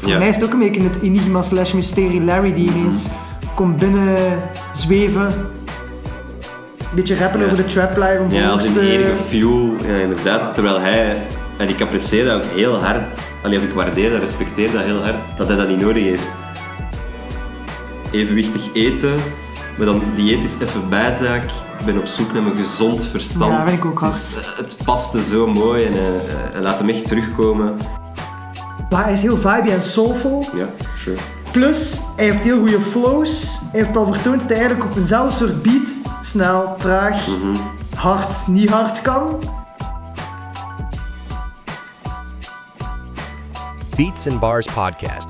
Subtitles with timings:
[0.00, 3.10] Voor mij is het ook een beetje het enigma slash mysterie Larry die ineens
[3.54, 4.16] komt binnen
[4.72, 5.26] zweven.
[5.26, 10.54] Een beetje rappen over de trapline Ja, als een de- enige fuel, ja, inderdaad.
[10.54, 11.26] Terwijl hij,
[11.58, 15.36] en ik apprecieer dat ook heel hard, alleen ik waardeer dat, respecteer dat heel hard,
[15.36, 16.38] dat hij dat niet nodig heeft.
[18.10, 19.14] Evenwichtig eten,
[19.76, 21.44] maar dan dieet is even bijzaak.
[21.80, 23.52] Ik ben op zoek naar mijn gezond verstand.
[23.52, 25.98] Ja, vind ik ook het, is- het paste zo mooi en eh,
[26.52, 27.76] hij laat hem echt terugkomen.
[28.90, 30.44] Maar hij is heel vibey en soulful.
[30.56, 30.66] Ja,
[30.98, 31.16] sure.
[31.50, 33.58] Plus, hij heeft heel goede flows.
[33.70, 35.88] Hij heeft al vertoond dat hij eigenlijk op eenzelfde soort beat
[36.20, 37.56] snel, traag, Mhm.
[37.94, 39.38] hard, niet hard kan.
[43.96, 45.28] Beats and Bars Podcast.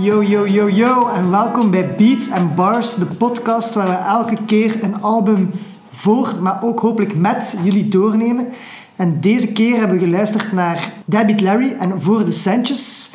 [0.00, 4.36] Yo, yo, yo, yo en welkom bij Beats and Bars, de podcast waar we elke
[4.46, 5.50] keer een album
[5.90, 8.48] voor, maar ook hopelijk met jullie doornemen.
[8.96, 13.14] En deze keer hebben we geluisterd naar Deadbeat Larry en Voor de Centjes.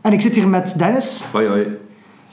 [0.00, 1.24] En ik zit hier met Dennis.
[1.32, 1.66] Hoi hoi.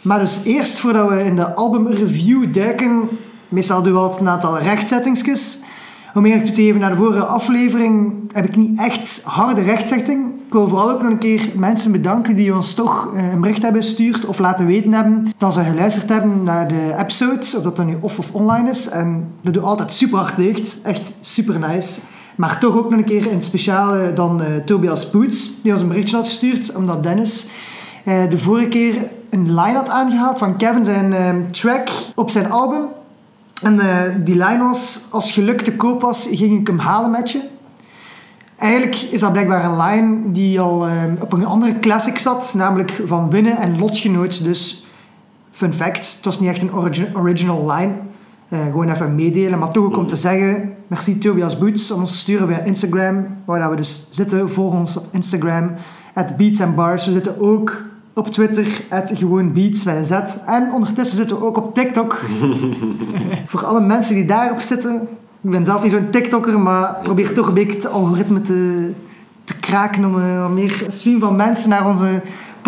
[0.02, 3.10] Maar dus eerst, voordat we in de albumreview duiken,
[3.48, 5.64] meestal doen we altijd een aantal rechtzettingsjes.
[6.14, 10.26] Om toe te geven naar de vorige aflevering, heb ik niet echt harde rechtzetting.
[10.46, 13.62] Ik wil vooral ook nog een keer mensen bedanken die ons toch eh, een bericht
[13.62, 17.76] hebben gestuurd of laten weten hebben dat ze geluisterd hebben naar de episodes, of dat
[17.76, 18.90] dan nu off of online is.
[18.90, 22.02] En dat doet altijd super hard deugd, echt super nice.
[22.36, 25.88] Maar toch ook nog een keer in speciale dan eh, Tobias Boots, die ons een
[25.88, 27.50] berichtje had gestuurd, omdat Dennis
[28.04, 28.96] eh, de vorige keer
[29.30, 32.88] een line had aangehaald van Kevin zijn track op zijn album.
[33.62, 37.32] En eh, die line was, als geluk te koop was, ging ik hem halen met
[37.32, 37.42] je.
[38.58, 43.02] Eigenlijk is dat blijkbaar een line die al eh, op een andere classic zat, namelijk
[43.06, 44.44] van Winnen en Lotgenoot.
[44.44, 44.86] Dus,
[45.52, 47.94] fun fact, het was niet echt een origi- original line.
[48.50, 52.12] Eh, gewoon even meedelen, maar toch ook om te zeggen, merci Tobias Boots om ons
[52.12, 54.50] te sturen via Instagram, waar we dus zitten.
[54.50, 55.72] Volg ons op Instagram,
[56.14, 57.06] at Beats Bars.
[57.06, 57.82] We zitten ook
[58.20, 60.12] op Twitter, at gewoon Beats met een Z.
[60.46, 62.20] En ondertussen zitten we ook op TikTok.
[63.48, 65.08] Voor alle mensen die daarop zitten,
[65.42, 68.92] ik ben zelf niet zo'n TikToker, maar probeer toch een beetje het algoritme te,
[69.44, 72.22] te kraken om eh, meer stream van mensen naar onze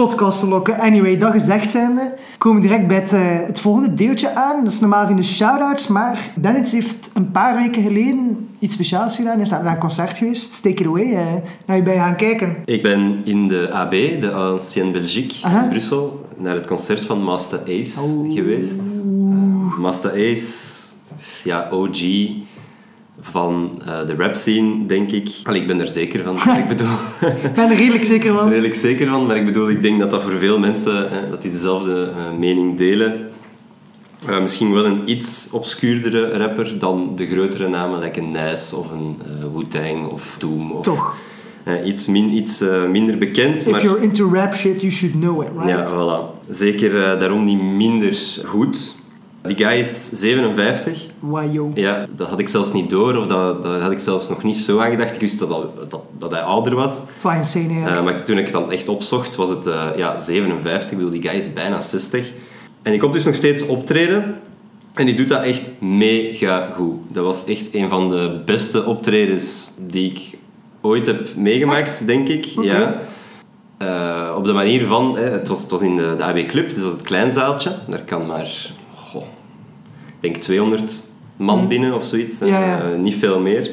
[0.07, 0.79] podcast te lokken.
[0.79, 4.63] Anyway, dat gezegd zijnde, komen we direct bij het, eh, het volgende deeltje aan.
[4.63, 9.15] Dat is normaal gezien de shout-outs, maar Dennis heeft een paar weken geleden iets speciaals
[9.15, 9.33] gedaan.
[9.33, 10.61] Hij is naar een concert geweest.
[10.63, 11.13] Take it away.
[11.13, 11.25] eh
[11.65, 12.55] naar je bij gaan kijken.
[12.65, 13.91] Ik ben in de AB,
[14.21, 15.63] de Ancienne Belgique, Aha.
[15.63, 18.33] in Brussel, naar het concert van Master Ace Oh.
[18.33, 18.79] geweest.
[18.79, 20.83] Eh, Master Ace,
[21.43, 21.99] ja, OG
[23.21, 25.29] van eh, de rap scene, denk ik.
[25.43, 26.35] Allee, ik ben er zeker van.
[26.57, 26.87] ik bedoel,
[27.55, 28.49] ben er redelijk zeker van.
[28.49, 31.41] redelijk zeker van, maar ik bedoel, ik denk dat dat voor veel mensen, eh, dat
[31.41, 33.29] die dezelfde eh, mening delen.
[34.41, 39.17] Misschien wel een iets obscuurdere rapper dan de grotere namen, like een Nice of een
[39.53, 40.71] Wu-Tang of Doom.
[40.71, 41.15] Of, Toch.
[41.85, 43.83] iets min, iets minder bekend, If maar...
[43.83, 45.69] you're into rap shit, you should know it, right?
[45.69, 46.49] Ja, voilà.
[46.49, 48.95] Zeker daarom niet minder goed.
[49.43, 51.05] Die guy is 57.
[51.19, 51.71] Why, yo.
[51.73, 54.57] Ja, dat had ik zelfs niet door, of dat, daar had ik zelfs nog niet
[54.57, 55.15] zo aan gedacht.
[55.15, 56.99] Ik wist dat, dat, dat, dat hij ouder was.
[56.99, 57.97] Dat wel insane, eigenlijk.
[57.97, 60.91] Eh, maar toen ik het dan echt opzocht, was het eh, ja, 57.
[60.91, 62.31] Ik bedoel, die guy is bijna 60.
[62.81, 64.35] En die komt dus nog steeds optreden.
[64.93, 66.95] En die doet dat echt mega goed.
[67.13, 70.37] Dat was echt een van de beste optredens die ik
[70.81, 72.45] ooit heb meegemaakt, denk ik.
[72.45, 73.01] Ja.
[73.77, 76.67] Eh, op de manier van, hè, het, was, het was in de, de AB Club,
[76.69, 77.71] dus dat is het klein zaaltje.
[77.87, 78.71] Daar kan maar,
[80.21, 81.03] denk 200
[81.37, 82.39] man binnen of zoiets.
[82.39, 82.45] hè.
[82.45, 82.51] Mm.
[82.51, 82.79] Ja, ja.
[82.91, 83.71] Eh, niet veel meer.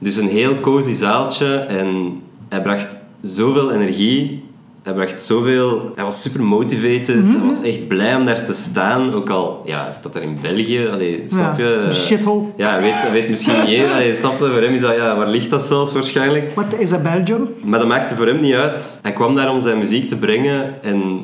[0.00, 4.48] Dus een heel cozy zaaltje en hij bracht zoveel energie.
[4.82, 5.92] Hij bracht zoveel...
[5.94, 7.24] Hij was super motivated.
[7.24, 7.36] Mhm.
[7.36, 9.12] Hij was echt blij om daar te staan.
[9.14, 10.86] Ook al ja, hij staat daar in België.
[10.92, 11.74] Allee, snap Ja, je?
[11.74, 12.42] een shithole.
[12.56, 13.84] Ja, hij weet, weet misschien niet.
[13.92, 14.50] Allee, snap je?
[14.50, 14.94] Voor hem is dat...
[14.96, 16.54] Ja, waar ligt dat zelfs waarschijnlijk?
[16.54, 17.48] Wat is dat, Belgium?
[17.64, 18.98] Maar dat maakte voor hem niet uit.
[19.02, 21.20] Hij kwam daar om zijn muziek te brengen en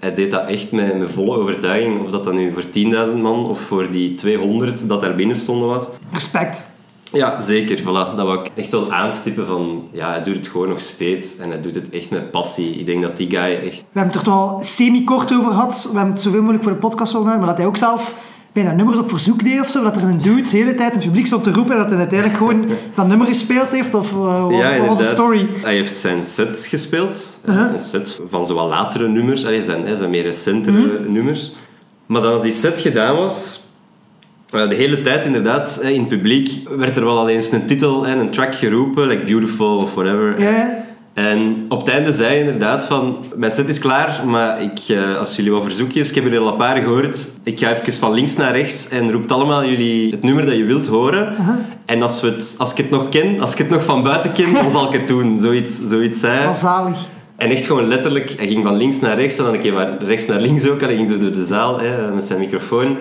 [0.00, 2.00] hij deed dat echt met, met volle overtuiging.
[2.04, 2.64] Of dat dan nu voor
[3.10, 5.86] 10.000 man of voor die 200 dat daar binnen stonden was.
[6.12, 6.68] Respect.
[7.12, 7.80] Ja, zeker.
[7.80, 8.16] Voilà.
[8.16, 9.88] Dat wou ik echt wel aanstippen van...
[9.92, 12.70] Ja, hij doet het gewoon nog steeds en hij doet het echt met passie.
[12.70, 13.78] Ik denk dat die guy echt...
[13.78, 15.82] We hebben het er toch al semi-kort over gehad.
[15.82, 18.14] We hebben het zoveel mogelijk voor de podcast willen maar dat hij ook zelf
[18.62, 19.82] bijna nummers op verzoek deed of zo.
[19.82, 21.90] Dat er een dude de hele tijd in het publiek stond te roepen en dat
[21.90, 23.94] hij uiteindelijk gewoon dat nummer gespeeld heeft.
[23.94, 25.46] Of uh, ja, de story?
[25.62, 27.40] Hij heeft zijn set gespeeld.
[27.48, 27.72] Uh-huh.
[27.72, 29.46] Een set van zowel latere nummers.
[29.46, 31.52] Allee, zijn, hè, zijn meer recentere nummers.
[32.06, 33.60] Maar dan als die set gedaan was...
[34.50, 37.66] eh, De hele tijd inderdaad, hè, in het publiek werd er wel al eens een
[37.66, 40.40] titel en een track geroepen, like Beautiful of whatever.
[40.40, 40.84] Ja, ja.
[41.14, 43.16] En op het einde zei hij inderdaad van...
[43.36, 46.08] Mijn set is klaar, maar ik, eh, als jullie wat verzoekjes...
[46.08, 47.30] Ik heb er al een paar gehoord.
[47.42, 50.64] Ik ga even van links naar rechts en roept allemaal jullie het nummer dat je
[50.64, 51.34] wilt horen.
[51.86, 54.32] En als, we het, als ik het nog ken, als ik het nog van buiten
[54.32, 55.38] ken, dan zal ik het doen.
[55.38, 56.46] Zoiets, zoiets zei hij.
[56.46, 56.98] Wat zalig.
[57.36, 60.02] En echt gewoon letterlijk, hij ging van links naar rechts en dan een keer maar
[60.02, 60.80] rechts naar links ook.
[60.80, 62.96] En hij ging door- door de zaal hè, met zijn microfoon.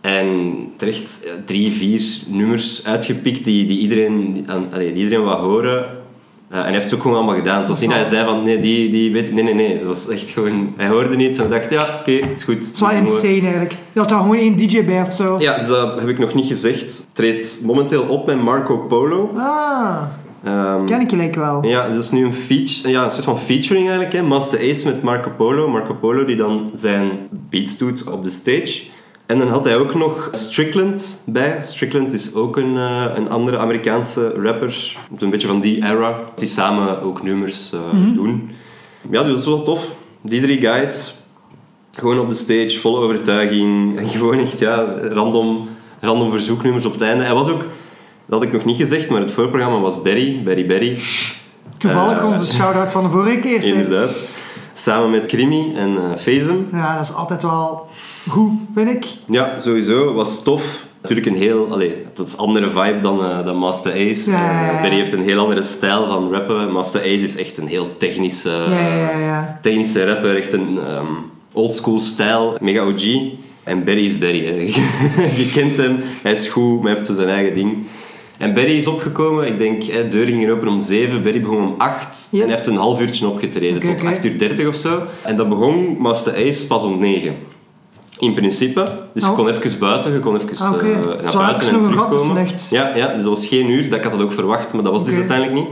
[0.00, 0.28] En
[0.76, 4.44] terecht eh, drie, vier nummers uitgepikt die, die, iedereen, die,
[4.92, 5.86] die iedereen wou horen.
[6.48, 7.58] Eh, en hij heeft het ook gewoon allemaal gedaan.
[7.58, 9.32] Niet dat hij zei van, nee, die, die weet...
[9.32, 9.72] Nee, nee, nee.
[9.72, 10.72] Het was echt gewoon...
[10.76, 12.54] Hij hoorde niets en dacht, ja, oké, is goed.
[12.54, 13.76] Het is wel insane eigenlijk.
[13.92, 15.36] Je had daar gewoon één DJ bij of zo.
[15.38, 17.06] Ja, dus dat heb ik nog niet gezegd.
[17.12, 19.30] Treedt momenteel op met Marco Polo.
[19.36, 20.02] Ah,
[20.44, 21.64] Ehm, ken ik gelijk wel.
[21.64, 24.16] Ja, dat is nu een, feature, ja, een soort van featuring eigenlijk.
[24.16, 24.22] Hè.
[24.22, 25.68] Master Ace met Marco Polo.
[25.68, 28.82] Marco Polo die dan zijn beats doet op de stage.
[29.28, 31.58] En dan had hij ook nog Strickland bij.
[31.62, 34.96] Strickland is ook een, eh, een andere Amerikaanse rapper.
[35.18, 36.20] Een beetje van die era.
[36.36, 37.80] Die samen ook nummers eh,
[38.14, 38.50] doen.
[39.10, 39.94] Ja, dus dat is wel tof.
[40.20, 41.14] Die drie guys.
[41.92, 43.76] Gewoon op de stage, volle overtuiging.
[43.98, 45.68] En gewoon echt, ja, random,
[46.00, 47.24] random verzoeknummers op het einde.
[47.24, 47.66] Hij was ook...
[48.26, 50.98] Dat had ik nog niet gezegd, maar het voorprogramma was Berry, Berry Berry.
[51.76, 53.64] Toevallig Eh, onze shout-out van de vorige keer.
[53.64, 54.16] Inderdaad.
[54.78, 56.68] Samen met Krimi en Fezem.
[56.72, 57.86] Ja, dat is altijd wel
[58.28, 59.06] goed, vind ik.
[59.28, 60.12] Ja, sowieso.
[60.14, 60.86] Was tof.
[61.00, 61.68] Natuurlijk een heel...
[61.70, 64.30] Allee, dat is een andere vibe dan, eh, dan Master Ace.
[64.30, 64.76] Ja, ja, ja.
[64.76, 66.72] Eh, Berry heeft een heel andere stijl van rappen.
[66.72, 69.18] Master Ace is echt een heel technische, Ja, ja, ja.
[69.18, 69.58] ja.
[69.62, 70.36] technische rapper.
[70.36, 71.06] Echt een ehm
[71.52, 72.56] oldschool stijl.
[72.60, 73.04] Mega OG.
[73.62, 74.44] En Berry is Berry.
[74.44, 74.60] Hè.
[75.42, 75.98] Je kent hem.
[76.22, 77.86] Hij is goed, maar hij heeft zo zijn eigen ding.
[78.38, 81.62] En Berry is opgekomen, ik denk, hè, de deur ging open om 7, Berry begon
[81.62, 82.30] om 8 Yes.
[82.32, 84.10] en hij heeft een half uurtje opgetreden, tot oké.
[84.10, 85.02] 8 uur 30 of zo.
[85.22, 87.34] En dat begon Master Ace pas om 9.
[88.18, 88.82] In principe.
[89.14, 89.34] Dus je Oh.
[89.34, 90.86] kon even buiten, je kon even Ah, oké.
[90.86, 92.46] eh, naar Zo buiten en terugkomen.
[92.70, 94.92] Ja, ja, dus dat was geen uur, dat ik had dat ook verwacht, maar dat
[94.92, 95.68] was dus uiteindelijk niet.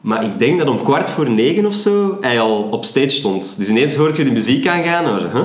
[0.00, 3.58] Maar ik denk dat om kwart voor negen of zo hij al op stage stond.
[3.58, 5.42] Dus ineens hoorde je de muziek aangaan huh?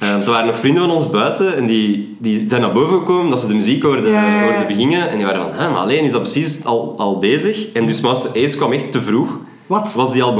[0.00, 3.30] Eh, er waren nog vrienden van ons buiten en die, die zijn naar boven gekomen
[3.30, 4.42] dat ze de muziek hoorden, Ja, ja, ja.
[4.42, 5.10] hoorden beginnen.
[5.10, 7.72] En die waren van, hè, maar alleen is dat precies al, al bezig.
[7.72, 9.38] En dus Master Ace kwam echt te vroeg.
[9.66, 9.94] Wat?
[9.94, 10.34] Was die al,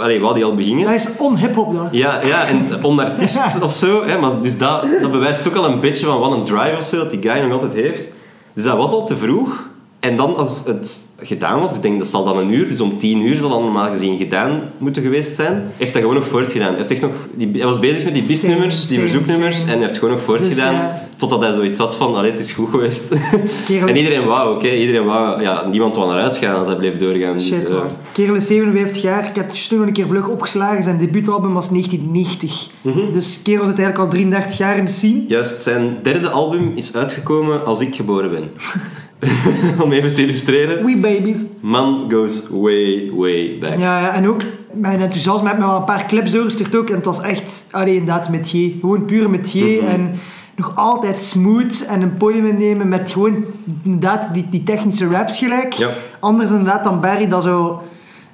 [0.00, 0.84] allee, wou die al beginnen?
[0.84, 1.88] Dat is onhip-hop dat.
[1.90, 4.04] Ja, ja, en onartiest of zo.
[4.04, 6.84] Hè, maar dus dat, dat bewijst ook al een beetje van wat een drive of
[6.84, 8.08] zo dat die guy nog altijd heeft.
[8.54, 9.68] Dus dat was al te vroeg.
[10.00, 12.98] En dan als het gedaan was, ik denk dat zal dan een uur, dus om
[12.98, 16.68] tien uur zal dat normaal gezien gedaan moeten geweest zijn, heeft hij gewoon nog voortgedaan.
[16.68, 19.78] Hij, heeft echt nog, die, hij was bezig met die bisnummers, die verzoeknummers, en hij
[19.78, 21.06] heeft gewoon nog voortgedaan Dus, ja.
[21.16, 23.08] totdat hij zoiets had van, allee, het is goed geweest.
[23.66, 24.74] Kerel en iedereen wou hè.
[24.74, 27.36] iedereen wou, ja, niemand wou naar huis gaan als hij bleef doorgaan.
[27.36, 27.84] Dus, Shit, eh.
[28.12, 29.28] Kerel is 57 jaar.
[29.28, 30.82] Ik heb het nog een keer vlug opgeslagen.
[30.82, 32.68] Zijn debuutalbum was 1990.
[32.82, 33.12] Mhm.
[33.12, 35.24] Dus kerel zit eigenlijk al 33 jaar in de scene.
[35.26, 38.50] Juist, zijn derde album is uitgekomen als ik geboren ben.
[39.82, 40.84] Om even te illustreren.
[40.84, 41.38] We babies.
[41.60, 43.78] Man goes way, way back.
[43.78, 44.40] Ja, ja, en ook
[44.72, 46.88] mijn enthousiasme heeft me wel een paar clips doorgestuurd ook.
[46.88, 48.76] En het was echt, allee, inderdaad, met J.
[48.80, 49.58] Gewoon puur met J.
[49.58, 49.86] Mhm.
[49.86, 50.10] En
[50.56, 53.44] nog altijd smooth en een podium innemen met gewoon
[53.82, 55.72] inderdaad die, die technische raps gelijk.
[55.72, 55.90] Ja.
[56.20, 57.82] Anders inderdaad dan Barry dat zo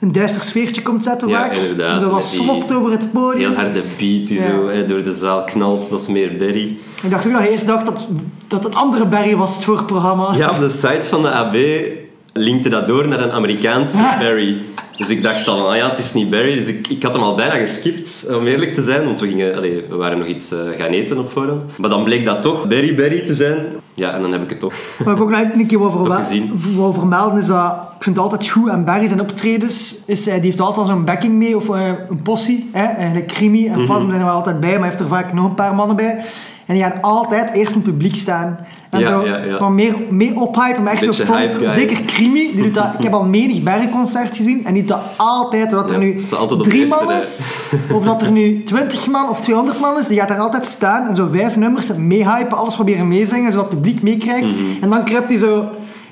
[0.03, 1.53] een duister sfeertje komt zetten Ja, vaak.
[1.57, 3.49] inderdaad, Zo wat soft over het podium.
[3.51, 4.51] Heel harde beat die Ja.
[4.51, 6.77] zo hè, door de zaal knalt, dat is meer Berry.
[7.03, 8.09] Ik dacht ook dat je eerst dacht dat
[8.49, 10.35] dat een andere Barry was voor het programma.
[10.35, 11.57] Ja, op de site van de AB
[12.33, 14.57] linkte dat door naar een Amerikaanse Barry.
[14.97, 16.57] Dus ik dacht dan, ah ja, het is niet Barry.
[16.57, 19.05] Dus ik, ik had hem al bijna geskipt, om eerlijk te zijn.
[19.05, 21.79] Want we, gingen, allee, we waren nog iets eh, gaan eten op voorhand.
[21.79, 23.57] Maar dan bleek dat toch Barry Barry te zijn.
[23.95, 24.75] Ja, en dan heb ik het toch.
[25.05, 28.69] Wat ik ook nog een keer wil, vermelden is dat ik vind het altijd goed
[28.71, 29.97] aan Barry zijn optredens.
[30.07, 32.71] Is, eh, die heeft altijd al zo'n backing mee of eh, een possie.
[32.73, 32.85] Hè?
[32.85, 33.81] Eigenlijk Krimi Mhm.
[33.81, 35.97] en Fasm zijn er altijd bij, maar hij heeft er vaak nog een paar mannen
[35.97, 36.25] bij.
[36.67, 38.59] En die gaan altijd eerst in het publiek staan.
[38.91, 39.59] En Ja, zo ja, ja.
[39.59, 41.71] wat meer, mee ophypen, maar echt zo Beetje guy.
[41.71, 42.87] Zeker Krimi, die doet dat.
[42.99, 45.71] Ik heb al menig Barry-concert gezien en die doet dat altijd.
[45.71, 47.55] Dat er nu altijd drie man is,
[47.93, 51.09] of dat er nu 20 man of 200 man is, die gaat daar altijd staan
[51.09, 54.53] en zo vijf nummers meehypen, alles proberen meezingen, zodat het publiek meekrijgt.
[54.53, 54.83] Mhm.
[54.83, 55.65] En dan kruipt hij zo...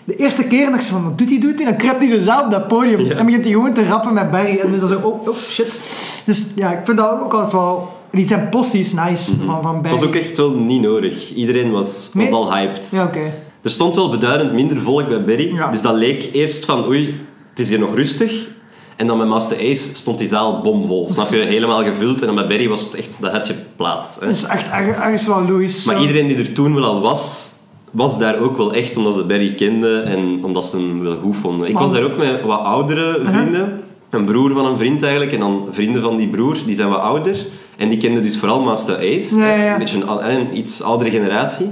[0.05, 1.65] De eerste keer dacht ze van, wat doet hij, doet hij?
[1.65, 3.11] Dan kruipt hij zo zelf op dat podium.
[3.11, 4.59] En begint hij gewoon te rappen met Barry.
[4.59, 5.79] En dan is dat zo, oh, oh, shit.
[6.25, 8.00] Dus ja, ik vind dat ook altijd wel...
[8.13, 11.35] Die zijn possies nice van, van Het was ook echt wel niet nodig.
[11.35, 12.33] Iedereen was, was Nee.
[12.33, 12.91] al hyped.
[12.95, 13.33] Ja, oké.
[13.63, 15.55] Er stond wel beduidend minder volk bij Berry.
[15.55, 15.71] Ja.
[15.71, 18.49] Dus dat leek eerst van, oei, het is hier nog rustig.
[18.97, 21.09] En dan met Master Ace stond die zaal bomvol.
[21.11, 21.37] Snap je?
[21.55, 22.21] Helemaal gevuld.
[22.21, 24.15] En dan bij Berry was het echt, dat had je plaats.
[24.21, 24.27] Hè.
[24.27, 25.85] Dat is echt erg- ergens wel logisch.
[25.85, 26.01] Maar Zo.
[26.01, 27.53] iedereen die er toen wel al was,
[27.91, 31.37] was daar ook wel echt omdat ze Barry kenden en omdat ze hem wel goed
[31.37, 31.69] vonden.
[31.69, 33.81] Ik was daar ook met wat oudere vrienden.
[34.11, 37.01] Een broer van een vriend eigenlijk en dan vrienden van die broer, die zijn wat
[37.01, 37.47] ouder.
[37.81, 39.39] En die kenden dus vooral Master Ace.
[39.39, 39.73] Ja, ja.
[39.73, 41.71] Een beetje een, iets oudere generatie.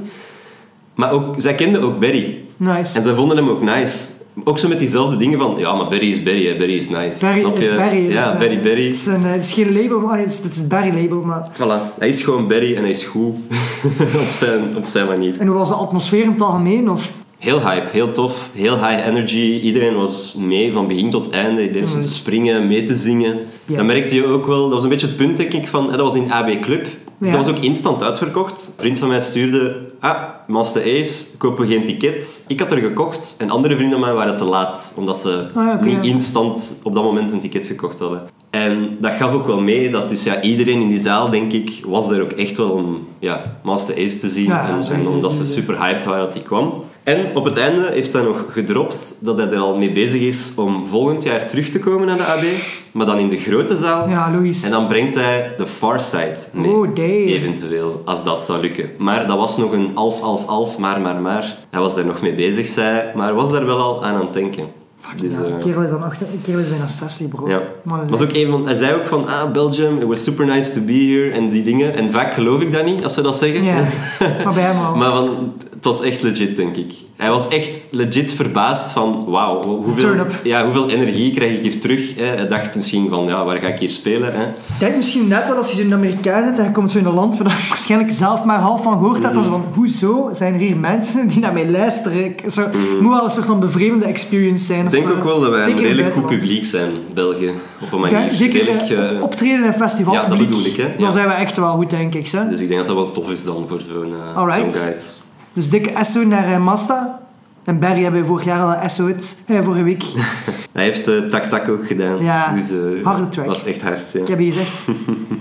[0.94, 2.38] Maar ook, zij kenden ook Barry.
[2.56, 2.96] Nice.
[2.96, 4.08] En zij vonden hem ook nice.
[4.44, 6.56] Ook zo met diezelfde dingen van, ja, maar Barry is Barry, hè.
[6.56, 7.20] Barry is nice.
[7.20, 7.74] Barry Snap is je?
[7.74, 8.10] Barry.
[8.10, 8.84] Ja, dus, eh, Barry Barry.
[8.84, 11.20] Het is, een, het is geen label, maar het is, het is het Barry-label.
[11.20, 11.48] Maar...
[11.52, 13.34] Voilà, hij is gewoon Barry en hij is goed
[14.24, 15.38] op, zijn, op zijn manier.
[15.38, 16.90] En hoe was de atmosfeer in het algemeen?
[16.90, 17.10] Of...
[17.38, 19.60] Heel hype, heel tof, heel high energy.
[19.62, 21.62] Iedereen was mee van begin tot einde.
[21.62, 23.38] Iedereen stond te springen, mee te zingen.
[23.64, 23.76] Ja.
[23.76, 24.62] Dat merkte je ook wel.
[24.62, 25.90] Dat was een beetje het punt, denk ik, van...
[25.90, 26.82] hè, Dat was in AB Club.
[27.18, 27.36] Dus Ja.
[27.36, 28.66] dat was ook instant uitverkocht.
[28.66, 29.76] Een vriend van mij stuurde...
[30.00, 32.44] Ah, Master Ace, kopen geen tickets.
[32.46, 34.92] Ik had er gekocht en andere vrienden van mij waren te laat.
[34.96, 38.22] Omdat ze Ah, niet instant op dat moment een ticket gekocht hadden.
[38.50, 41.80] En dat gaf ook wel mee dat dus ja, iedereen in die zaal, denk ik,
[41.86, 44.44] was daar ook echt wel om ja, Master Ace te zien.
[44.46, 45.00] Ja, en, zeker.
[45.00, 46.72] en omdat ze super hyped waren dat hij kwam.
[47.08, 50.52] En op het einde heeft hij nog gedropt dat hij er al mee bezig is
[50.56, 52.44] om volgend jaar terug te komen naar de AB.
[52.92, 54.08] Maar dan in de grote zaal.
[54.08, 54.64] Ja, logisch.
[54.64, 56.70] En dan brengt hij de Far Side mee.
[56.70, 57.08] Oh, damn.
[57.08, 58.90] Eventueel, als dat zou lukken.
[58.98, 61.58] Maar dat was nog een als, als, als, maar, maar, maar.
[61.70, 64.20] Hij was daar nog mee bezig, zei hij, maar was daar wel al aan aan
[64.20, 64.68] het denken.
[65.20, 66.02] Dus, Ja, eh, een kerel is dan
[66.42, 67.48] kerel is bijna 60, bro.
[67.48, 67.60] ja.
[68.08, 70.80] Was ook een van, hij zei ook van, ah, Belgium, it was super nice to
[70.80, 71.94] be here, en die dingen.
[71.96, 73.64] En vaak geloof ik dat niet, als ze dat zeggen.
[73.64, 73.74] Ja,
[74.44, 74.94] maar bij hem al.
[74.96, 76.92] maar van, het was echt legit, denk ik.
[77.16, 82.14] Hij was echt legit verbaasd van, wauw, hoeveel, ja, hoeveel energie krijg ik hier terug?
[82.16, 82.24] Hè?
[82.24, 84.32] Hij dacht misschien van, ja, waar ga ik hier spelen?
[84.34, 84.42] Hè?
[84.44, 87.04] Ik denk misschien net wel als je zo'n Amerikaan zit en je komt zo in
[87.04, 89.34] een land waar je waarschijnlijk zelf maar half van gehoord hebt.
[89.44, 92.24] Zo van, hoezo zijn er hier mensen die naar mij luisteren?
[92.24, 94.84] Ik- Zo, Het moet wel een soort van bevreemde experience zijn.
[95.00, 95.16] Denk zo.
[95.16, 98.34] ook wel dat wij een redelijk goed publiek zijn, België, op een Ja, manier.
[98.34, 100.30] zeker Redelijk, eh, eh, optreden in festivalpubliek.
[100.30, 100.82] ja, dat bedoel ik, hè.
[100.82, 100.98] Ja.
[100.98, 102.28] Dan zijn we echt wel goed, denk ik.
[102.28, 102.48] Hè?
[102.48, 104.72] dus ik denk dat dat wel tof is dan voor zo'n Alright.
[104.74, 105.20] zo'n guys.
[105.52, 107.26] Dus dikke SO naar eh, Mazda.
[107.64, 110.02] En Barry hebben we vorig jaar al een SO uit, eh, vorige week.
[110.72, 112.22] Hij heeft eh Tak Tak ook gedaan.
[112.22, 112.70] Ja, dus,
[113.02, 113.46] harde track.
[113.46, 114.20] was echt hard, ja.
[114.20, 114.88] Ik heb je gezegd.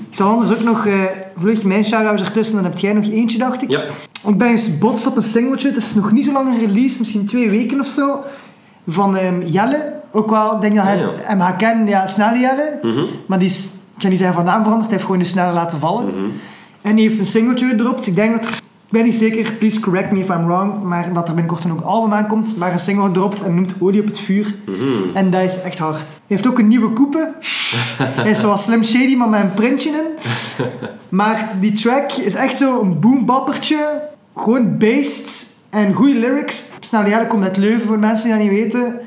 [0.09, 0.93] ik zal anders ook nog eh
[1.39, 2.55] vlug mijn shout-outs ertussen.
[2.55, 3.69] Dan heb jij nog eentje, dacht ik.
[3.69, 3.79] Ja.
[4.27, 5.67] Ik ben eens botst op een singeltje.
[5.67, 6.99] Het is nog niet zo lang gereleased.
[6.99, 8.23] Misschien twee weken of zo.
[8.87, 9.93] Van ehm, Jelle.
[10.11, 11.87] Ook wel, ik denk dat hij Ah, hem gaat kennen.
[11.87, 12.79] Ja, Snelle Jelle.
[12.81, 13.05] Mhm.
[13.25, 13.65] Maar die is,
[13.95, 14.83] ik ga niet zeggen van naam veranderd.
[14.85, 16.05] Hij heeft gewoon de snelle laten vallen.
[16.05, 16.29] Mhm.
[16.81, 18.07] En die heeft een singeltje gedropt.
[18.07, 18.55] Ik denk dat er...
[18.89, 21.71] Ik ben niet zeker, please correct me if I'm wrong, maar dat er binnenkort dan
[21.71, 22.57] ook een album aankomt.
[22.57, 24.55] Maar een single gedropt en noemt Olie op het vuur.
[24.65, 25.15] Mhm.
[25.15, 25.97] En dat is echt hard.
[25.97, 27.31] Hij heeft ook een nieuwe coupe.
[28.21, 30.29] Hij is zoals Slim Shady, maar met een printje in.
[31.09, 34.01] Maar die track is echt zo een boombappertje.
[34.35, 36.69] Gewoon based en goede lyrics.
[36.79, 38.99] Snel jaren komt uit Leuven voor mensen die dat niet weten.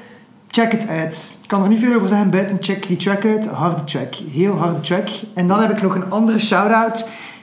[0.49, 1.37] Check het uit.
[1.43, 3.47] Ik kan er niet veel over zeggen buiten check die track uit.
[3.47, 4.15] Harde track.
[4.15, 5.09] Heel harde track.
[5.35, 6.99] En dan heb ik nog een andere shout-out.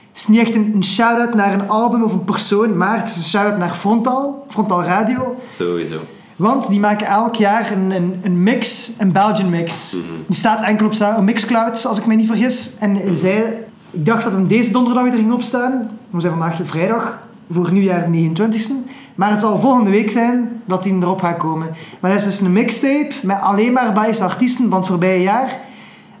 [0.08, 3.08] Het is niet echt een, een shout-out naar een album of een persoon, maar het
[3.08, 4.46] is een shout-out naar Frontal.
[4.48, 5.36] Frontal Radio.
[5.50, 6.00] Sowieso.
[6.36, 9.96] Want die maken elk jaar een, een, een mix, een Belgian mix.
[10.26, 12.76] Die staat enkel op op Mixcloud, als ik me niet vergis.
[12.78, 13.42] En hij zei,
[13.90, 15.98] ik dacht dat hem deze donderdag er ging opstaan.
[16.10, 18.87] We zijn vandaag vrijdag, voor nieuwjaar de 29e.
[19.18, 21.68] Maar het zal volgende week zijn dat hij erop gaat komen.
[22.00, 25.58] Maar dat is dus een mixtape met alleen maar Belgische artiesten van het voorbije jaar.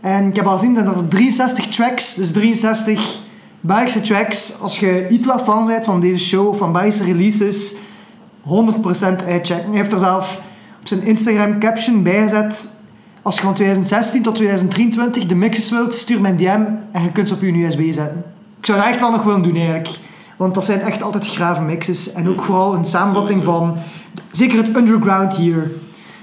[0.00, 3.18] En ik heb al gezien dat er 63 tracks, dus 63
[3.60, 9.26] Belgische tracks, als je iets wat fan bent van deze show, van Belgische releases, 100%
[9.26, 9.68] uitchecken.
[9.68, 10.40] Hij heeft er zelf
[10.80, 12.76] op zijn Instagram caption bijgezet.
[13.22, 16.62] Als je van 2016 tot 2023 de mixes wilt, stuur mijn DM
[16.92, 18.24] en je kunt ze op je USB zetten.
[18.58, 19.88] Ik zou dat echt wel nog willen doen eigenlijk.
[20.38, 22.12] Want dat zijn echt altijd grave mixes.
[22.12, 23.76] En ook vooral een samenvatting van
[24.30, 25.70] zeker het underground hier.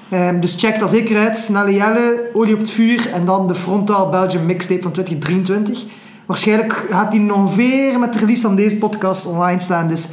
[0.10, 1.38] Ehm, dus check dat zeker uit.
[1.38, 5.84] Snelle Jelle, Olie op het vuur en dan de Frontal Belgium mixtape van 2023.
[6.26, 9.88] Waarschijnlijk gaat die ongeveer met de release van deze podcast online staan.
[9.88, 10.10] Dus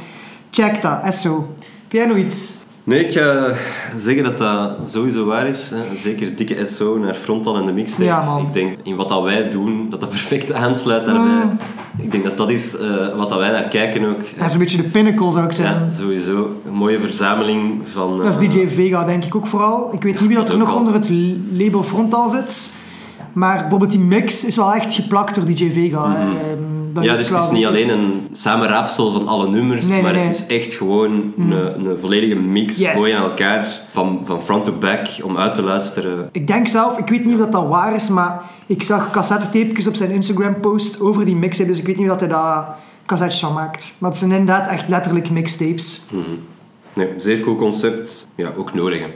[0.51, 1.53] check dat, SO.
[1.81, 2.62] Heb jij nog iets?
[2.85, 3.53] Nee, ik ga
[3.95, 5.69] zeggen dat dat sowieso waar is.
[5.69, 5.97] Hè.
[5.97, 8.03] Zeker dikke SO naar Frontal en de mixtape.
[8.03, 8.37] Ja.
[8.37, 11.45] Ik denk in wat dat wij doen, dat dat perfect aansluit daarbij.
[11.45, 11.57] Mm.
[11.97, 14.19] Ik denk dat dat is eh, wat dat wij naar kijken ook.
[14.37, 15.85] Dat is een beetje de pinnacle, zou ik zeggen.
[15.85, 16.61] Ja, sowieso.
[16.65, 18.17] Een mooie verzameling van...
[18.17, 19.89] Dat is eh, DJ Vega, denk ik ook vooral.
[19.93, 20.77] Ik weet niet wie dat er nog al.
[20.77, 21.11] onder het
[21.51, 22.73] label Frontal zit.
[23.33, 26.07] Maar bijvoorbeeld die mix is wel echt geplakt door DJ Vega.
[26.07, 26.17] Mhm.
[26.17, 30.23] Ehm, Ja, dus het is niet alleen een samenraapsel van alle nummers, Nee, maar nee.
[30.23, 31.51] het is echt gewoon een,
[31.89, 32.91] een volledige mix, Yes.
[32.99, 36.29] gooi aan elkaar, van, van front to back, om uit te luisteren.
[36.31, 39.95] Ik denk zelf, ik weet niet of dat, waar is, maar ik zag cassettetapejes op
[39.95, 41.69] zijn Instagram-post over die mixtape.
[41.69, 42.65] Dus ik weet niet of dat hij dat
[43.05, 43.93] cassettes van maakt.
[43.97, 46.01] Maar het zijn inderdaad echt letterlijk mixtapes.
[46.11, 46.21] Mhm.
[46.93, 48.27] Nee, zeer cool concept.
[48.35, 48.99] Ja, ook nodig.
[48.99, 49.07] Hè.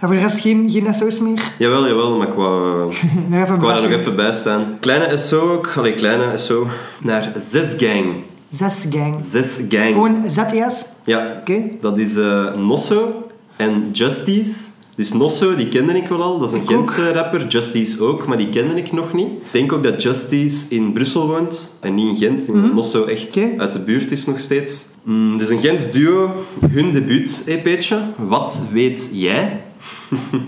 [0.00, 1.52] En voor de rest geen, geen SO's meer.
[1.58, 2.78] Jawel, jawel, maar ik wou,
[3.30, 4.76] Nog even ik wou daar nog even bij staan.
[4.80, 6.66] Kleine SO ook, allee, kleine SO,
[7.02, 8.06] naar Zes Gang.
[8.50, 9.16] Zes gang.
[9.22, 9.88] Zes Gang.
[9.88, 10.84] Gewoon ZTS.
[11.04, 11.62] Ja, Oké.
[11.80, 13.26] dat is eh, Nosso
[13.56, 14.54] en Justice.
[14.96, 16.38] Dus Nosso, die kende ik wel al.
[16.38, 16.66] Dat is een.
[16.66, 17.46] Gentse rapper.
[17.46, 19.26] Justice ook, maar die kende ik nog niet.
[19.28, 21.72] Ik denk ook dat Justice in Brussel woont.
[21.80, 22.48] En niet in Gent.
[22.48, 23.60] In Nosso echt Mhm.
[23.60, 24.86] Uit de buurt is nog steeds.
[25.02, 26.32] Mm, dus een Gents duo.
[26.70, 27.98] Hun debuut-EP'tje.
[28.16, 29.62] Wat weet jij?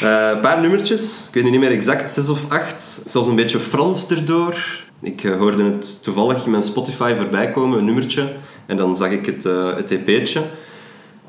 [0.00, 1.24] Eh, Een paar nummertjes.
[1.28, 3.02] Ik weet nu niet meer exact, zes of acht.
[3.04, 4.56] Zelfs een beetje Frans erdoor.
[5.02, 8.32] Ik eh, hoorde het toevallig in mijn Spotify voorbij komen, een nummertje.
[8.66, 10.42] En dan zag ik het, eh, het EP'tje.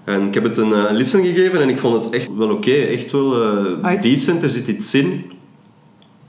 [0.03, 2.71] En ik heb het een listen gegeven en ik vond het echt wel oké.
[2.71, 3.57] Echt wel
[4.01, 4.43] decent.
[4.43, 5.31] Er zit iets in.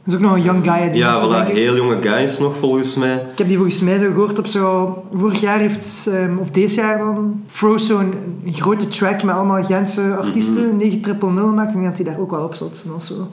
[0.06, 0.90] Dat is ook nog een young guy.
[0.90, 1.48] Die Ja, voilà.
[1.48, 1.56] ik.
[1.56, 3.14] Heel jonge guys nog, volgens mij.
[3.32, 5.02] Ik heb die volgens mij zo gehoord op zo...
[5.14, 9.64] Vorig jaar heeft, ehm, of deze jaar dan, Froze zo'n een grote track met allemaal
[9.64, 10.66] Gentse artiesten.
[10.66, 10.76] Mhm.
[10.76, 11.68] 9000 maakt.
[11.68, 12.84] Ik denk dat hij daar ook wel op zat.
[12.88, 13.14] Dat is zo.
[13.16, 13.26] Dat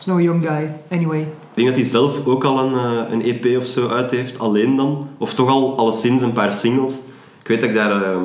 [0.00, 0.70] is nog een young guy.
[0.90, 1.20] Anyway.
[1.20, 4.38] Ik denk dat hij zelf ook al een, eh, een EP of zo uit heeft,
[4.38, 5.08] alleen dan.
[5.18, 7.00] Of toch al alleszins een paar singles.
[7.42, 8.22] Ik weet dat ik daar, ehm,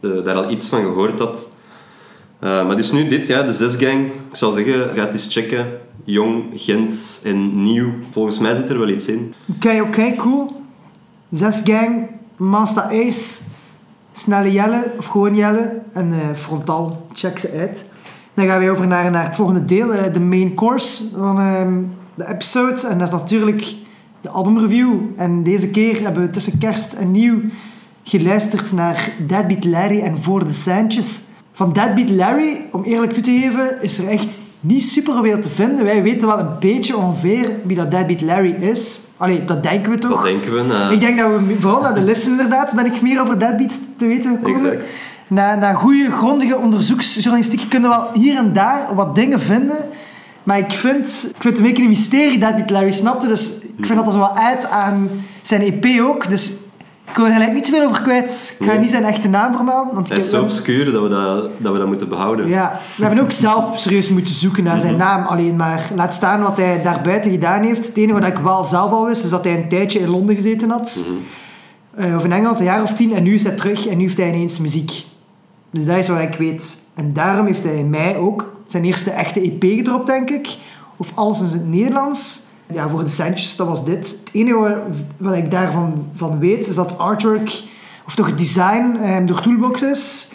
[0.00, 1.56] de- daar al iets van gehoord had.
[2.38, 4.06] Eh, maar dus nu dit, ja, de Zesgang.
[4.06, 5.66] Ik zou zeggen, ga het eens checken.
[6.06, 7.90] Jong, Gent en nieuw.
[8.10, 9.34] Volgens mij zit er wel iets in.
[9.54, 10.62] Oké, oké, cool.
[11.30, 13.42] Zes gang, Master Ace,
[14.12, 17.06] Snelle Jelle, of gewoon Jelle, en eh, Frontal.
[17.12, 17.84] Check ze uit.
[18.34, 21.82] Dan gaan we over naar, naar het volgende deel, eh, de main course van ehm,
[22.14, 22.86] de episode.
[22.86, 23.74] En dat is natuurlijk
[24.20, 25.00] de albumreview.
[25.16, 27.40] En deze keer hebben we tussen kerst en nieuw
[28.02, 31.20] geluisterd naar Deadbeat Larry en Voor de Sanchez.
[31.56, 35.84] Van Deadbeat Larry, om eerlijk toe te geven, is er echt niet superveel te vinden.
[35.84, 39.00] Wij weten wel een beetje ongeveer wie dat Deadbeat Larry is.
[39.16, 40.10] Allee, dat denken we toch?
[40.10, 40.62] Dat denken we.
[40.62, 40.90] Na...
[40.90, 44.06] Ik denk dat we vooral naar de listen inderdaad ben ik meer over Deadbeat te
[44.06, 44.72] weten gekomen.
[44.72, 44.90] Exact.
[45.26, 49.78] Na, na goede, grondige onderzoeksjournalistiek kunnen we wel hier en daar wat dingen vinden.
[50.42, 53.28] Maar ik vind, ik vind het een beetje een mysterie, Deadbeat Larry snapte.
[53.28, 55.08] Dus ik vind dat zo wat uit aan
[55.42, 56.28] zijn EP ook.
[56.28, 56.52] Dus
[57.08, 58.56] ik wil er gelijk niet te veel over kwijt.
[58.58, 58.80] Ik ga Nee.
[58.80, 59.94] niet zijn echte naam vermelden.
[59.94, 62.48] Want Hij is zo obscuur dat we dat, dat we dat moeten behouden.
[62.48, 64.82] ja, we hebben ook zelf serieus moeten zoeken naar Mhm.
[64.82, 65.90] zijn naam alleen maar.
[65.94, 67.86] Laat staan wat hij daarbuiten gedaan heeft.
[67.86, 70.34] Het enige wat ik wel zelf al wist, is dat hij een tijdje in Londen
[70.34, 71.04] gezeten had.
[71.06, 72.04] Mhm.
[72.08, 73.14] Eh, of in Engeland, een jaar of tien.
[73.14, 75.04] En nu is hij terug en nu heeft hij ineens muziek.
[75.70, 76.78] Dus dat is wat ik weet.
[76.94, 80.48] En daarom heeft hij in mei ook zijn eerste echte EP gedropt, denk ik.
[80.96, 82.40] Of alles in het Nederlands.
[82.72, 84.08] Ja, voor de centjes, dat was dit.
[84.08, 84.82] Het enige
[85.16, 87.62] wat, ik daarvan van weet, is dat artwork,
[88.06, 90.32] of toch het design, eh, door Toolbox is.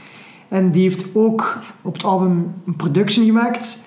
[0.48, 3.80] En die heeft ook op het album een production gemaakt.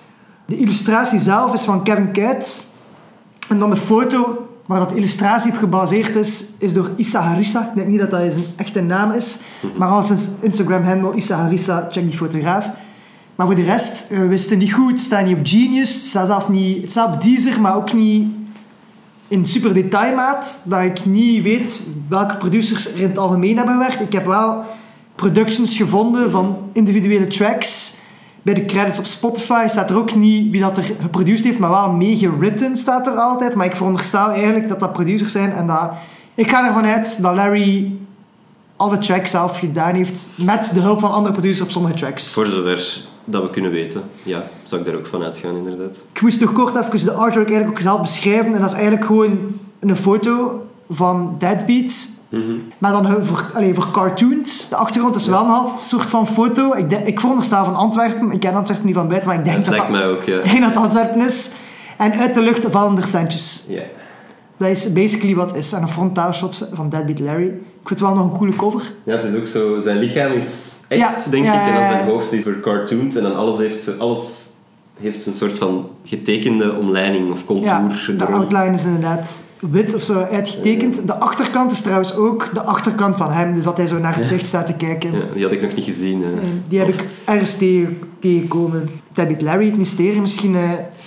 [0.45, 2.65] De illustratie zelf is van Kevin Kuit.
[3.49, 7.61] En dan de foto waar dat illustratie op gebaseerd is, is door Issa Harissa.
[7.61, 9.39] Ik denk niet dat dat zijn echte naam is.
[9.77, 12.69] Maar als Instagram-handle Issa Harissa, check die fotograaf.
[13.35, 14.91] Maar voor de rest, eh, we wisten niet goed.
[14.91, 16.13] Het staat niet op Genius.
[16.13, 16.81] Het zelf niet...
[16.81, 18.27] Het staat op maar ook niet
[19.27, 20.61] in super detailmaat.
[20.65, 24.01] Dat ik niet weet welke producers er in het algemeen hebben gewerkt.
[24.01, 24.63] Ik heb wel
[25.15, 27.97] productions gevonden van individuele tracks.
[28.41, 31.69] Bij de credits op Spotify staat er ook niet wie dat er geproduceerd heeft, maar
[31.69, 33.55] wel meegeritten staat er altijd.
[33.55, 35.91] Maar ik veronderstel eigenlijk dat dat producers zijn en dat...
[36.35, 37.97] Ik ga ervan uit dat Larry
[38.75, 42.33] alle tracks zelf gedaan heeft met de hulp van andere producers op sommige tracks.
[42.33, 44.03] Voor zover dat we kunnen weten.
[44.23, 46.05] Ja, zou ik daar ook van uitgaan, inderdaad.
[46.13, 48.53] Ik moest nog kort even de artwork eigenlijk ook zelf beschrijven.
[48.53, 52.07] En dat is eigenlijk gewoon een foto van Deadbeat.
[52.29, 52.53] Mhm.
[52.77, 54.69] Maar dan voor, allee, voor cartoons.
[54.69, 56.73] De achtergrond is wel een soort van foto.
[56.73, 58.31] Ik, denk- ik veronderstel van Antwerpen.
[58.31, 60.41] Ik ken Antwerpen niet van buiten, maar ik denk dat lijkt dat, mij ook, ja.
[60.51, 61.51] denk dat Antwerpen is.
[61.97, 63.65] En uit de lucht vallen er centjes.
[63.67, 63.81] Ja.
[64.57, 65.71] Dat is basically wat is.
[65.71, 67.53] En een frontaal shot van Deadbeat Larry.
[67.85, 68.81] Ik vind het wel nog een coole cover.
[69.03, 69.79] Ja, het is ook zo...
[69.81, 71.67] Zijn lichaam is echt, Ja, denk ja, ik.
[71.67, 73.15] En dan zijn hoofd is vercartoond.
[73.15, 74.47] En dan alles heeft, zo, alles
[74.99, 77.67] heeft een soort van getekende omleiding of contour.
[78.07, 81.07] Ja, de outline is inderdaad wit of zo uitgetekend.
[81.07, 83.53] De achterkant is trouwens ook de achterkant van hem.
[83.53, 85.11] Dus dat hij zo naar het zicht staat te kijken.
[85.11, 86.21] Ja, die had ik nog niet gezien.
[86.23, 86.29] hè.
[86.29, 88.89] En Die heb ik ergens tegen- tegengekomen.
[89.13, 90.21] Deadbeat Larry, het mysterie.
[90.21, 90.61] Misschien eh,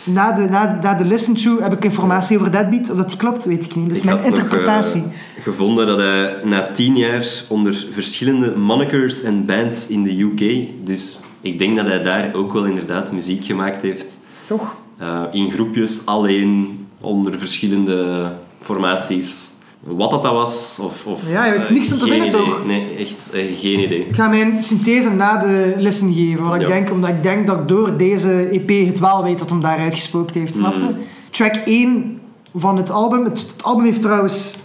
[0.08, 2.90] na, de, na, na de listen-through heb ik informatie over Deadbeat.
[2.90, 3.84] Of dat die klopt, weet ik niet.
[3.88, 5.02] Dat is Ik mijn nog, interpretatie.
[5.02, 10.68] eh, gevonden dat hij na tien jaar onder verschillende monikers en bands in de UK,
[10.86, 14.18] dus ik denk dat hij daar ook wel inderdaad muziek gemaakt heeft.
[14.46, 14.76] Toch?
[14.98, 19.50] Eh, in groepjes, alleen, onder verschillende formaties.
[19.80, 21.06] Wat dat, dat was, of...
[21.06, 22.28] of Ja, je weet eh, niks om te idee.
[22.30, 22.64] toch?
[22.66, 24.06] Nee, echt eh, geen idee.
[24.06, 26.44] Ik ga mijn synthese na de listen geven.
[26.44, 26.66] Wat ik Ja.
[26.66, 29.78] denk, omdat ik denk dat ik door deze EP het wel weet wat hem daar
[29.78, 30.56] uitgespookt heeft.
[30.56, 30.84] Snapte?
[30.84, 30.96] Mm.
[31.30, 32.20] Track 1
[32.54, 33.24] van het album.
[33.24, 34.58] Het, het album heeft trouwens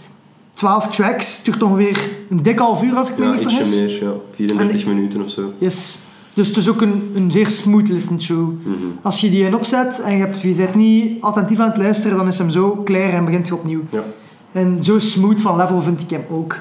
[0.54, 1.36] 12 tracks.
[1.36, 1.98] Het duurt ongeveer
[2.30, 3.76] een dik half uur als ik me Ja, niet ietsje vergis.
[3.80, 4.12] meer, ja.
[4.30, 5.52] 34 En- minuten of zo.
[5.58, 5.98] Yes.
[6.34, 8.52] Dus het is ook een, een zeer smooth listen through.
[8.64, 8.74] Mhm.
[9.02, 12.16] Als je die in opzet en je, hebt, je bent niet attentief aan het luisteren,
[12.16, 13.80] dan is hem zo klaar en begint je opnieuw.
[13.90, 14.04] Ja.
[14.54, 16.56] En zo smooth van level vind ik hem ook.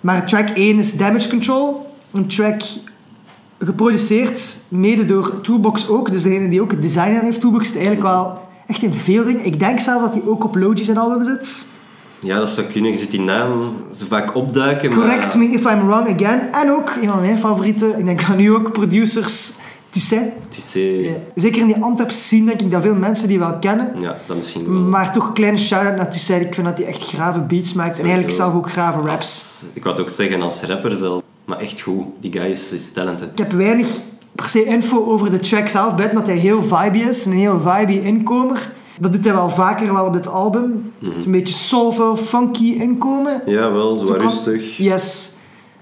[0.00, 1.94] Maar track 1 is Damage Control.
[2.12, 2.62] Een track
[3.58, 6.10] geproduceerd, mede door Toolbox ook.
[6.10, 9.24] Dus degene die ook het design aan heeft, Toolbox, is eigenlijk wel echt in veel
[9.24, 9.44] dingen.
[9.46, 11.66] Ik denk zelf dat hij ook op Logi zijn album zit.
[12.20, 12.90] ja, dat zou kunnen.
[12.90, 15.38] Je ziet die naam zo vaak opduiken, Correct maar...
[15.38, 16.52] me if I'm wrong again.
[16.52, 19.52] En ook, een van mijn favorieten, ik denk aan nu ook, producers
[20.48, 21.10] Tissé, Ja.
[21.34, 23.92] Zeker in die Antwerpse scene denk ik dat veel mensen die wel kennen.
[24.00, 24.80] ja, dat misschien wel.
[24.80, 26.44] Maar toch een kleine shout-out naar Toussaint.
[26.46, 27.98] Ik vind dat hij echt grave beats maakt.
[27.98, 29.10] En eigenlijk zelf ook grave raps.
[29.20, 31.22] Als- ik wou het ook zeggen als rapper zelf.
[31.44, 32.04] Maar echt goed.
[32.20, 33.28] Die guy is, is talented.
[33.32, 33.88] Ik heb weinig
[34.34, 37.24] per se info over de track zelf, buiten dat hij heel vibey is.
[37.26, 38.70] Een heel vibey inkomer.
[39.00, 40.92] Dat doet hij wel vaker wel op dit album.
[40.98, 41.12] Mhm.
[41.24, 43.42] Een beetje soulful, funky inkomen.
[43.46, 44.76] Ja, wel, zo, rustig.
[44.76, 45.34] Yes.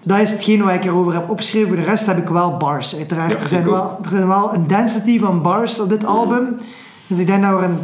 [0.04, 1.68] Dat is hetgeen wat ik erover heb opgeschreven.
[1.68, 3.32] Voor de rest heb ik wel bars, uiteraard.
[3.32, 6.56] Ja, er, zijn wel, er zijn wel een density van bars op dit album.
[7.06, 7.78] Dus ik denk dat we een,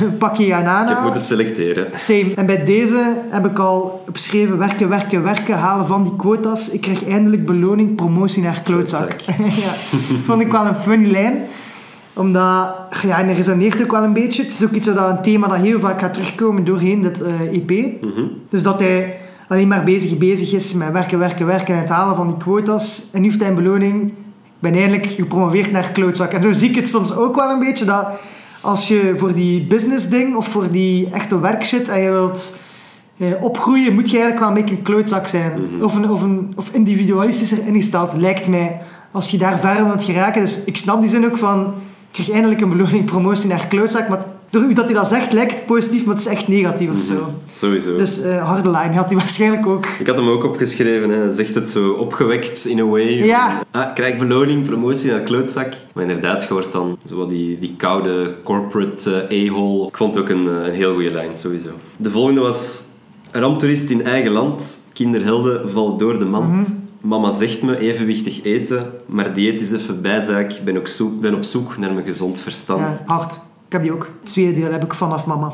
[0.00, 1.86] een pakje gaan Ik heb moeten selecteren.
[1.94, 2.34] Same.
[2.34, 6.70] En bij deze heb ik al opgeschreven werken, werken, werken, halen van die quotas.
[6.70, 9.12] Ik krijg eindelijk beloning, promotie naar klootzak.
[9.64, 9.72] ja.
[10.26, 11.42] Vond ik wel een funny lijn.
[12.12, 14.42] Omdat, ja, en dat resoneert ook wel een beetje.
[14.42, 17.40] Het is ook iets wat een thema dat heel vaak gaat terugkomen doorheen dit eh,
[17.40, 18.02] EP.
[18.02, 18.22] Mhm.
[18.48, 22.16] Dus dat hij alleen maar bezig, bezig is met werken, werken, werken en het halen
[22.16, 23.08] van die quotas.
[23.12, 24.08] En nu heeft hij een beloning.
[24.08, 24.14] Ik
[24.58, 26.32] ben eindelijk gepromoveerd naar klootzak.
[26.32, 27.84] En zo zie ik het soms ook wel een beetje.
[27.84, 28.06] Dat
[28.60, 32.56] als je voor die business ding of voor die echte werkshit en je wilt
[33.18, 35.52] eh, opgroeien, moet je eigenlijk wel een beetje een klootzak zijn.
[35.60, 35.82] Mhm.
[35.82, 38.80] of, een, of, een, of individualistischer ingesteld, lijkt mij.
[39.10, 40.40] Als je daar verder wilt geraken.
[40.40, 41.60] Dus ik snap die zin ook van...
[42.10, 44.08] Ik krijg eindelijk een beloning, promotie naar klootzak.
[44.08, 46.90] Maar door hoe dat hij dat zegt, lijkt het positief, maar het is echt negatief
[46.90, 47.14] of zo.
[47.14, 47.30] Mhm.
[47.56, 47.96] Sowieso.
[47.96, 49.86] Dus eh harde line had hij waarschijnlijk ook.
[49.98, 51.32] Ik had hem ook opgeschreven, hè.
[51.32, 53.24] Zegt het zo opgewekt in a way.
[53.24, 53.62] Ja.
[53.70, 55.72] Ah, krijg beloning, promotie naar klootzak.
[55.92, 59.88] Maar inderdaad, je wordt dan zo die, die koude corporate eh, a-hole.
[59.88, 61.70] Ik vond het ook een, eh, een heel goede lijn, sowieso.
[61.96, 62.86] De volgende was...
[63.32, 64.78] Ramptoerist in eigen land.
[64.92, 66.56] Kinderhelden vallen door de mand.
[66.56, 66.72] Mhm.
[67.00, 70.52] Mama zegt me evenwichtig eten, maar dieet is even bijzaak.
[70.64, 73.04] Ben, ook zoek, ben op zoek naar mijn gezond verstand.
[73.06, 73.38] Ja, hard.
[73.68, 74.10] Ik heb die ook.
[74.20, 75.52] Het tweede deel heb ik vanaf mama.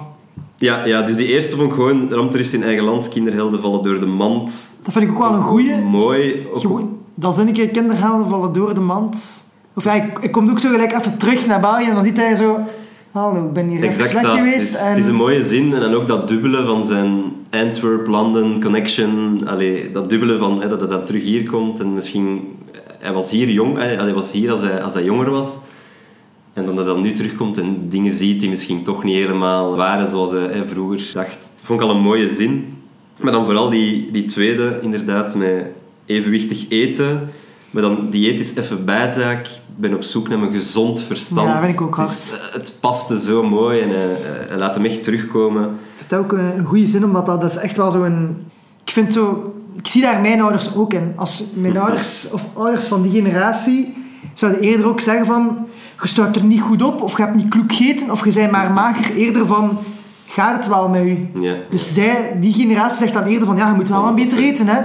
[0.57, 3.09] Ja, ja, dus die eerste vond ik gewoon ramptoerist in eigen land.
[3.09, 4.75] Kinderhelden vallen door de mand.
[4.83, 5.77] Dat vind ik ook wel een goeie.
[5.77, 6.47] Mooi.
[6.53, 9.45] Ook Gewoon, dat zinnetje, kinderhelden vallen door de mand.
[9.75, 12.37] Of ja, ik, kom ook zo gelijk even terug naar België en dan ziet hij
[12.37, 12.59] zo...
[13.11, 14.37] Hallo, ik ben hier Exact weg dat.
[14.37, 14.71] geweest.
[14.73, 14.89] Het is, en...
[14.89, 19.41] het is een mooie zin en dan ook dat dubbele van zijn Antwerp-London connection.
[19.47, 22.41] Allee, dat dubbele van hè, dat hij dan terug hier komt en misschien...
[22.99, 25.59] Hij was hier jong, hè, hij was hier als hij, als hij jonger was.
[26.55, 29.77] En dan dat hij dan nu terugkomt en dingen ziet die misschien toch niet helemaal
[29.77, 31.51] waren zoals hij hè, vroeger dacht.
[31.63, 32.77] Vond ik al een mooie zin.
[33.21, 35.67] Maar dan vooral die, die tweede, inderdaad, met
[36.07, 37.29] evenwichtig eten.
[37.71, 39.47] Maar dan, dieet is even bijzaak.
[39.47, 41.49] Ik ben op zoek naar mijn gezond verstand.
[41.49, 43.89] Ja, vind ik ook het, is- eh, het paste zo mooi en
[44.49, 45.63] hij laat hem echt terugkomen.
[45.65, 48.37] Ik vind dat ook een, een goede zin, omdat dat, dat is echt wel zo'n...
[48.85, 49.55] Ik vind zo...
[49.79, 51.13] Ik zie daar mijn ouders ook in.
[51.17, 53.95] Als mijn ouders, of ouders van die generatie,
[54.35, 55.67] zouden eerder ook zeggen van...
[56.03, 58.51] Je staat er niet goed op, of je hebt niet kloek gegeten, of je bent
[58.51, 59.17] maar mager.
[59.17, 59.79] Eerder van...
[60.27, 61.29] Gaat het wel met u?
[61.41, 61.55] Ja.
[61.69, 63.57] Dus zij, die generatie zegt dan eerder van...
[63.57, 64.81] Ja, je moet wel een beter eten, hè.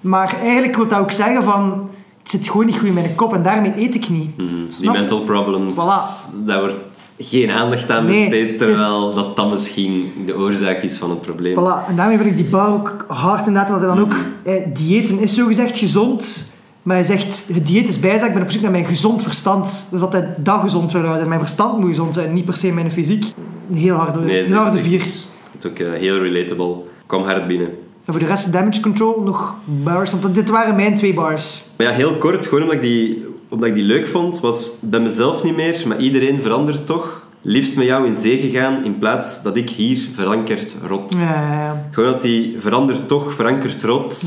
[0.00, 1.90] Maar eigenlijk wil dat ook zeggen van...
[2.22, 4.36] Het zit gewoon niet goed in mijn kop en daarmee eet ik niet.
[4.36, 4.46] Mhm.
[4.48, 4.90] Die je?
[4.90, 6.36] mental problems, Voilà.
[6.46, 6.80] daar wordt
[7.18, 11.20] geen aandacht aan Nee, besteed, is- terwijl dat dan misschien de oorzaak is van het
[11.20, 11.54] probleem.
[11.54, 14.14] Voilà, en daarmee vind ik die bar ook hard inderdaad, want hij dan ook...
[14.42, 16.51] Eh, diëten is zogezegd gezond,
[16.82, 19.86] maar hij zegt, het dieet is bijzaak, ik ben op zoek naar mijn gezond verstand.
[19.90, 21.28] Dus dat hij dat gezond wil houden.
[21.28, 23.24] Mijn verstand moet gezond zijn, niet per se mijn fysiek.
[23.70, 25.00] Een heel harde, Nee, een harde vier.
[25.00, 26.76] Het is ook eh, heel relatable.
[27.06, 27.68] Kwam hard binnen.
[28.04, 31.64] En voor de rest, damage control, nog bars, want dit waren mijn twee bars.
[31.76, 35.00] Maar ja, heel kort, gewoon omdat ik die, omdat ik die leuk vond, was bij
[35.00, 37.26] mezelf niet meer, maar iedereen verandert toch.
[37.44, 41.14] Liefst met jou in zee gegaan, in plaats dat ik hier verankerd rot.
[41.16, 41.88] Ja, ja, ja.
[41.90, 44.22] Gewoon dat die verandert toch, verankerd rot.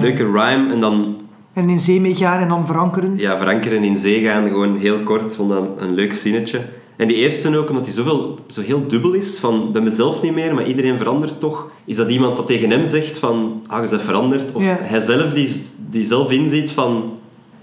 [0.00, 1.16] Leuke rhyme en dan
[1.52, 3.12] En in zee meegaan en dan verankeren.
[3.16, 6.60] ja, verankeren in zee gaan, gewoon heel kort, vond dat een leuk zinnetje.
[6.96, 10.34] En die eerste ook, omdat hij zoveel, zo heel dubbel is, van bij mezelf niet
[10.34, 11.70] meer, maar iedereen verandert toch.
[11.84, 14.52] Is dat iemand dat tegen hem zegt van, ah, je bent veranderd?
[14.52, 14.76] Of Ja.
[14.80, 17.12] hij zelf die, die zelf inziet van,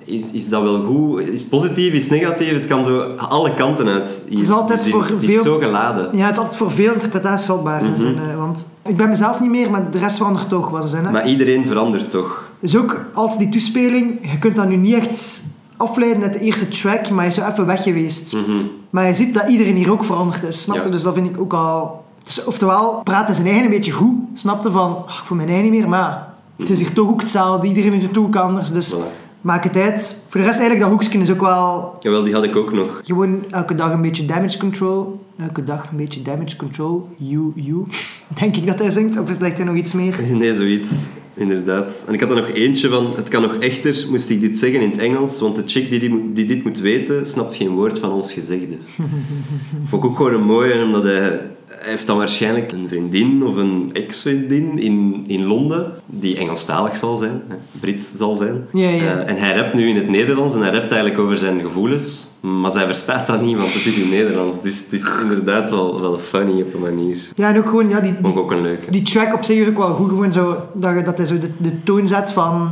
[0.05, 1.19] is, is dat wel goed?
[1.27, 1.93] Is positief?
[1.93, 2.51] Is negatief?
[2.53, 4.21] Het kan zo alle kanten uit.
[4.29, 6.17] Het is altijd voor is veel- zo geladen.
[6.17, 7.83] Ja, het is altijd voor veel interpretaties vatbaar.
[7.83, 8.05] Mhm.
[8.05, 10.69] eh, want ik ben mezelf niet meer, maar de rest verandert toch.
[10.69, 11.11] Wat ze hè?
[11.11, 12.49] Maar iedereen verandert toch.
[12.65, 15.43] Dus ook altijd die toespeling, je kunt dat nu niet echt
[15.77, 18.33] afleiden uit de eerste track, maar hij is zo even weg geweest.
[18.33, 18.65] Mhm.
[18.89, 20.83] Maar je ziet dat iedereen hier ook veranderd is, snap je?
[20.83, 20.89] Ja.
[20.89, 22.03] Dus dat vind ik ook al...
[22.23, 25.49] Dus oftewel, praat hij zijn eigen een beetje goed, snapte van, "Ach, ik voel mijn
[25.49, 28.35] eigen niet meer, maar het is hier toch ook hetzelfde, iedereen is er toch ook
[28.35, 29.24] anders, dus Voilà.
[29.45, 30.21] Maak het uit.
[30.29, 33.01] Voor de rest eigenlijk, dat hoekje is ook wel Jawel, die had ik ook nog.
[33.03, 35.25] gewoon elke dag een beetje damage control.
[35.37, 37.09] Elke dag een beetje damage control.
[37.17, 37.83] You, you.
[38.39, 40.15] Denk ik dat hij zingt, of heeft hij nog iets meer?
[40.33, 41.07] Nee, zoiets.
[41.33, 42.03] Inderdaad.
[42.07, 44.81] En ik had er nog eentje van, het kan nog echter, moest ik dit zeggen
[44.81, 48.11] in het Engels, want de chick die, die, dit moet weten, snapt geen woord van
[48.11, 48.95] ons gezegdes.
[49.89, 51.41] Vond ik ook gewoon een mooie, omdat hij
[51.85, 57.41] heeft dan waarschijnlijk een vriendin of een ex-vriendin in, in Londen, die Engelstalig zal zijn,
[57.47, 58.65] hè, Brits zal zijn.
[58.73, 59.01] Ja, ja.
[59.19, 62.27] Eh, en hij rapt nu in het Nederlands en hij rapt eigenlijk over zijn gevoelens,
[62.41, 64.61] Maar zij verstaat dat niet, want het is in Nederlands.
[64.61, 67.17] Dus het is inderdaad wel, wel funny op een manier.
[67.35, 68.91] Ja, en ook gewoon, ja, die, die, ook een leuke.
[68.91, 70.09] die track op zich is ook wel goed.
[70.09, 72.69] Gewoon zo, dat, je- dat hij zo de, de toon zet van...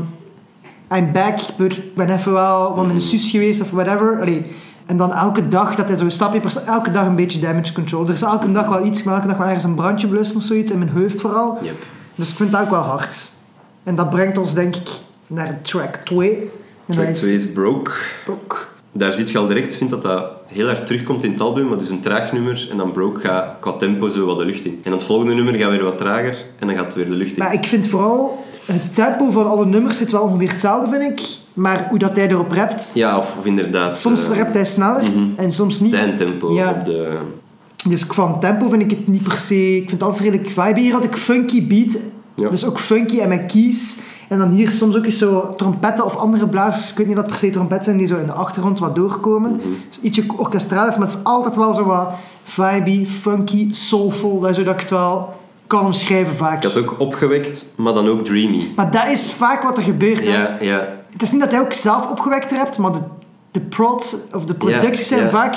[0.96, 4.20] I'm back, but ik ben even wel van mijn sus geweest of whatever.
[4.22, 4.44] Allee,
[4.86, 7.74] en dan elke dag, dat hij zo stapje per stap, elke dag een beetje damage
[7.74, 8.04] control.
[8.04, 10.44] Er is elke dag wel iets, maar elke dag wel ergens een brandje blussen of
[10.44, 11.58] zoiets, in mijn hoofd vooral.
[11.62, 11.76] Yep.
[12.16, 13.30] Dus ik vind dat ook wel hard.
[13.84, 14.88] En dat brengt ons denk ik
[15.28, 16.52] naar track 2.
[16.86, 17.92] En Track dat 2 is Broke.
[18.92, 21.68] Daar ziet je al direct, vind dat dat heel erg terugkomt in het album.
[21.68, 24.66] Maar dus een traag nummer en dan Broke gaat qua tempo zo wat de lucht
[24.66, 24.82] in.
[24.84, 27.32] En het volgende nummer gaat weer wat trager en dan gaat het weer de lucht
[27.32, 27.44] in.
[27.44, 28.46] Maar ik vind vooral...
[28.66, 31.28] Het tempo van alle nummers zit wel ongeveer hetzelfde, vind ik.
[31.54, 32.92] Maar hoe dat hij erop rapt...
[32.94, 34.00] Ja, of, of inderdaad...
[34.00, 35.26] Soms eh, rapt hij sneller mhm.
[35.36, 35.90] en soms niet.
[35.90, 36.72] zijn tempo Ja.
[36.72, 37.18] op de...
[37.88, 39.76] Dus van tempo vind ik het niet per se...
[39.76, 40.80] Ik vind het altijd redelijk vibe.
[40.80, 41.98] Hier had ik funky beat.
[42.36, 42.50] Ja.
[42.50, 44.00] Dus ook funky en met keys.
[44.30, 46.92] En dan hier soms ook eens zo trompetten of andere blazers.
[46.92, 49.52] Ik weet niet dat per se trompetten zijn die zo in de achtergrond wat doorkomen.
[49.52, 49.68] Mhm.
[49.90, 52.10] Dus ietsje orkestraal is, maar het is altijd wel zo wat
[52.44, 54.40] vibey, funky, soulful.
[54.40, 55.34] Dat is zodat ik het wel
[55.74, 56.64] kan omschrijven vaak.
[56.64, 58.72] Ik had ook opgewekt, maar dan ook dreamy.
[58.76, 60.24] Maar dat is vaak wat er gebeurt.
[60.24, 60.88] Ja, ja.
[61.12, 63.00] Het is niet dat hij ook zelf opgewekt hebt, maar de,
[63.52, 65.56] de prod of de producties zijn vaak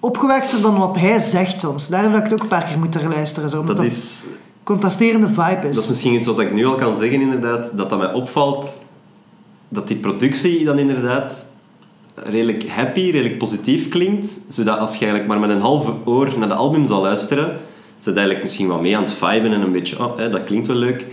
[0.00, 1.88] opgewekter dan wat hij zegt soms.
[1.88, 3.50] Daarom dat ik het ook een paar keer moet er luisteren.
[3.50, 4.24] Zo, omdat Dat dat is,
[4.62, 5.74] contrasterende vibe is.
[5.74, 7.76] dat is misschien iets wat ik nu al kan zeggen, inderdaad.
[7.76, 8.78] Dat dat mij opvalt,
[9.68, 11.46] dat die productie dan inderdaad
[12.14, 14.40] redelijk happy, redelijk positief klinkt.
[14.48, 17.56] Zodat als je eigenlijk maar met een half oor naar de album zal luisteren,
[18.06, 20.66] zit eigenlijk misschien wat mee aan het viben en een beetje, oh, hè, dat klinkt
[20.66, 21.06] wel leuk.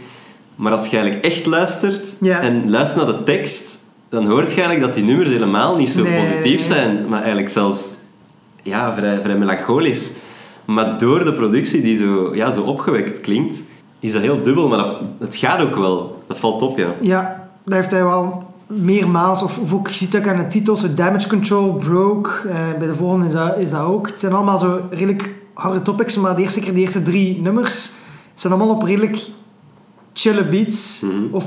[0.56, 2.40] Maar als je eigenlijk echt luistert Ja.
[2.40, 3.80] en luistert naar de tekst,
[4.10, 7.50] dan hoort je eigenlijk dat die nummers helemaal niet zo Nee, positief zijn, maar eigenlijk
[7.50, 7.94] zelfs
[8.64, 10.12] ja, vrij, vrij melancholisch.
[10.66, 13.64] Maar door de productie die zo, ja, zo opgewekt klinkt,
[14.00, 16.24] is dat heel dubbel, maar dat, het gaat ook wel.
[16.28, 16.94] Dat valt op, ja.
[17.02, 19.44] Ja, dat heeft hij wel meermaals.
[19.44, 22.30] Of, of ook, je ziet ook aan de titels, Damage Control, Broke.
[22.48, 24.08] eh, bij de volgende is dat, is dat ook.
[24.08, 27.92] Het zijn allemaal zo redelijk harde topics, maar de eerste keer, de eerste drie nummers
[28.36, 29.28] zijn allemaal op redelijk
[30.14, 31.02] chille beats.
[31.02, 31.36] Mhm.
[31.36, 31.46] Of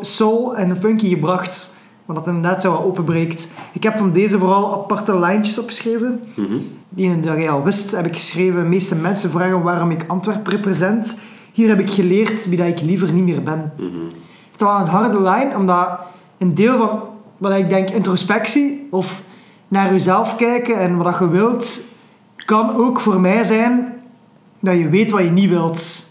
[0.00, 1.74] soul en funky gebracht.
[2.04, 3.48] Maar dat inderdaad zo wat openbreekt.
[3.72, 6.20] Ik heb van deze vooral aparte lijntjes opgeschreven.
[6.34, 6.56] Mhm.
[6.88, 8.62] Die dat je al wist, heb ik geschreven.
[8.62, 11.14] De meeste mensen vragen waarom ik Antwerpen represent.
[11.52, 13.72] Hier heb ik geleerd wie dat ik liever niet meer ben.
[13.76, 14.04] Mhm.
[14.04, 15.98] Het is wel een harde lijn, omdat
[16.38, 17.00] een deel van
[17.36, 19.22] wat ik denk introspectie of
[19.68, 21.80] naar jezelf kijken en wat je wilt,
[22.44, 23.94] kan ook voor mij zijn
[24.60, 26.04] dat je weet wat je niet wilt.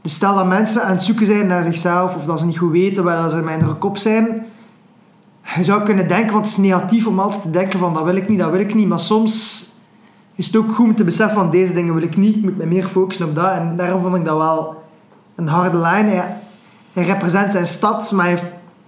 [0.00, 2.70] Dus stel dat mensen aan het zoeken zijn naar zichzelf of dat ze niet goed
[2.70, 4.46] weten waar ze met hun kop zijn.
[5.56, 8.16] Je zou kunnen denken, want het is negatief om altijd te denken van dat wil
[8.16, 8.88] ik niet, dat wil ik niet.
[8.88, 9.62] Maar soms
[10.34, 12.56] is het ook goed om te beseffen van deze dingen wil ik niet, ik moet
[12.56, 13.52] me meer focussen op dat.
[13.52, 14.82] En daarom vond ik dat wel
[15.34, 16.06] een harde lijn.
[16.06, 16.40] Hij,
[16.92, 18.40] hij representeert zijn stad, maar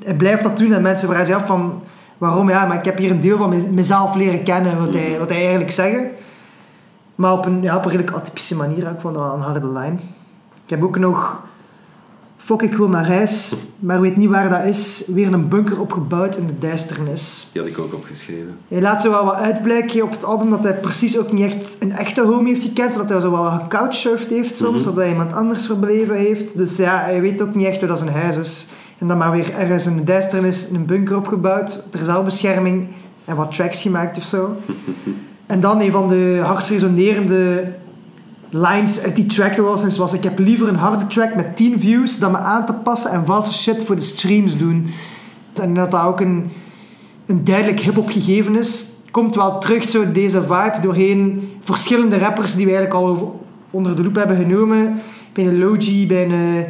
[0.05, 0.73] hij blijft dat doen.
[0.73, 1.83] En mensen vragen zich af van
[2.19, 2.49] waarom.
[2.49, 5.29] Ja, maar ik heb hier een deel van mez- mezelf leren kennen, wat hij, wat
[5.29, 6.11] hij eigenlijk zeggen.
[7.15, 8.79] Maar op een, ja, op een redelijk atypische manier.
[8.91, 10.01] Ik vond dat wel een harde lijn.
[10.65, 11.45] Ik heb ook nog...
[12.37, 15.05] Fok, ik wil naar huis, maar weet niet waar dat is.
[15.07, 17.51] Weer een bunker opgebouwd in de duisternis.
[17.53, 18.59] Die had ik ook opgeschreven.
[18.69, 21.77] Hij laat zo wel wat uitblijken op het album dat hij precies ook niet echt
[21.79, 22.95] een echte home heeft gekend.
[22.95, 24.85] Dat hij zo wel wat gecouchsurfd heeft soms, Mhm.
[24.85, 26.57] dat hij iemand anders verbleven heeft.
[26.59, 28.69] Dus ja, hij weet ook niet echt hoe dat zijn huis is.
[28.99, 32.89] En dan maar weer ergens in de duisternis een bunker opgebouwd, ter zelfbescherming
[33.25, 34.57] en wat tracks gemaakt of zo.
[35.47, 37.73] en dan een van de hardst resonerende
[38.51, 41.81] lines uit die track was, en was ik heb liever een harde track met 10
[41.81, 44.87] views dan me aan te passen en valse shit voor de streams doen.
[45.55, 46.51] En dat dat ook een,
[47.27, 48.95] een duidelijk hip-hop gegeven is.
[49.11, 53.29] Komt wel terug, zo deze vibe, doorheen verschillende rappers die we eigenlijk al over-
[53.71, 55.01] onder de loep hebben genomen.
[55.33, 56.67] Bij een Logi, bij een,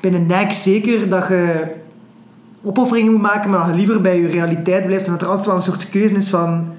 [0.00, 1.64] bij een Nike zeker, dat je
[2.62, 5.06] opofferingen moet maken, maar dat je liever bij je realiteit blijft.
[5.06, 6.72] En dat er altijd wel een soort keuze is van...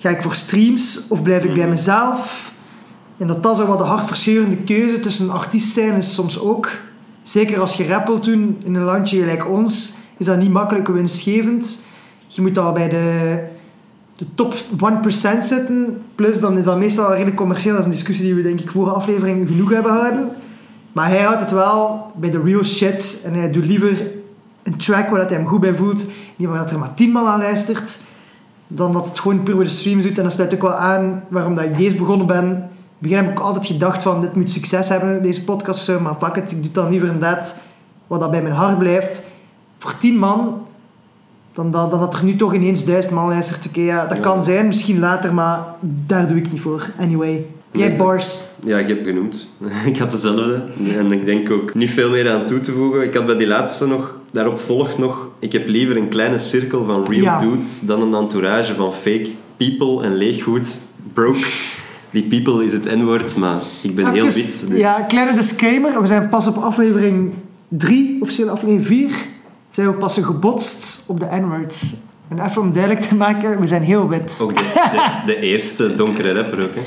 [0.00, 2.52] Ga ik voor streams of blijf ik bij mezelf?
[3.16, 6.70] En dat dat zo wat de hartverscheurende keuze tussen artiest zijn is soms ook.
[7.22, 10.88] Zeker als je rap wilt doen in een landje gelijk ons, is dat niet makkelijk
[10.88, 11.80] winstgevend.
[12.26, 13.38] Je moet al bij de,
[14.16, 14.56] de top 1%
[15.42, 16.02] zitten.
[16.14, 17.72] Plus dan is dat meestal redelijk commercieel.
[17.72, 20.30] Dat is een discussie die we denk ik vorige aflevering genoeg hebben gehouden.
[20.98, 23.22] Maar hij houdt het wel bij de real shit.
[23.24, 24.02] En hij doet liever
[24.62, 26.06] een track waar dat hij hem goed bij voelt.
[26.36, 28.00] Niet waar dat er maar 10 man aan luistert.
[28.66, 30.16] Dan dat het gewoon puur voor de streams doet.
[30.18, 32.44] En dat sluit ook wel aan waarom dat ik deze begonnen ben.
[32.44, 35.84] In het begin heb ik altijd gedacht van dit moet succes hebben, deze podcast of
[35.84, 36.00] zo.
[36.00, 37.60] Maar fuck it, ik doe dan liever inderdaad
[38.06, 39.26] wat dat bij mijn hart blijft.
[39.78, 40.66] Voor 10 man,
[41.52, 43.66] dan dat, dan dat er nu toch ineens duizend man luistert.
[43.66, 44.22] Oké, ja, dat Ja.
[44.22, 46.90] kan zijn, misschien later, maar daar doe ik niet voor.
[47.00, 47.46] Anyway.
[47.72, 47.96] Jij.
[48.64, 49.46] Ja, ik heb genoemd.
[49.86, 50.62] ik had dezelfde.
[50.96, 53.02] En ik denk ook niet veel meer aan toe te voegen.
[53.02, 55.28] Ik had bij die laatste nog daarop volgt nog...
[55.38, 57.38] Ik heb liever een kleine cirkel van real Ja.
[57.38, 60.78] dudes dan een entourage van fake people en leeggoed.
[61.12, 61.46] Broke.
[62.10, 64.64] Die people is het N-woord, maar ik ben heel wit.
[64.68, 66.00] Dus Ja, kleine disclaimer.
[66.00, 67.32] We zijn pas op aflevering
[67.68, 69.10] 3, officieel aflevering 4,
[69.70, 71.82] zijn we pas gebotst op de N-word.
[72.28, 74.38] En even om duidelijk te maken, we zijn heel wit.
[74.42, 76.74] Ook de, de, de eerste donkere rapper ook.
[76.74, 76.80] Hè.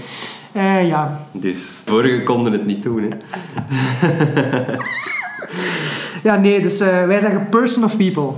[0.52, 1.20] Eh, ja.
[1.32, 3.02] Dus vorige konden het niet doen.
[3.02, 3.10] Hè.
[6.30, 8.32] ja, nee, dus eh, wij zeggen person of people.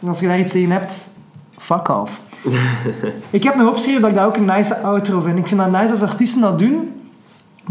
[0.00, 1.10] En als je daar iets tegen hebt,
[1.58, 2.20] fuck off.
[3.30, 5.38] ik heb nog opgeschreven dat ik dat ook een nice outro vind.
[5.38, 7.01] Ik vind dat nice als artiesten dat doen.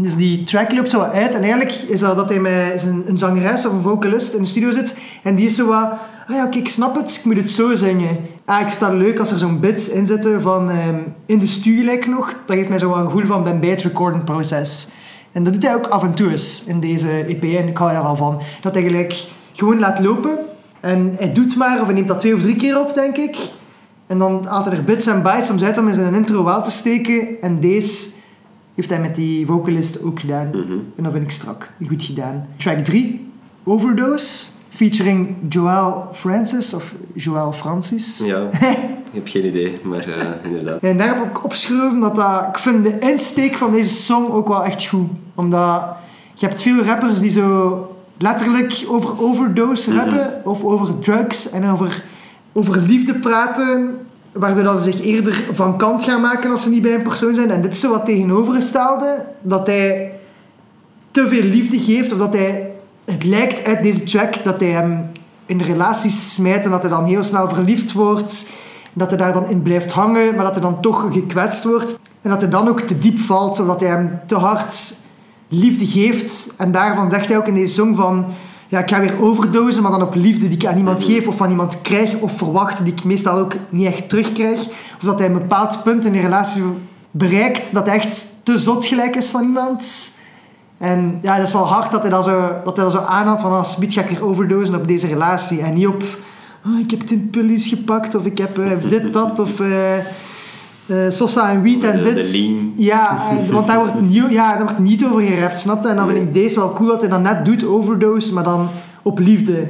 [0.02, 1.34] Dus die track loopt zo wat uit.
[1.34, 4.48] En eigenlijk is dat dat hij met zijn, een zangeres of een vocalist in de
[4.48, 4.96] studio zit.
[5.22, 5.90] En die is zo wat...
[6.28, 7.16] Ah ja, oké, ik snap het.
[7.18, 8.16] Ik moet het zo zingen.
[8.44, 10.70] Ah, ik vind dat leuk als er zo'n bits in zitten van...
[10.70, 12.34] ehm, in de studio gelijk nog.
[12.46, 14.88] Dat geeft mij zo wat een gevoel van ben bij het recording proces.
[15.32, 17.42] En dat doet hij ook af en toe eens in deze EP.
[17.42, 18.40] En ik hou daar al van.
[18.60, 19.10] Dat hij
[19.52, 20.38] gewoon laat lopen.
[20.80, 23.36] En hij doet maar, of hij neemt dat twee of drie keer op, denk ik.
[24.06, 26.62] En dan haalt hij er bits en bytes om uit om in zijn intro wel
[26.62, 27.40] te steken.
[27.40, 28.08] En deze
[28.74, 30.48] heeft hij met die vocalist ook gedaan.
[30.48, 30.72] Mhm.
[30.96, 31.70] En dat vind ik strak.
[31.88, 32.46] Goed gedaan.
[32.56, 33.30] Track 3,
[33.64, 34.50] Overdose.
[34.68, 38.22] Featuring Joel Francis, of Joel Francis.
[38.24, 38.48] Ja,
[39.10, 40.80] ik heb geen idee, maar eh, inderdaad.
[40.82, 44.48] En daar heb ik opgeschreven dat, dat ik vind de insteek van deze song ook
[44.48, 45.08] wel echt goed.
[45.34, 45.84] Omdat
[46.34, 47.86] je hebt veel rappers die zo
[48.18, 49.98] letterlijk over overdose Mhm.
[49.98, 52.04] rappen, of over drugs en over,
[52.52, 53.94] over liefde praten,
[54.32, 57.34] waardoor dat ze zich eerder van kant gaan maken als ze niet bij een persoon
[57.34, 57.50] zijn.
[57.50, 60.12] En dit is zo wat tegenovergestelde, dat hij
[61.10, 62.72] te veel liefde geeft, of dat hij,
[63.04, 65.10] het lijkt uit deze track dat hij hem
[65.46, 68.50] in de relatie smijt en dat hij dan heel snel verliefd wordt.
[68.92, 71.98] Dat hij daar dan in blijft hangen, maar dat hij dan toch gekwetst wordt.
[72.22, 74.94] En dat hij dan ook te diep valt, zodat hij hem te hard
[75.48, 76.54] liefde geeft.
[76.56, 78.24] En daarvan zegt hij ook in deze song van...
[78.72, 81.36] Ja, ik ga weer overdosen, maar dan op liefde die ik aan iemand geef of
[81.36, 84.66] van iemand krijg of verwacht, die ik meestal ook niet echt terugkrijg.
[84.68, 86.62] Of dat hij een bepaald punt in de relatie
[87.10, 90.10] bereikt dat hij echt te zot gelijk is van iemand.
[90.78, 93.40] En ja, dat is wel hard dat hij dat zo, dat hij dat zo aanhaalt
[93.40, 95.60] van als ga ik weer overdosen op deze relatie.
[95.60, 96.02] En niet op,
[96.66, 99.68] oh, ik heb tien pillies gepakt of ik heb eh, dit, dat of eh
[100.86, 102.48] eh, Sosa en Wiet en dit.
[102.76, 105.88] Ja, eh, want daar wordt, nieuw, ja, daar wordt niet over gerapt, snap je?
[105.88, 108.68] En dan vind ik deze wel cool dat hij dat net doet, overdose, maar dan
[109.02, 109.66] op liefde.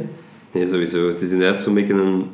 [0.53, 1.09] Nee, sowieso.
[1.09, 2.25] Het is inderdaad zo'n beetje een,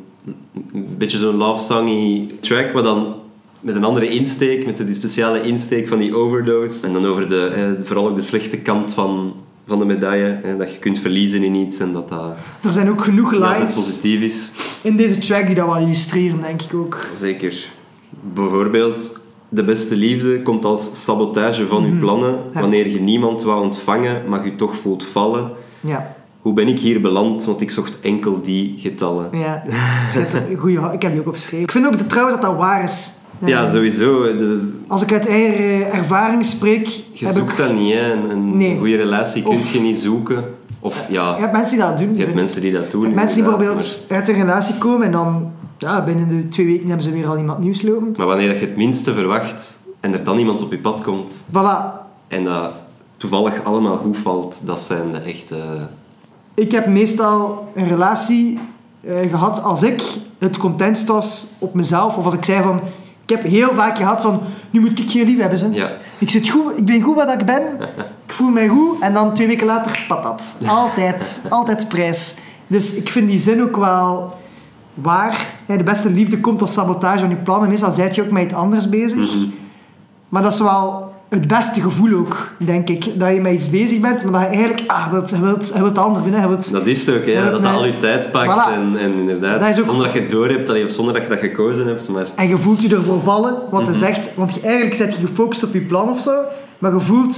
[0.72, 3.14] een beetje zo'n love songy track, maar dan
[3.60, 6.86] met een andere insteek, met die speciale insteek van die overdose.
[6.86, 9.34] En dan over de, eh, vooral ook de slechte kant van,
[9.66, 10.40] van de medaille.
[10.44, 13.74] Eh, dat je kunt verliezen in iets en dat dat Er zijn ook genoeg lines
[13.74, 14.50] positief is.
[14.82, 17.06] in deze track die dat wel illustreren, denk ik ook.
[17.14, 17.76] Zeker.
[18.34, 22.30] Bijvoorbeeld, de beste liefde komt als sabotage van je plannen.
[22.32, 22.54] Mhm.
[22.54, 22.60] Ja.
[22.60, 25.50] Wanneer je niemand wou ontvangen, maar je toch voelt vallen.
[25.80, 27.44] Ja, Hoe ben ik hier beland?
[27.44, 29.28] Want ik zocht enkel die getallen.
[29.32, 29.62] ja.
[30.10, 31.64] Schitter- Goeie, ik heb die ook opgeschreven.
[31.64, 33.12] Ik vind ook de, trouwens dat dat waar is.
[33.44, 34.22] Ja, Eh, sowieso.
[34.36, 37.56] De, Als ik uit eigen eh, ervaring spreek, je heb zoekt ik...
[37.56, 38.12] dat niet, hè.
[38.12, 38.78] Een, een Nee.
[38.78, 40.44] goede relatie kun Of- je niet zoeken.
[40.80, 42.14] Of ja, Je hebt mensen die dat doen.
[42.16, 43.14] je hebt mensen die dat doen.
[43.14, 47.04] Mensen die bijvoorbeeld uit een relatie komen en dan ja, binnen de twee weken hebben
[47.04, 48.14] ze weer al iemand nieuws lopen.
[48.16, 52.06] Maar, wanneer je het minste verwacht en er dan iemand op je pad komt Voilà.
[52.28, 52.72] en dat
[53.16, 55.88] toevallig allemaal goed valt, dat zijn de echte...
[56.54, 58.58] Ik heb meestal een relatie
[59.00, 60.02] eh, gehad als ik
[60.38, 62.16] het contentst was op mezelf.
[62.16, 62.80] Of als ik zei van...
[63.22, 64.40] Ik heb heel vaak gehad van...
[64.70, 65.70] Nu moet ik geen lief hebben, ze.
[65.72, 67.62] Ja, Ik, zit goed, ik ben goed wat ik ben.
[68.26, 69.00] Ik voel mij goed.
[69.00, 70.56] En dan twee weken later, patat.
[70.66, 71.42] Altijd.
[71.48, 72.36] altijd prijs.
[72.66, 74.34] Dus ik vind die zin ook wel
[75.02, 75.46] waar.
[75.66, 77.68] Ja, de beste liefde komt als sabotage van je plannen.
[77.68, 79.16] Meestal zijt je ook met iets anders bezig.
[79.18, 79.46] Mhm.
[80.28, 83.18] Maar dat is wel het beste gevoel ook, denk ik.
[83.18, 84.90] Dat je met iets bezig bent, maar dat je eigenlijk...
[84.90, 86.32] Ah, wilt, wilt, het ander doen.
[86.32, 86.48] hè.
[86.48, 87.70] Wilt, dat is het ook, Ja, dat nee.
[87.72, 88.72] al je tijd pakt Voilà.
[88.72, 91.28] en, en inderdaad, Dat is zonder dat je het door hebt, of zonder dat je
[91.28, 92.08] dat gekozen hebt.
[92.08, 93.90] Maar En je voelt je ervoor vallen, wat Mhm.
[93.90, 94.34] hij zegt.
[94.34, 96.32] Want je, eigenlijk zit je gefocust op je plan of zo.
[96.78, 97.36] Maar je voelt,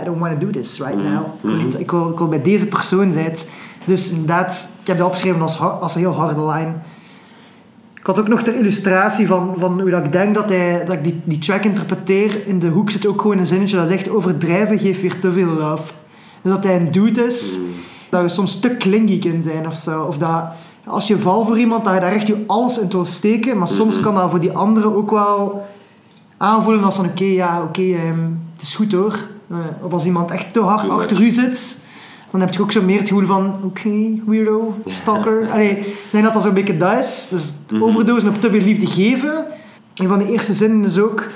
[0.00, 1.12] I don't want to do this right Mhm.
[1.12, 1.22] now.
[1.26, 3.34] Ik, wil niet- ik, wil, ik wil bij deze persoon zijn.
[3.84, 6.72] Dus inderdaad, ik heb dat opgeschreven als, als een heel harde line.
[7.94, 10.94] Ik had ook nog ter illustratie van, van hoe dat ik denk dat, hij, dat
[10.94, 12.46] ik die, die track interpreteer.
[12.46, 15.46] In de hoek zit ook gewoon een zinnetje dat zegt overdrijven geeft weer te veel
[15.46, 15.92] love.
[16.42, 17.66] Dus dat hij een dude is, Mhm.
[18.10, 20.02] dat je soms te klingy kunt zijn of zo.
[20.02, 20.42] Of dat
[20.86, 23.58] als je valt voor iemand, dat je daar echt je alles in wil steken.
[23.58, 25.66] Maar soms kan dat voor die anderen ook wel
[26.36, 29.18] aanvoelen als van oké, ja, oké, ehm, het is goed hoor.
[29.50, 31.84] Eh, of als iemand echt te hard achter u zit,
[32.30, 33.90] dan heb je ook zo meer het gevoel van oké,
[34.26, 35.48] weirdo, stalker.
[35.50, 37.28] Allee, ik denk dat dat zo'n beetje dat is.
[37.30, 37.82] Dus Mhm.
[37.82, 39.44] overdosen op te veel liefde geven.
[39.94, 41.28] Een van de eerste zinnen is ook...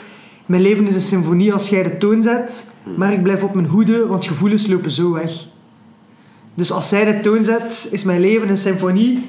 [0.47, 2.99] Mijn leven is een symfonie als jij de toon zet, Mhm.
[2.99, 5.33] maar ik blijf op mijn hoede, want gevoelens lopen zo weg.
[6.55, 9.29] Dus als zij de toon zet, is mijn leven een symfonie.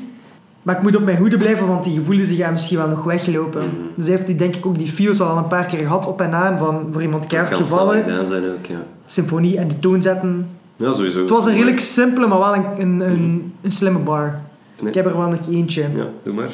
[0.64, 3.04] Maar ik moet op mijn hoede blijven, want die gevoelens die gaan misschien wel nog
[3.04, 3.60] weglopen.
[3.62, 3.76] Mhm.
[3.96, 6.08] Dus hij heeft die, denk ik ook die feels wel al een paar keer gehad
[6.08, 6.58] op en aan.
[6.58, 8.84] Van voor iemand keihard gevallen, zijn ook, ja.
[9.06, 10.48] symfonie en de toon zetten.
[10.76, 11.20] Ja, sowieso.
[11.20, 14.40] Het was een redelijk simpele, maar wel een, een, een, een slimme bar.
[14.80, 14.88] Nee.
[14.88, 15.82] Ik heb er wel nog eentje.
[15.82, 16.50] Ja, doe maar.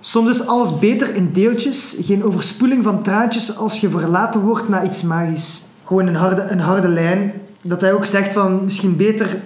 [0.00, 4.84] Soms is alles beter in deeltjes, geen overspoeling van traantjes als je verlaten wordt na
[4.84, 5.62] iets magisch.
[5.84, 7.32] Gewoon een harde, een harde lijn.
[7.60, 9.36] Dat hij ook zegt van misschien beter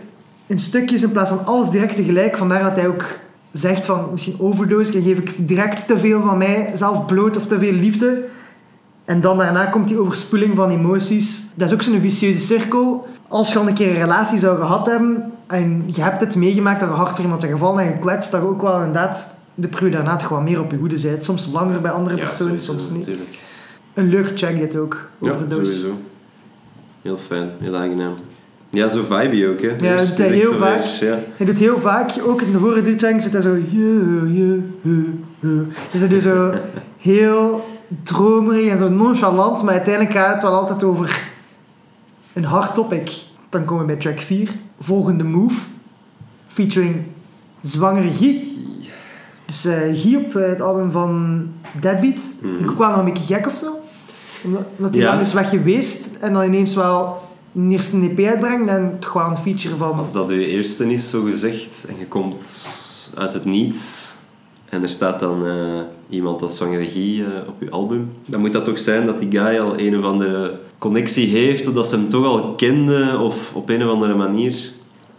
[0.46, 2.36] in stukjes in plaats van alles direct tegelijk.
[2.36, 3.04] Vandaar dat hij ook
[3.52, 7.46] zegt van misschien overdose, dan geef ik direct te veel van mij zelf bloot of
[7.46, 8.24] te veel liefde.
[9.04, 11.46] En dan daarna komt die overspoeling van emoties.
[11.54, 13.06] Dat is ook zo'n vicieuze cirkel.
[13.30, 16.80] Als je al een keer een relatie zou gehad hebben en je hebt het meegemaakt
[16.80, 19.68] dat je hard voor iemand bent gevallen en gekwetst, dat je ook wel inderdaad de
[19.68, 21.24] pru daarna wat meer op je hoede bent.
[21.24, 23.06] Soms langer bij andere Ja, personen, sowieso, soms niet.
[23.06, 23.38] Natuurlijk.
[23.94, 25.72] Een leuk check dit ook, Ja, overdose.
[25.72, 25.98] sowieso.
[27.02, 28.14] Heel fijn, heel aangenaam.
[28.70, 29.68] Ja, zo vibe ook, hè.
[29.68, 30.82] Ja, Dus dat het doet hij heel vaak.
[30.84, 31.18] Ja.
[31.36, 33.54] Hij doet heel vaak, ook in de vorige checks zit hij zo...
[33.54, 35.66] Je, je, je, je.
[35.90, 36.52] Dus hij doet zo
[36.98, 37.64] heel
[38.02, 41.28] dromerig en zo nonchalant, maar uiteindelijk gaat het wel altijd over
[42.32, 43.12] een hard topic.
[43.48, 44.50] Dan komen we bij track 4.
[44.80, 45.54] Volgende move.
[46.46, 46.96] Featuring
[47.60, 48.42] zwangere Guy.
[49.46, 49.66] Dus
[50.02, 51.46] Guy op eh, het album van
[51.80, 52.34] Deadbeat.
[52.42, 52.64] Mhm.
[52.64, 53.78] Ik ook wel nog een beetje gek of zo.
[54.44, 55.08] Omdat, omdat hij Ja.
[55.08, 59.26] lang is weg geweest en dan ineens wel een eerste EP uitbrengt en toch wel
[59.30, 59.92] een feature van...
[59.92, 62.68] Als dat je eerste is, zo gezegd, en je komt
[63.14, 64.14] uit het niets
[64.68, 65.54] en er staat dan eh,
[66.08, 69.30] iemand als zwangere regie eh, op je album, dan moet dat toch zijn dat die
[69.30, 73.54] guy al een of andere connectie heeft, of dat ze hem toch al kende, of
[73.54, 74.54] op een of andere manier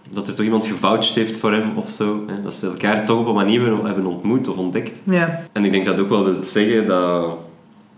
[0.10, 2.24] dat er toch iemand gevoucht heeft voor hem of zo.
[2.28, 2.42] Hè?
[2.42, 5.02] Dat ze elkaar toch op een manier hebben- ontmoet of ontdekt.
[5.06, 7.26] Ja, En ik denk dat ook wel wil zeggen dat,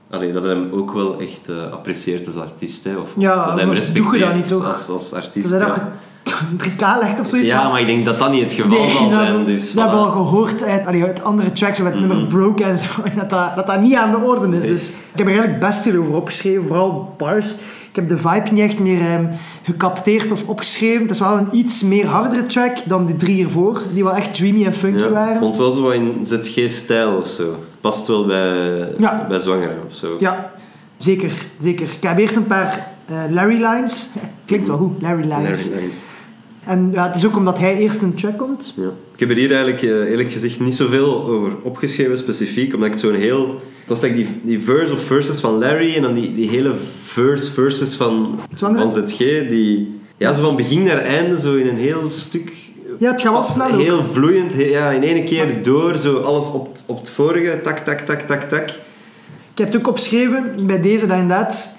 [0.09, 2.83] allee, dat hij hem ook wel echt eh, apprecieert als artiest.
[2.83, 2.95] Hè?
[2.97, 5.49] Of, Ja, dat hij hem respecteert als, als artiest.
[5.49, 5.91] dat ja.
[6.23, 7.49] Je een 3K legt of zoiets.
[7.49, 9.43] Ja, maar ik denk dat dat niet het geval zal dat, zijn.
[9.45, 12.27] Dus dat hebben we al gehoord uit, allee, uit andere tracks met het nummer Mhm.
[12.27, 12.85] Broke en zo,
[13.19, 14.63] dat dat, dat dat niet aan de orde is.
[14.63, 14.71] Nee.
[14.73, 17.51] Dus ik heb er eigenlijk best veel over opgeschreven, vooral bars.
[17.89, 19.25] Ik heb de vibe niet echt meer ehm,
[19.63, 21.01] gecapteerd of opgeschreven.
[21.01, 24.33] Het is wel een iets meer hardere track dan die drie ervoor, die wel echt
[24.35, 25.37] dreamy en funky Ja, ik waren.
[25.39, 27.57] vond wel zo in ZG-stijl of zo.
[27.81, 29.25] Past wel bij, Ja.
[29.29, 30.15] bij zwangeren of zo.
[30.19, 30.51] Ja,
[30.97, 31.85] zeker, zeker.
[31.85, 34.09] Ik heb eerst een paar eh, Larry lines.
[34.45, 35.65] Klinkt wel goed, Larry lines.
[35.69, 35.95] Larry Lines.
[36.65, 38.73] En ja, het is ook omdat hij eerst een track komt.
[38.75, 38.91] Ja.
[39.13, 42.97] Ik heb er hier eigenlijk eh, eerlijk gezegd niet zoveel over opgeschreven specifiek, omdat ik
[42.97, 43.61] zo'n heel...
[43.79, 47.51] Het was die, die verse of verses van Larry en dan die, die hele verse
[47.51, 49.17] verses van, van ZG,
[49.49, 50.01] die...
[50.17, 52.53] Ja, zo van begin naar einde, zo in een heel stuk...
[52.99, 53.81] Ja, het gaat wel snel ook.
[53.81, 57.77] Heel vloeiend, he- ja, in één keer door, zo alles op, op het vorige, tak,
[57.77, 58.69] tak, tak, tak, tak.
[59.51, 61.77] Ik heb het ook opgeschreven bij deze dat inderdaad...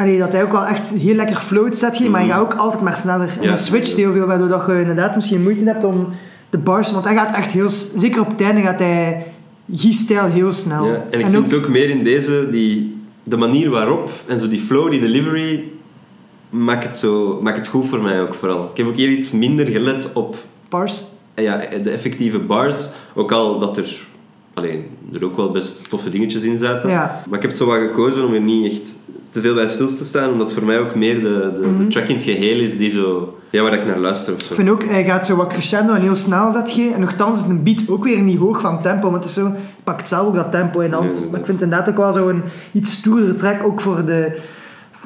[0.00, 2.82] Allee, dat hij ook wel echt heel lekker float zet, maar hij gaat ook altijd
[2.82, 3.28] maar sneller.
[3.28, 3.42] En.
[3.42, 6.08] Ja, dat switcht heel veel, waardoor dat je inderdaad misschien moeite hebt om
[6.50, 6.92] de bars...
[6.92, 7.68] Want hij gaat echt heel...
[7.70, 9.26] Zeker op het einde gaat hij
[9.74, 10.86] Guy-stijl heel snel.
[10.86, 14.60] Ja, en ik vind ook meer in deze, die, de manier waarop en zo die
[14.60, 15.64] flow, die delivery,
[16.50, 18.68] maakt het, zo, maakt het goed voor mij ook vooral.
[18.70, 20.36] Ik heb ook hier iets minder gelet op
[20.68, 21.04] Bars.
[21.34, 24.06] ja, de effectieve bars, ook al dat er,
[24.54, 26.90] alleen, er ook wel best toffe dingetjes in zaten.
[26.90, 27.22] Ja.
[27.28, 28.96] Maar ik heb zo wat gekozen om er niet echt
[29.30, 32.08] te veel bij stil te staan, omdat voor mij ook meer de, de, de track
[32.08, 34.48] in het geheel is die zo, ja, waar ik naar luister of zo.
[34.48, 36.90] Ik vind ook, hij gaat zo wat crescendo en heel snel zet je.
[36.94, 39.10] En nogthans is een beat ook weer niet hoog van tempo.
[39.10, 39.52] Want het is zo,
[39.84, 41.20] pakt zelf ook dat tempo in hand.
[41.20, 42.42] Nee, maar ik vind inderdaad ook wel zo'n
[42.72, 43.64] iets stoerdere track.
[43.64, 44.38] Ook voor de,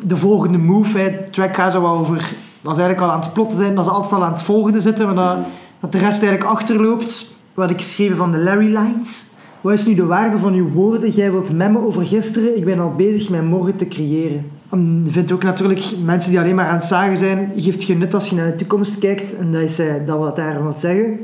[0.03, 0.99] de volgende move.
[0.99, 1.11] Hè.
[1.11, 2.17] De track gaat zo wel over...
[2.61, 3.75] Dat ze eigenlijk al aan het plotten zijn.
[3.75, 5.07] Dat ze altijd al aan het volgende zitten.
[5.07, 5.47] Maar dat,
[5.81, 7.33] dat de rest eigenlijk achterloopt.
[7.55, 9.33] Wat ik geschreven van de Larry Lines.
[9.65, 11.11] Wat is nu de waarde van uw woorden?
[11.11, 12.57] Jij wilt memmen over gisteren.
[12.57, 14.51] Ik ben al bezig mijn morgen te creëren.
[14.71, 17.53] En Je vindt ook natuurlijk mensen die alleen maar aan het zagen zijn.
[17.57, 19.37] Geeft genut als je naar de toekomst kijkt.
[19.37, 21.19] En dat is eh, dat wat daar wat zeggen.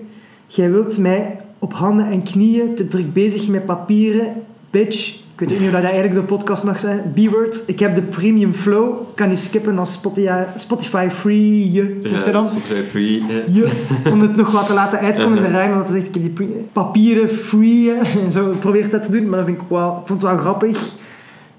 [0.46, 4.26] Jij wilt mij op handen en knieën te druk bezig met papieren.
[4.70, 5.18] Bitch.
[5.40, 7.12] Ik weet niet of dat eigenlijk de podcast mag zijn.
[7.14, 7.62] B-word.
[7.66, 8.94] Ik heb de premium flow.
[9.14, 11.72] Kan die skippen als Spotify, Spotify free.
[11.72, 12.44] Je, zegt hij dan.
[12.44, 13.24] Spotify free.
[13.48, 13.70] Je,
[14.12, 16.36] om het nog wat te laten uitkomen in de rijm, want hij zegt, ik heb
[16.36, 17.92] die papieren free,
[18.24, 20.40] en zo probeert dat te doen, maar dat vind ik wel, ik vond het wel
[20.40, 20.92] grappig.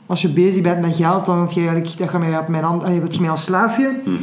[0.05, 2.63] Als je bezig bent met geld, dan wil je eigenlijk, dat gaat mij op mijn
[2.63, 3.91] hand, je mij als slaafje.
[4.05, 4.17] Mhm.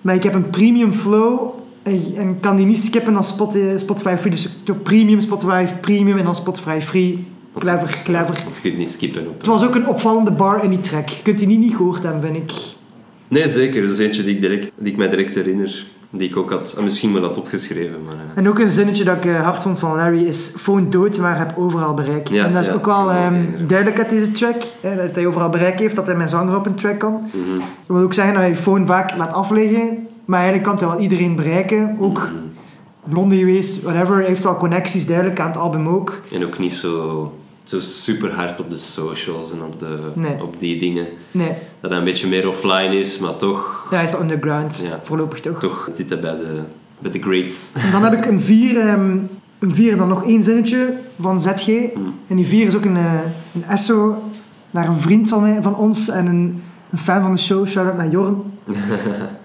[0.00, 4.30] Maar ik heb een premium flow, en, kan die niet skippen als Spotify, Spotify free,
[4.30, 7.26] dus ik doe premium, Spotify premium en dan Spotify free.
[7.58, 8.40] Clever, clever.
[8.42, 9.36] Want je kunt niet skippen op.
[9.36, 11.08] Het was ook een opvallende bar in die track.
[11.08, 12.56] Je kunt die niet, niet gehoord hebben, vind ik.
[13.28, 13.82] Nee, zeker.
[13.82, 15.86] Dat is eentje die ik, direct, die ik mij direct herinner.
[16.12, 18.02] Die ik ook had, en misschien wel had opgeschreven.
[18.04, 20.88] Maar, eh, En ook een zinnetje dat ik eh, hard vond van Larry is phone
[20.88, 22.28] dood, maar heb overal bereik.
[22.28, 24.56] Ja, en dat is ja, ook wel ehm, duidelijk uit deze track.
[24.80, 27.12] dat hij overal bereik heeft, dat hij met zanger op een track kan.
[27.12, 27.58] mhm.
[27.58, 30.88] Dat wil ook zeggen dat hij je phone vaak laat afleggen, Maar eigenlijk kan hij
[30.88, 31.96] wel iedereen bereiken.
[31.98, 32.28] Ook
[33.12, 34.16] Londen geweest, whatever.
[34.16, 36.20] Hij heeft wel connecties duidelijk aan het album ook.
[36.32, 37.32] En ook niet zo,
[37.70, 40.42] zo super hard op de socials en op, de, Nee.
[40.42, 41.06] op die dingen.
[41.30, 44.78] Nee, Dat hij een beetje meer offline is, maar toch, ja, hij is de underground,
[44.78, 45.00] Ja.
[45.02, 45.58] voorlopig toch.
[45.60, 46.60] toch zit hij bij de,
[46.98, 47.70] bij de greats.
[47.74, 49.16] En dan heb ik een vier, ehm,
[49.58, 51.68] een vier dan nog één zinnetje van ZG.
[52.26, 53.12] En die vier is ook een, eh,
[53.54, 54.22] een esso
[54.70, 57.66] naar een vriend van, mij, van ons en een, een fan van de show.
[57.66, 58.42] Shout-out naar Jorn.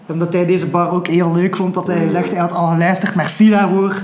[0.07, 1.73] Omdat hij deze bar ook heel leuk vond.
[1.73, 3.15] Dat hij zegt, hij had al geluisterd.
[3.15, 4.01] Merci daarvoor.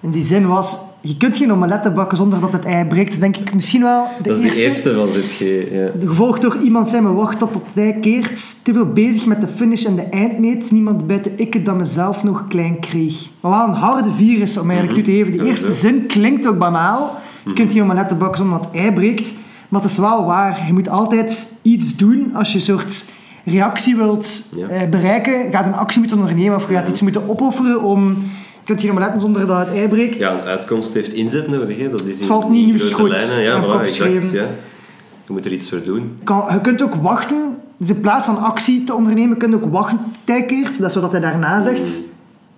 [0.00, 0.78] En die zin was...
[1.08, 3.10] Je kunt geen omeletten bakken zonder dat het ei breekt.
[3.10, 4.58] Dus denk ik misschien wel de Dat is eerste.
[4.58, 5.70] de eerste van ZG.
[5.72, 5.90] Ja.
[6.08, 8.64] Gevolgd door iemand zijn me wacht tot het ei keert.
[8.64, 10.70] Te veel bezig met de finish en de eindmeet.
[10.70, 13.26] Niemand buiten ik dan mezelf nog klein kreeg.
[13.40, 15.36] Maar wel een harde vier is om eigenlijk toe te geven.
[15.38, 17.16] De eerste zin klinkt ook banaal.
[17.44, 19.32] Je kunt geen omeletten bakken zonder dat het ei breekt.
[19.68, 20.62] Maar het is wel waar.
[20.66, 23.04] Je moet altijd iets doen als je een soort
[23.44, 24.66] reactie wilt Ja.
[24.68, 25.32] eh, bereiken.
[25.44, 28.16] Je gaat een actie moeten ondernemen of je gaat iets moeten opofferen om...
[28.66, 30.18] Je kunt geen omeletten zonder dat het ei breekt.
[30.18, 31.78] ja, een uitkomst heeft inzet nodig.
[31.78, 31.90] Hè.
[31.90, 33.40] Dat is in, valt niet schoot lijnen.
[33.40, 34.30] Ja, voilà, exact.
[34.30, 36.18] Je moet er iets voor doen.
[36.24, 37.56] kan, je kunt ook wachten.
[37.76, 40.78] Dus in plaats van actie te ondernemen, kun je ook wachten tijkeert.
[40.78, 42.00] Dat is wat hij daarna zegt.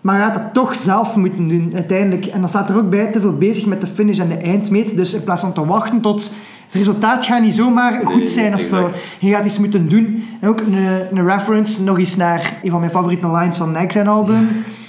[0.00, 2.26] Maar je gaat het toch zelf moeten doen, uiteindelijk.
[2.26, 4.96] En dan staat er ook bij, te veel bezig met de finish en de eindmeet.
[4.96, 6.32] Dus in plaats van te wachten tot...
[6.66, 8.90] Het resultaat gaat niet zomaar goed Nee, zijn of zo.
[9.20, 10.24] Je gaat iets moeten doen.
[10.40, 10.76] En ook een,
[11.11, 14.48] een reference nog eens naar een van mijn favoriete lines van Nike zijn album.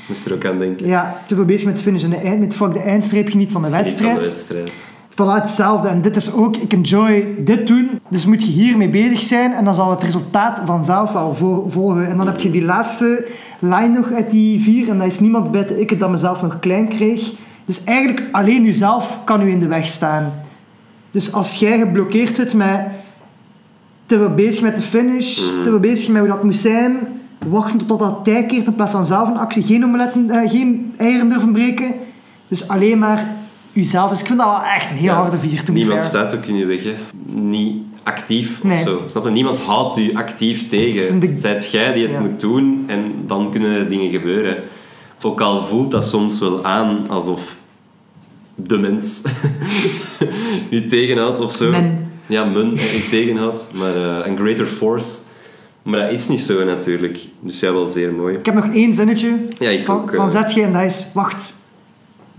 [0.09, 0.87] Moest er ook aan denken.
[0.87, 2.55] Ja, te veel bezig met de finish en de eindmeet.
[2.55, 4.15] Fuck de eindstreep, niet van de Niet van wedstrijd.
[4.15, 4.71] de wedstrijd.
[5.11, 5.87] Voilà, hetzelfde.
[5.87, 7.89] En dit is ook, ik enjoy dit doen.
[8.09, 12.07] Dus moet je hiermee bezig zijn en dan zal het resultaat vanzelf wel vo- volgen.
[12.07, 13.25] En dan heb je die laatste
[13.59, 14.89] line nog uit die vier.
[14.89, 17.31] En dat is niemand buiten ik het dat mezelf nog klein kreeg.
[17.65, 20.31] Dus eigenlijk alleen jezelf kan u in de weg staan.
[21.11, 22.81] Dus als jij geblokkeerd zit met
[24.05, 26.95] te veel bezig met de finish, te veel bezig met hoe dat moet zijn,
[27.47, 30.93] wachten tot dat tijd keert in plaats van zelf een actie, geen omeletten, eh, geen
[30.97, 31.93] eieren durven breken.
[32.47, 33.35] Dus alleen maar
[33.73, 34.09] uzelf.
[34.09, 35.57] Dus ik vind dat wel echt een heel Ja, harde vier.
[35.63, 36.09] to be Niemand fair.
[36.09, 36.83] staat ook in je weg.
[36.83, 36.93] Hè.
[37.33, 38.77] Niet actief Nee.
[38.77, 39.01] of zo.
[39.05, 39.29] Snap je?
[39.31, 41.13] Niemand houdt u actief Het tegen.
[41.13, 42.19] een de- Zijt jij die het Ja.
[42.19, 44.57] moet doen en dan kunnen er dingen gebeuren.
[45.21, 47.55] Ook al voelt dat soms wel aan alsof
[48.55, 49.21] de mens
[50.69, 51.69] u tegenhoudt of zo.
[51.69, 52.11] Men.
[52.25, 53.69] Ja, men u tegenhoudt.
[53.73, 55.19] Maar eh, een greater force.
[55.89, 57.19] Maar dat is niet zo natuurlijk.
[57.39, 58.35] Dus ja, wel zeer mooi.
[58.35, 60.15] Ik heb nog één zinnetje Ja, ik van, ook, eh.
[60.15, 61.09] van ZG en dat is...
[61.13, 61.55] Wacht,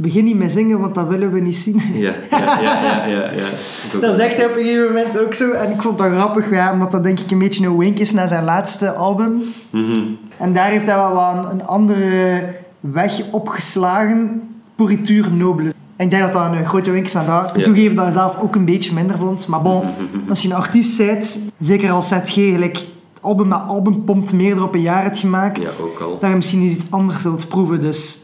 [0.01, 1.83] begin niet met zingen, want dat willen we niet zien.
[1.93, 3.31] Ja, ja, ja, ja.
[3.31, 5.51] ja, Dat zegt hij op een gegeven moment ook zo.
[5.51, 8.13] En ik vond dat grappig, ja, omdat dat denk ik een beetje een wink is
[8.13, 9.43] naar zijn laatste album.
[9.71, 10.01] Mhm.
[10.39, 11.21] En daar heeft hij wel
[11.51, 12.43] een, andere
[12.81, 14.43] weg opgeslagen.
[14.75, 15.73] Pourriture nobele.
[15.97, 17.51] En ik denk dat dat een grote wink is naar daar.
[17.57, 17.63] Ja.
[17.63, 19.47] Toegeven dat hij zelf ook een beetje minder vond.
[19.47, 19.83] Maar bon,
[20.29, 22.79] als je een artiest bent, zeker als ZG, gelijk
[23.21, 25.79] album na album pompt meer op een jaar het gemaakt.
[25.79, 26.19] Ja, ook al.
[26.19, 27.79] dat je misschien eens iets anders wilt proeven.
[27.81, 28.21] Dus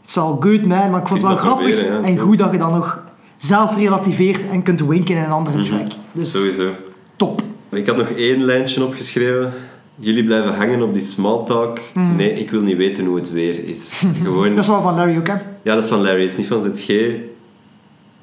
[0.00, 2.08] het is al good man, maar ik vond het wel grappig proberen, ja.
[2.08, 3.02] en goed dat je dan nog
[3.36, 5.86] zelf relativeert en kunt winken in een andere track.
[6.12, 6.68] Dus Sowieso.
[7.16, 7.42] top.
[7.68, 9.52] Ik had nog één lijntje opgeschreven.
[9.96, 11.78] Jullie blijven hangen op die small talk.
[12.16, 14.02] Nee, ik wil niet weten hoe het weer is.
[14.22, 15.34] Gewoon, Dat is wel van Larry ook, hè?
[15.62, 16.88] ja, dat is van Larry, is niet van ZG.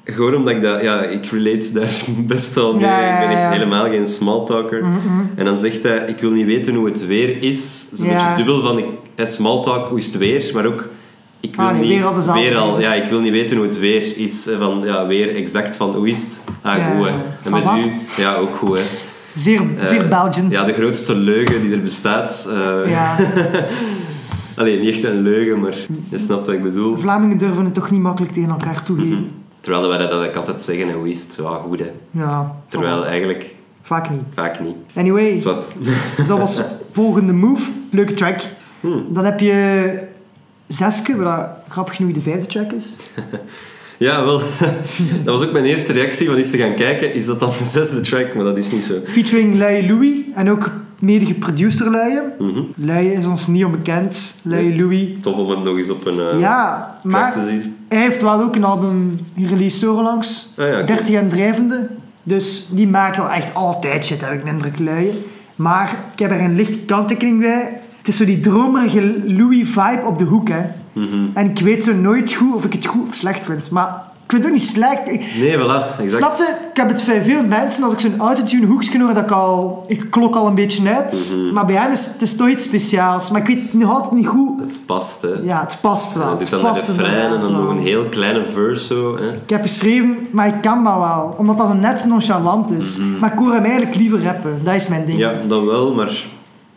[0.04, 2.84] Gewoon omdat ik dat, ja, ik relate daar best wel mee.
[2.84, 4.84] Ja, Ik ben echt helemaal geen small talker.
[5.36, 7.86] En dan zegt hij, ik wil niet weten hoe het weer is.
[7.92, 8.84] Zo'n beetje dubbel van, ik,
[9.14, 10.50] eh, small talk, hoe is het weer?
[10.54, 10.88] Maar ook,
[11.40, 13.66] ik wil Ah, nee, niet, weer al weer al, ja, ik wil niet weten hoe
[13.66, 14.46] het weer is.
[14.48, 16.44] eh, Van, ja, weer exact van, hoe is het?
[16.62, 17.12] Ah, Ja, goed hè.
[17.44, 17.92] En met u,
[18.22, 18.84] ja, ook goed hè.
[19.34, 20.50] Zeer, zeer Eh, Belgian.
[20.50, 22.48] Ja, de grootste leugen die er bestaat.
[22.86, 23.16] Ja.
[24.56, 25.74] Allee, niet echt een leugen, maar
[26.10, 26.96] je snapt wat ik bedoel.
[26.98, 29.30] Vlamingen durven het toch niet makkelijk tegen elkaar toegeven.
[29.62, 31.38] Terwijl wij dat eigenlijk altijd zeggen, en hoe is het?
[31.42, 31.90] Ja, goed hè.
[32.10, 34.22] Ja, Terwijl eigenlijk vaak niet.
[34.30, 34.76] vaak niet.
[34.94, 35.74] Anyway, wat.
[36.16, 36.60] dus dat was
[36.92, 37.62] volgende move.
[37.90, 38.40] Leuke track.
[38.80, 39.04] Hmm.
[39.08, 39.94] Dan heb je
[40.66, 42.96] Zeske, wat grappig genoeg de vijfde track is.
[43.98, 44.38] Ja, wel.
[45.24, 47.14] dat was ook mijn eerste reactie van eens te gaan kijken.
[47.14, 48.34] Is dat dan de zesde track?
[48.34, 48.94] Maar dat is niet zo.
[49.04, 52.22] Featuring Luie Louis en ook mede geproduced door.
[52.38, 52.90] Mhm.
[52.90, 54.34] Is ons niet onbekend.
[54.42, 54.80] Luie Nee.
[54.80, 55.08] Louis.
[55.20, 57.76] Tof om hem nog eens op een eh Ja, maar te zien.
[57.92, 60.52] Hij heeft wel ook een album gereleased onlangs.
[60.56, 60.84] Ah ja, oké.
[60.84, 61.88] 30 en drijvende.
[62.22, 65.12] Dus die maken wel echt altijd shit, heb ik de indruk.
[65.56, 67.80] Maar ik heb er een lichte kanttekening bij.
[67.98, 70.62] Het is zo die dromerige Louis-vibe op de hoek, hè.
[70.92, 71.24] Mhm.
[71.34, 73.70] En ik weet zo nooit goed of ik het goed of slecht vind.
[73.70, 74.02] Maar
[74.32, 75.08] ik vind het ook niet slecht.
[75.08, 76.00] Ik, Nee, voilà.
[76.00, 76.12] Exact.
[76.12, 76.54] Snap je?
[76.70, 79.84] Ik heb het bij veel mensen, als ik zo'n autotune hoekje hoor, dat ik al...
[79.86, 81.34] Ik klok al een beetje uit.
[81.36, 81.52] Mhm.
[81.52, 83.30] Maar bij hen is het is toch iets speciaals.
[83.30, 84.60] Maar ik weet nog altijd niet goed...
[84.60, 85.28] Het past, hè.
[85.42, 86.22] Ja, het past wel.
[86.22, 89.16] En dan doet dan de past refrein en dan nog een heel kleine verse zo.
[89.16, 89.32] Hè.
[89.32, 91.34] Ik heb geschreven, maar ik kan dat wel.
[91.38, 92.98] Omdat dat net nonchalant is.
[93.20, 94.60] Maar ik hoor hem eigenlijk liever rappen.
[94.62, 95.18] Dat is mijn ding.
[95.18, 95.26] Mhm.
[95.26, 96.26] Ja, dat wel, maar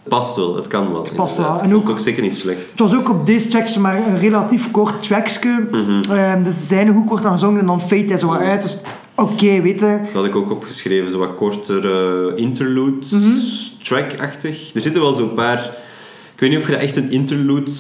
[0.08, 1.08] Past wel, het kan wel.
[1.16, 1.60] past wel.
[1.62, 2.70] En ook- het ook zeker niet slecht.
[2.72, 5.68] Het was ook op deze tracks maar een relatief kort trackske.
[5.72, 6.12] Mhm.
[6.12, 8.62] Ehm, dus zijn hoek wordt dan gezongen en dan fade hij zo wat uit.
[8.62, 8.78] Dus
[9.16, 9.99] oké, weet je.
[10.03, 13.38] Dat had ik ook opgeschreven, zo wat korter eh, interlude Mhm.
[13.84, 14.74] track-achtig.
[14.74, 15.58] Er zitten wel zo'n paar...
[16.34, 17.72] Ik weet niet of je dat echt een interlude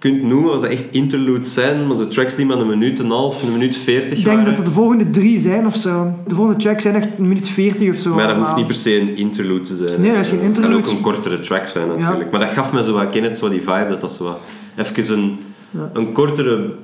[0.00, 3.04] kunt noemen, wat dat echt interludes zijn, maar zo tracks die maar een minuut en
[3.04, 4.44] een half, een minuut veertig Ik denk waren.
[4.44, 6.14] dat het de volgende drie zijn of zo.
[6.26, 8.14] De volgende tracks zijn echt een minuut 40 of zo.
[8.14, 10.00] Maar dat hoeft niet per se een interlude te zijn.
[10.00, 10.88] Nee, dat is geen Het kan interlude.
[10.88, 12.30] ook een kortere track zijn natuurlijk.
[12.30, 14.38] Maar dat gaf me zo wat, ken het, zo die vibe, dat dat zo wat...
[14.76, 15.38] Even een,
[15.70, 15.90] Ja.
[15.92, 16.74] een kortere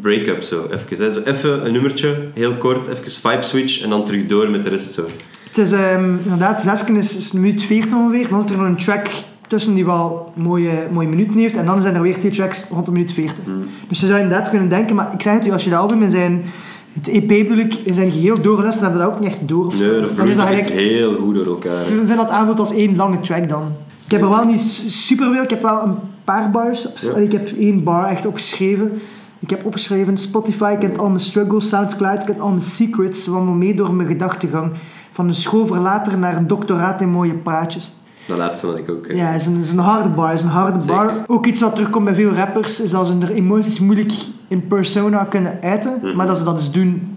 [0.00, 0.66] break-up zo.
[0.70, 1.10] Even, hè.
[1.12, 4.68] zo even een nummertje, heel kort, even vibe switch en dan terug door met de
[4.68, 5.04] rest zo.
[5.48, 8.28] Het is ehm, inderdaad, Zesken is, is een minuut 40 ongeveer.
[8.28, 9.06] Dan zit er nog een track
[9.52, 11.56] tussen die wel mooie, mooie minuten heeft.
[11.56, 13.44] En dan zijn er weer twee tracks rond de minuut 40.
[13.44, 13.64] Hmm.
[13.88, 16.02] Dus je zou inderdaad kunnen denken, maar ik zeg het u, als je de album
[16.02, 16.44] in zijn,
[16.92, 19.48] het EP bedoel ik, in zijn geheel doorluistert, dan heb je dat ook niet echt
[19.48, 19.74] door.
[19.78, 21.80] Nee, dat dan is dat eigenlijk, heel goed door elkaar.
[21.80, 23.72] ik vind dat aanvoelt als één lange track dan.
[24.04, 25.94] Ik heb er wel niet super veel, ik heb wel een
[26.24, 26.86] paar bars.
[26.86, 27.10] Op, Ja.
[27.10, 28.92] Allee, Ik heb één bar echt opgeschreven.
[29.38, 33.26] Ik heb opgeschreven Spotify kent al mijn struggles, Soundcloud kent al mijn secrets.
[33.26, 34.72] Wandel mee door mijn gedachtegang.
[35.10, 37.92] Van een schoolverlater naar een doctoraat in mooie praatjes.
[38.26, 39.06] Dat laatste ik ook.
[39.08, 39.14] hè.
[39.14, 40.32] Ja, het is een, is een harde bar.
[40.34, 41.04] is een harde Zeker.
[41.04, 41.24] bar.
[41.26, 44.12] Ook iets wat terugkomt bij veel rappers, is dat ze hun emoties moeilijk
[44.48, 45.98] in persona kunnen uiten.
[46.02, 46.16] Mhm.
[46.16, 47.16] Maar dat ze dat dus doen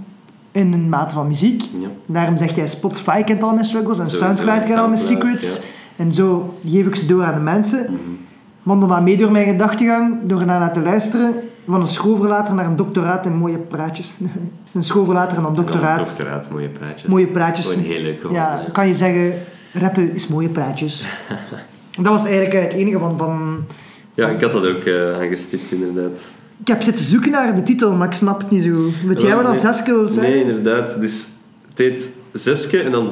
[0.51, 1.61] in een mate van muziek.
[1.79, 1.87] Ja.
[2.05, 5.61] Daarom zegt hij Spotify kent al mijn struggles en Soundcloud kent al mijn secrets.
[5.95, 7.83] En zo geef ik ze door aan de mensen.
[7.83, 7.93] Mhm.
[8.63, 11.33] Wandel maar mee door mijn gedachtegang, door ernaar naar te luisteren.
[11.67, 14.15] Van een schoolverlater naar een doctoraat in mooie praatjes.
[14.73, 15.97] een schoolverlater en dan En dan doctoraat.
[15.97, 17.09] Doctoraat, mooie praatjes.
[17.09, 17.67] Mooie praatjes.
[17.67, 18.21] Gewoon heel leuk.
[18.21, 18.71] Ja, ja.
[18.71, 19.33] kan je zeggen,
[19.79, 21.05] rappen is mooie praatjes.
[21.95, 23.17] dat was eigenlijk eh, het enige van...
[23.17, 23.65] van
[24.13, 26.31] Ja, ik had dat ook eh, aangestipt inderdaad.
[26.61, 28.89] ik heb zitten zoeken naar de titel, maar ik snap het niet zo.
[29.07, 29.73] Weet jij wat dat nee.
[29.73, 30.29] zes wil zijn?
[30.31, 30.99] Nee, inderdaad.
[30.99, 31.27] Dus
[31.69, 33.11] het heet zeske en dan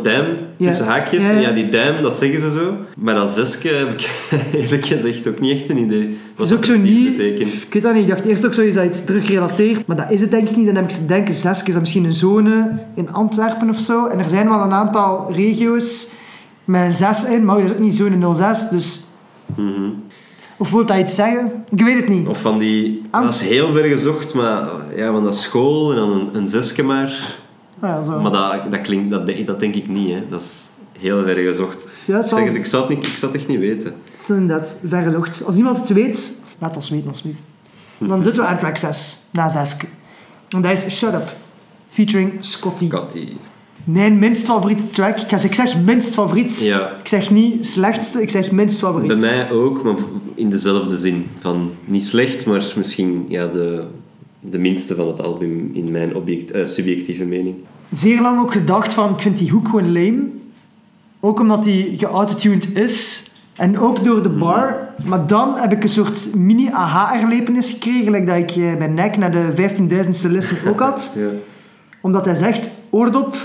[0.57, 0.67] Ja.
[0.67, 1.23] tussen haakjes.
[1.23, 1.51] Ja, En ja.
[1.51, 2.75] die duim, dat zeggen ze zo.
[2.97, 4.09] Maar dat zeske heb ik
[4.61, 6.17] eerlijk gezegd ook niet echt een idee.
[6.35, 7.53] Wat is ook dat zo niet- betekent.
[7.53, 8.03] Ik weet dat niet.
[8.03, 10.65] Ik dacht eerst ook zoiets dat iets teruggerelateerd, maar dat is het denk ik niet.
[10.65, 14.05] Dan heb ik zitten denken, Zeske is misschien een zone in Antwerpen of zo.
[14.07, 16.11] En er zijn wel een aantal regio's
[16.65, 19.03] met een 6 in, maar dat is ook niet zone 06, dus...
[19.55, 19.89] Mhm.
[20.57, 21.51] Of wil dat iets zeggen?
[21.69, 22.27] Ik weet het niet.
[22.27, 23.01] Of van die...
[23.11, 24.63] Ant- Dat is heel ver gezocht, maar
[24.95, 27.37] ja, van dat school en dan een, een zeske maar.
[27.79, 28.19] Ah ja, zo.
[28.19, 29.11] Maar dat, dat klinkt...
[29.11, 30.23] Dat, denk- dat denk ik niet, hè.
[30.29, 31.87] Dat is heel ver gezocht.
[32.05, 33.93] Ja, Ik, zeg zou het niet, ik zou het echt niet weten.
[34.27, 35.45] Inderdaad, vergezocht.
[35.45, 37.39] Als iemand het weet, laat ons weten alsjeblieft.
[37.97, 39.77] Dan zitten we aan track 6, na 6.
[40.49, 41.35] En dat is Shut Up,
[41.89, 42.85] featuring Scotty.
[42.87, 43.27] Scotty.
[43.83, 45.19] Mijn minst favoriete track.
[45.19, 46.59] Ik, ga- ik zeg minst favoriet.
[46.61, 46.91] Ja.
[46.99, 49.07] Ik zeg niet slechtste, ik zeg minst favoriet.
[49.07, 49.95] Bij mij ook, maar
[50.35, 51.25] in dezelfde zin.
[51.39, 53.83] Van niet slecht, maar misschien ja, de,
[54.39, 57.55] de minste van het album in mijn object, eh, subjectieve mening.
[57.91, 60.21] Zeer lang ook gedacht van, ik vind die hoek gewoon lame.
[61.19, 63.27] Ook omdat die geautotuned is.
[63.55, 64.89] En ook door de bar.
[65.05, 68.11] Maar dan heb ik een soort mini-aha-erlevenis gekregen.
[68.11, 69.49] Like dat ik eh, bij Nek naar de
[70.05, 71.11] 15.000ste listen ook had.
[71.15, 71.27] Ja.
[72.01, 73.35] Omdat hij zegt, oordop,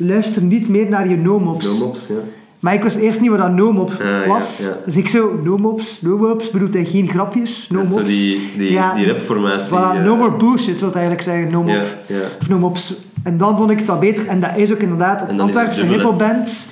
[0.00, 1.78] luister niet meer naar je no-mops.
[1.78, 2.14] No-mops, ja.
[2.58, 4.60] Maar ik wist eerst niet wat dat no-mop ja, was.
[4.62, 4.76] ja.
[4.84, 7.66] Dus ik zo, no-mops, no-mops, bedoelt hij geen grapjes?
[7.68, 8.10] Dat is No-mops.
[8.12, 8.94] zo die, die, Ja.
[8.94, 9.76] die rapformatie.
[9.76, 11.84] Voilà, no more bullshit, wil het eigenlijk zeggen, no-mop.
[12.40, 13.04] Of no-mops.
[13.22, 14.26] En dan vond ik het wel beter.
[14.26, 16.68] En dat is ook inderdaad En een Antwerpse hiphopband.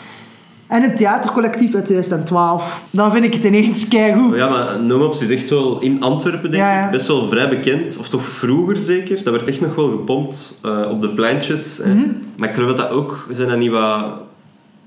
[0.69, 2.83] En een theatercollectief uit 2012.
[2.91, 4.35] Dan vind ik het ineens keigoed.
[4.35, 7.97] Ja, maar No-mops is echt wel in Antwerpen, denk Ja, ik, best wel vrij bekend.
[8.01, 9.25] Of toch vroeger zeker.
[9.25, 11.81] Dat werd echt nog wel gepompt eh, op de pleintjes.
[11.83, 11.95] hè.
[11.95, 12.05] Mhm.
[12.37, 13.27] Maar ik geloof dat dat ook...
[13.31, 14.05] Zijn dat niet wat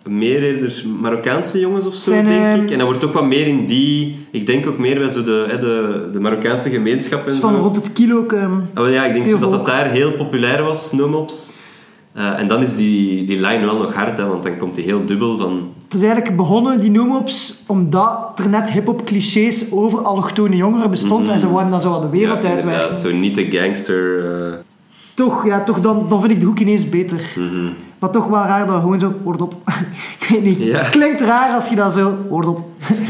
[0.09, 2.71] meer eerder Marokkaanse jongens of zo, Zijn, denk ehm, ik?
[2.71, 4.25] En dat wordt ook wat meer in die...
[4.31, 7.41] Ik denk ook meer bij zo de, hè, de, de Marokkaanse gemeenschap en Dus zo.
[7.41, 10.63] van rond het kilo ehm, Ah, ja, ik denk zo dat dat daar heel populair
[10.63, 11.51] was, No-mops.
[12.13, 14.83] Eh, en dan is die, die line wel nog hard, hè, want dan komt die
[14.83, 15.69] heel dubbel van...
[15.83, 21.27] Het is eigenlijk begonnen, die no-mops, omdat er net hip-hop clichés over allochtone jongeren bestond.
[21.27, 22.47] En ze wilden dan zo wat de wereld Mhm.
[22.47, 22.95] ja, uitwerken.
[22.97, 24.25] zo niet de gangster...
[24.51, 24.53] eh,
[25.13, 27.33] Toch, ja, toch dan, dan vind ik de hoek ineens beter.
[27.37, 27.67] mhm.
[27.99, 29.55] Maar toch wel raar dat we gewoon zo, hoort op.
[30.19, 30.83] ik weet niet, Ja.
[30.89, 32.59] klinkt raar als je dat zo, hoort op.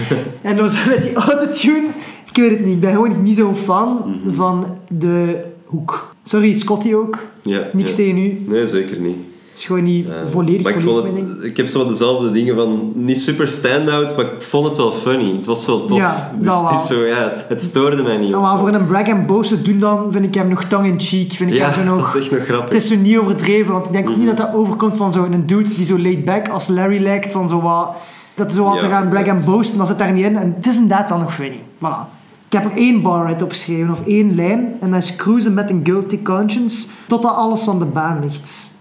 [0.42, 1.88] en dan zo met die autotune,
[2.30, 4.34] ik weet het niet, ik ben gewoon niet zo'n fan Mhm.
[4.36, 6.11] van de hoek.
[6.32, 7.96] Sorry, Scotty ook, Ja, niks ja.
[7.96, 8.42] tegen u.
[8.48, 9.16] Nee, zeker niet.
[9.52, 11.30] Het is gewoon niet Eh, volledig, maar ik, vond ding.
[11.36, 12.92] het, ik heb zo dezelfde dingen van...
[12.96, 15.32] Niet super stand-out, maar ik vond het wel funny.
[15.36, 15.98] Het was wel tof.
[15.98, 18.30] Ja, dus het, is zo, ja, het stoorde mij niet.
[18.30, 21.32] Ja, maar voor een brag en boos te doen dan, vind ik hem nog tongue-in-cheek.
[21.32, 21.98] Vind ik ja, hem nog...
[22.14, 22.74] dat is echt nog Het grappig.
[22.74, 24.36] is zo niet overdreven, want ik denk ook niet Mhm.
[24.36, 27.62] dat dat overkomt van zo'n dude die zo laid back als Larry lijkt, van zo
[27.62, 27.90] wat...
[28.34, 30.36] Dat is zo wat te gaan brag en boasten, dan zit daar niet in.
[30.38, 31.60] En het is inderdaad wel nog funny.
[31.78, 32.20] Voilà.
[32.52, 35.70] Ik heb er één bar uit opgeschreven, of één lijn, en dat is cruisen met
[35.70, 38.72] een guilty conscience, totdat alles van de baan ligt.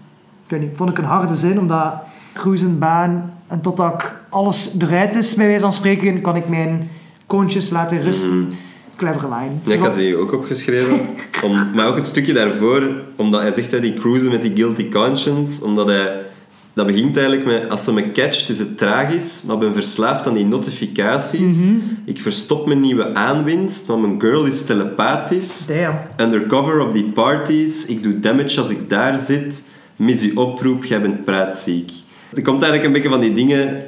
[0.45, 1.93] Ik weet niet, vond ik een harde zin, omdat
[2.33, 6.89] cruisen, baan, en totdat ik alles eruit is, bij wijze van spreken, kan ik mijn
[7.27, 8.51] koontjes laten rusten.
[8.95, 9.51] Clever line.
[9.61, 9.69] Mhm.
[9.69, 10.99] Ja, ik had die ook opgeschreven.
[11.45, 14.89] Om, maar ook het stukje daarvoor, omdat hij zegt, hè, die cruisen met die guilty
[14.89, 16.29] conscience, omdat hij...
[16.73, 20.27] Dat begint eigenlijk met, als ze me catcht is het tragisch, maar ik ben verslaafd
[20.27, 21.65] aan die notificaties.
[22.05, 25.67] Ik verstop mijn nieuwe aanwinst, want mijn girl is telepathisch.
[25.67, 25.97] Damn.
[26.17, 29.63] Undercover op die parties, ik doe damage als ik daar zit.
[29.95, 31.91] Mis uw oproep, jij bent praatziek.
[32.33, 33.83] Er komt eigenlijk een beetje van die dingen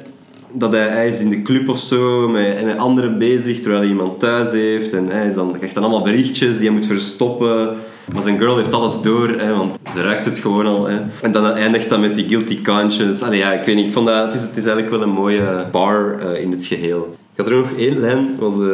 [0.52, 3.90] dat hij, hij is in de club of zo met, met anderen bezig terwijl hij
[3.90, 7.76] iemand thuis heeft en hij is dan, krijgt dan allemaal berichtjes die hij moet verstoppen.
[8.12, 10.86] Maar zijn girl heeft alles door, hè, want ze ruikt het gewoon al.
[10.88, 10.96] Hè.
[11.22, 13.24] En dan eindigt dat met die guilty conscience.
[13.24, 15.14] Allee, ja, ik weet niet, ik vond dat, het, is, het is eigenlijk wel een
[15.14, 17.16] mooie bar eh, in het geheel.
[17.34, 18.66] Ik had er nog één lijn, was eh,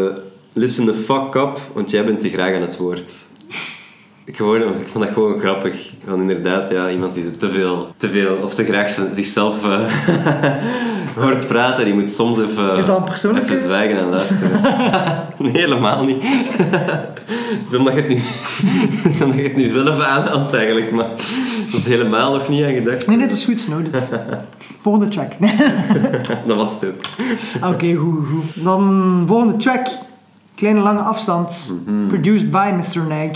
[0.53, 3.12] listen the fuck up, want jij bent te graag aan het woord.
[4.24, 5.91] Ik, gewoon, ik vond dat gewoon grappig.
[6.05, 9.81] Want inderdaad, ja, iemand die te veel, te veel of te graag zichzelf eh,
[11.24, 14.61] hoort praten, die moet soms even, Is dat een persoonlijke- even zwijgen en luisteren.
[15.39, 16.24] nee, helemaal niet.
[17.66, 18.14] Is omdat je het nu,
[19.24, 21.09] omdat je het nu zelf aanhaalt eigenlijk, maar
[21.70, 23.07] dat is helemaal nog niet aan gedacht.
[23.07, 24.09] Nee, nee, dat is goed, noted.
[24.83, 25.33] Volgende track.
[26.47, 27.72] Dat was het ook.
[27.74, 28.64] Oké, goed, goed.
[28.64, 29.87] Dan volgende track.
[30.55, 31.74] Kleine lange afstand.
[31.87, 32.07] Mhm.
[32.07, 33.07] Produced by Mr.
[33.09, 33.31] Nag.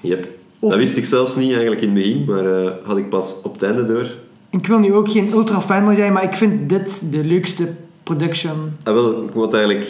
[0.00, 0.28] Yep.
[0.58, 3.36] Of- Dat wist ik zelfs niet eigenlijk in het begin, maar eh, had ik pas
[3.42, 4.06] op het einde door.
[4.50, 7.68] Ik wil nu ook geen ultra fan zijn, maar ik vind dit de leukste
[8.02, 8.76] production.
[8.84, 9.86] Ah, wel, ik moet eigenlijk...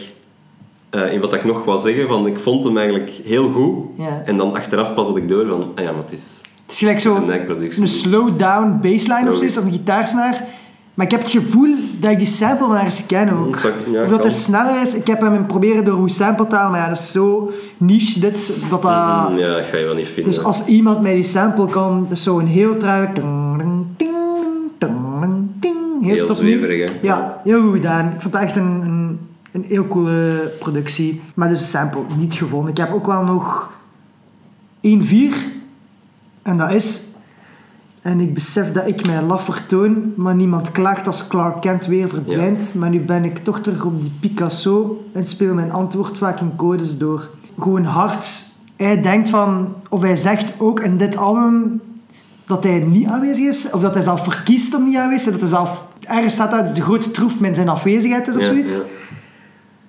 [0.91, 3.85] eh, in wat ik nog wou zeggen, van ik vond hem eigenlijk heel goed.
[3.97, 4.23] Ja.
[4.25, 6.79] En dan achteraf pas had ik door van, ah ja, maar het is, Het is
[6.79, 7.83] gelijk is zo een Nike-productie.
[7.83, 10.45] een slow down bassline of zoiets, of een gitaarsnaar.
[10.95, 13.63] Maar ik heb het gevoel dat ik die sample van ergens ken ook.
[13.63, 14.29] Dat ja, of dat kan.
[14.29, 14.95] het sneller is.
[14.95, 18.21] Ik heb hem proberen door hoe sample te halen, maar ja, dat is zo niche
[18.21, 18.53] dit.
[18.71, 19.29] Dat dat...
[19.31, 20.33] Mm, ja, dat ga je wel niet vinden.
[20.33, 22.79] Dus als iemand mij die sample kan, dat is zo een heel
[25.61, 26.97] ding, Heel, Heel zweverig, hè?
[27.07, 28.13] Ja, heel goed gedaan.
[28.15, 29.19] Ik vond het echt een, een,
[29.57, 31.21] een heel coole productie.
[31.35, 32.71] Maar dus de sample niet gevonden.
[32.71, 33.71] Ik heb ook wel nog
[34.77, 34.89] 1-4.
[36.43, 37.05] En dat is...
[38.03, 42.09] En ik besef dat ik mij laf vertoon, maar niemand klaagt als Clark Kent weer
[42.09, 42.75] verdwijnt.
[42.75, 46.57] Maar nu ben ik toch terug op die Picasso en speel mijn antwoord vaak in
[46.57, 47.31] codes door.
[47.59, 48.45] Gewoon hard.
[48.77, 51.81] Hij denkt van, of hij zegt ook in dit album
[52.47, 55.41] dat hij niet aanwezig is, of dat hij zelf verkiest om niet aanwezig te zijn,
[55.41, 55.89] dat hij zelf...
[56.07, 58.77] Ergens staat dat de grote troef met zijn afwezigheid is of Ja, zoiets.
[58.77, 58.83] ja.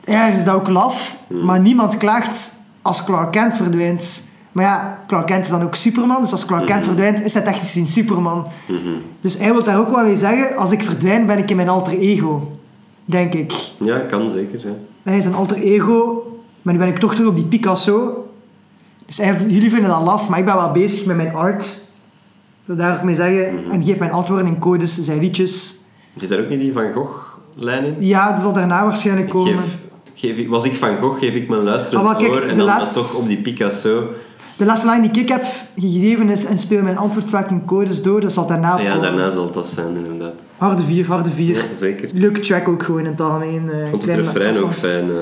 [0.08, 4.26] Ergens is dat ook laf, maar niemand klaagt als Clark Kent verdwijnt.
[4.52, 7.44] Maar ja, Clark Kent is dan ook Superman, dus als Clark Kent verdwijnt, is hij
[7.44, 8.48] technisch gezien Superman.
[8.66, 8.80] Mhm.
[9.22, 11.70] Dus hij wil daar ook wel mee zeggen, als ik verdwijn, ben ik in mijn
[11.70, 12.58] alter ego.
[13.06, 13.54] Denk ik.
[13.80, 14.60] Ja, kan zeker.
[14.68, 14.74] Ja.
[15.04, 16.24] Hij is een alter ego,
[16.62, 18.28] maar nu ben ik toch terug op die Picasso.
[19.06, 21.66] Dus hij, jullie vinden dat laf, maar ik ben wel bezig met mijn art.
[21.66, 23.72] Ik wil daar ook mee zeggen.
[23.72, 25.78] En geef mijn antwoorden in codes, zijn liedjes.
[26.16, 27.96] Zit daar ook niet die Van Gogh-lijn in?
[28.00, 29.58] Ja, dat zal daarna waarschijnlijk komen.
[29.58, 29.78] Geef,
[30.18, 32.58] geef ik, was ik Van Gogh, geef ik mijn luisterend Ah, maar kijk, oor en
[32.58, 34.10] dan toch op die Picasso.
[34.58, 35.44] De laatste line die ik heb
[35.78, 39.02] gegeven is en speel mijn antwoord vaak in codes door, dat zal daarna Ja, komen.
[39.02, 40.46] daarna zal dat zijn, inderdaad.
[40.58, 41.56] Harde vier, harde vier.
[41.56, 42.10] Ja, zeker.
[42.14, 43.70] Leuke track ook gewoon in het algemeen.
[43.72, 45.10] eh, Ik vond het refrein ook fijn.
[45.10, 45.16] eh.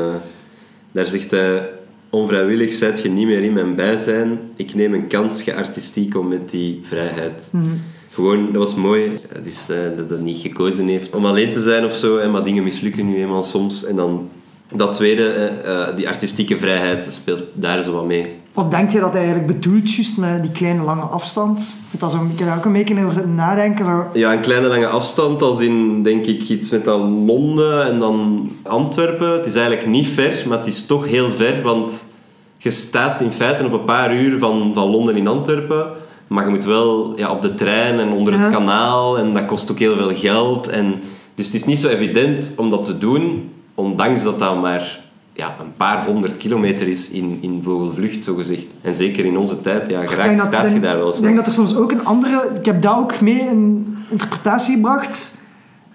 [0.91, 1.69] daar zegt hij...
[2.09, 4.39] Onvrijwillig zijt je niet meer in mijn bijzijn.
[4.55, 7.49] Ik neem een kans, ge artistiek om met die vrijheid.
[7.53, 7.63] Mhm.
[8.11, 9.19] Gewoon, dat was mooi.
[9.43, 12.17] Dus eh, dat hij niet gekozen heeft om alleen te zijn of zo.
[12.17, 13.85] Hè, maar dingen mislukken nu eenmaal soms.
[13.85, 14.29] En dan
[14.74, 18.43] dat tweede, eh, eh, die artistieke vrijheid, speelt daar zo wat mee.
[18.53, 21.76] Wat denk je dat hij eigenlijk bedoelt, juist met die kleine lange afstand?
[21.89, 23.86] Vind dat zo, ik heb daar ook een beetje over nadenken.
[23.86, 24.05] Zo.
[24.13, 28.49] Ja, een kleine lange afstand, als in denk ik iets met dan Londen en dan
[28.63, 29.32] Antwerpen.
[29.32, 32.13] Het is eigenlijk niet ver, maar het is toch heel ver, want
[32.57, 35.86] je staat in feite op een paar uur van, van Londen in Antwerpen.
[36.28, 38.39] Maar je moet wel ja, op de trein en onder Ja.
[38.39, 40.68] het kanaal en dat kost ook heel veel geld.
[40.68, 40.95] En,
[41.36, 44.99] dus het is niet zo evident om dat te doen, ondanks dat dat maar
[45.34, 48.76] ja, een paar honderd kilometer is in, in vogelvlucht, zogezegd.
[48.82, 51.23] En zeker in onze tijd, ja, Ik denk dat- staat je daar wel Ik snel.
[51.26, 52.51] denk dat er soms ook een andere...
[52.59, 55.38] Ik heb dat ook mee in interpretatie gebracht.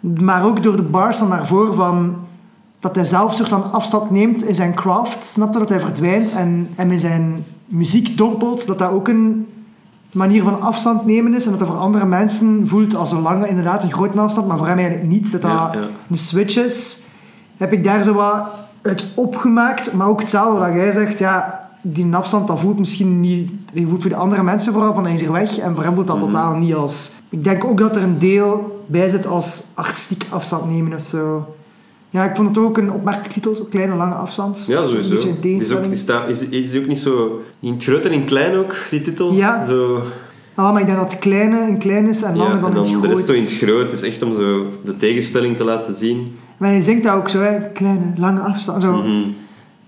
[0.01, 2.17] Maar ook door de bars van daarvoor van...
[2.81, 5.25] Dat hij zelf een soort van afstand neemt in zijn craft.
[5.25, 5.59] Snap je?
[5.59, 8.67] Dat hij verdwijnt en, en in zijn muziek dompelt.
[8.67, 9.47] Dat dat ook een
[10.13, 11.45] manier van afstand nemen is.
[11.45, 14.47] En dat dat voor andere mensen voelt als een lange, inderdaad een grote afstand.
[14.49, 15.33] Maar voor hem eigenlijk niet.
[15.33, 15.81] Dat dat Ja, ja.
[16.11, 17.03] een switch is.
[17.61, 18.47] Heb ik daar zo wat
[18.83, 19.93] uit opgemaakt.
[19.93, 21.19] Maar ook hetzelfde wat jij zegt.
[21.19, 23.51] Ja, die afstand, dat voelt misschien niet...
[23.73, 25.59] Die voelt voor de andere mensen vooral van hij is hier weg.
[25.59, 26.25] En voor hem voelt dat Mhm.
[26.27, 27.13] totaal niet als...
[27.29, 31.55] Ik denk ook dat er een deel bij zit als artistiek afstand nemen of zo.
[32.11, 33.55] Ja, ik vond het ook een opmerkelijke titel.
[33.55, 34.65] zo Kleine, lange afstand.
[34.67, 35.15] Ja, sowieso.
[35.15, 35.89] in Die is, ook, tegenstelling.
[35.89, 37.41] die staat, is, ook niet zo...
[37.61, 39.33] In het groot en in het klein ook, die titel?
[39.33, 39.65] Ja.
[39.67, 40.03] Zo,
[40.55, 42.77] Ah, maar ik denk dat het kleine een klein is en lange Ja, dan in
[42.77, 43.15] het dan de groot.
[43.17, 43.83] rest zo in het groot.
[43.83, 46.37] Het is echt om zo de tegenstelling te laten zien.
[46.61, 47.71] Maar hij zingt dat ook zo, hè.
[47.73, 48.83] kleine, lange afstand.
[48.83, 48.93] Zo.
[48.93, 49.23] Mhm.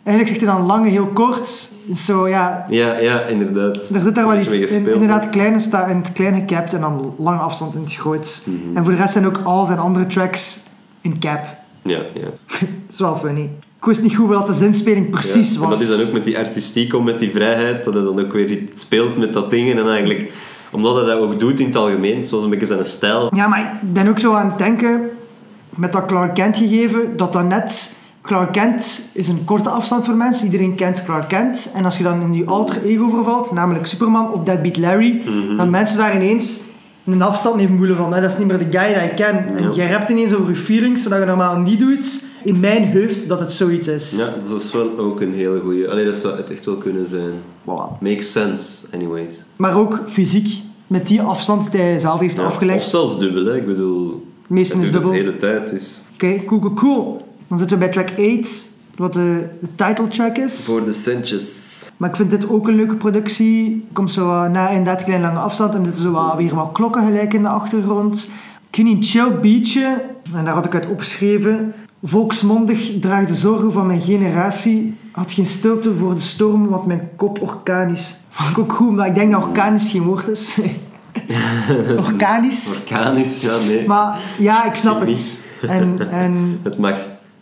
[0.02, 1.70] Eigenlijk zegt hij dan lange, heel kort.
[1.96, 3.76] Zo, ja, Ja, ja, inderdaad.
[3.94, 4.92] er zit daar wel iets in.
[4.92, 8.42] Inderdaad, kleine staat in het klein gecapt en dan lange afstand in het groot.
[8.44, 8.76] Mhm.
[8.76, 10.60] En voor de rest zijn ook al zijn andere tracks
[11.00, 11.44] in cap.
[11.82, 12.28] Ja, ja.
[12.58, 13.50] Dat is wel funny.
[13.78, 15.64] Ik wist niet goed wat de zinspeling precies Ja, was.
[15.68, 18.20] En dat is dan ook met die artistiek om, met die vrijheid, dat hij dan
[18.20, 19.78] ook weer iets speelt met dat ding.
[19.78, 20.32] En eigenlijk,
[20.70, 23.30] omdat hij dat ook doet in het algemeen, zoals een beetje zijn stijl.
[23.34, 25.00] Ja, maar ik ben ook zo aan het denken,
[25.76, 28.00] met dat Clark Kent gegeven, dat dat net...
[28.22, 30.44] Clark Kent is een korte afstand voor mensen.
[30.44, 31.72] Iedereen kent Clark Kent.
[31.74, 35.56] En als je dan in die alter ego vervalt, namelijk Superman of Deadbeat Larry, Mhm.
[35.56, 36.60] dan mensen daar ineens
[37.06, 39.56] een afstand mee voelen van, hè, dat is niet meer de guy dat ik ken.
[39.56, 42.24] En jij hebt ineens over je feelings, wat je normaal niet doet.
[42.44, 44.10] In mijn hoofd dat het zoiets is.
[44.18, 45.90] Ja, dat is wel ook een hele goeie.
[45.90, 47.32] Allee, dat zou het echt wel kunnen zijn.
[47.62, 47.98] Voilà.
[48.00, 49.44] Makes sense, anyways.
[49.56, 50.48] Maar ook fysiek,
[50.86, 52.88] met die afstand die hij zelf heeft Ja, of afgelegd.
[52.88, 53.56] zelfs dubbel, hè.
[53.56, 55.12] Ik bedoel, Meestal is dubbel.
[55.12, 56.02] het de hele tijd, dus...
[56.12, 57.26] Oké, cool, cool, cool.
[57.48, 60.64] Dan zitten we bij track 8, wat de, de title track is.
[60.64, 61.70] Voor de centjes.
[61.96, 63.84] Maar ik vind dit ook een leuke productie.
[63.92, 66.72] Komt zo wat na inderdaad klein lange afstand en er zitten zo wat, weer wat
[66.72, 68.30] klokken gelijk in de achtergrond.
[68.68, 71.74] Ik vind een chill beatje, en daar had ik uit opgeschreven.
[72.02, 74.94] Volksmondig draag de zorgen van mijn generatie.
[75.12, 78.20] Had geen stilte voor de storm, want mijn kop organisch.
[78.28, 80.58] Vond ik ook goed, omdat ik denk dat organisch geen woord is.
[82.06, 82.80] organisch.
[82.82, 83.86] Organisch, ja, nee.
[83.86, 85.40] Maar ja, ik snap het.
[85.68, 86.94] En, en Het mag.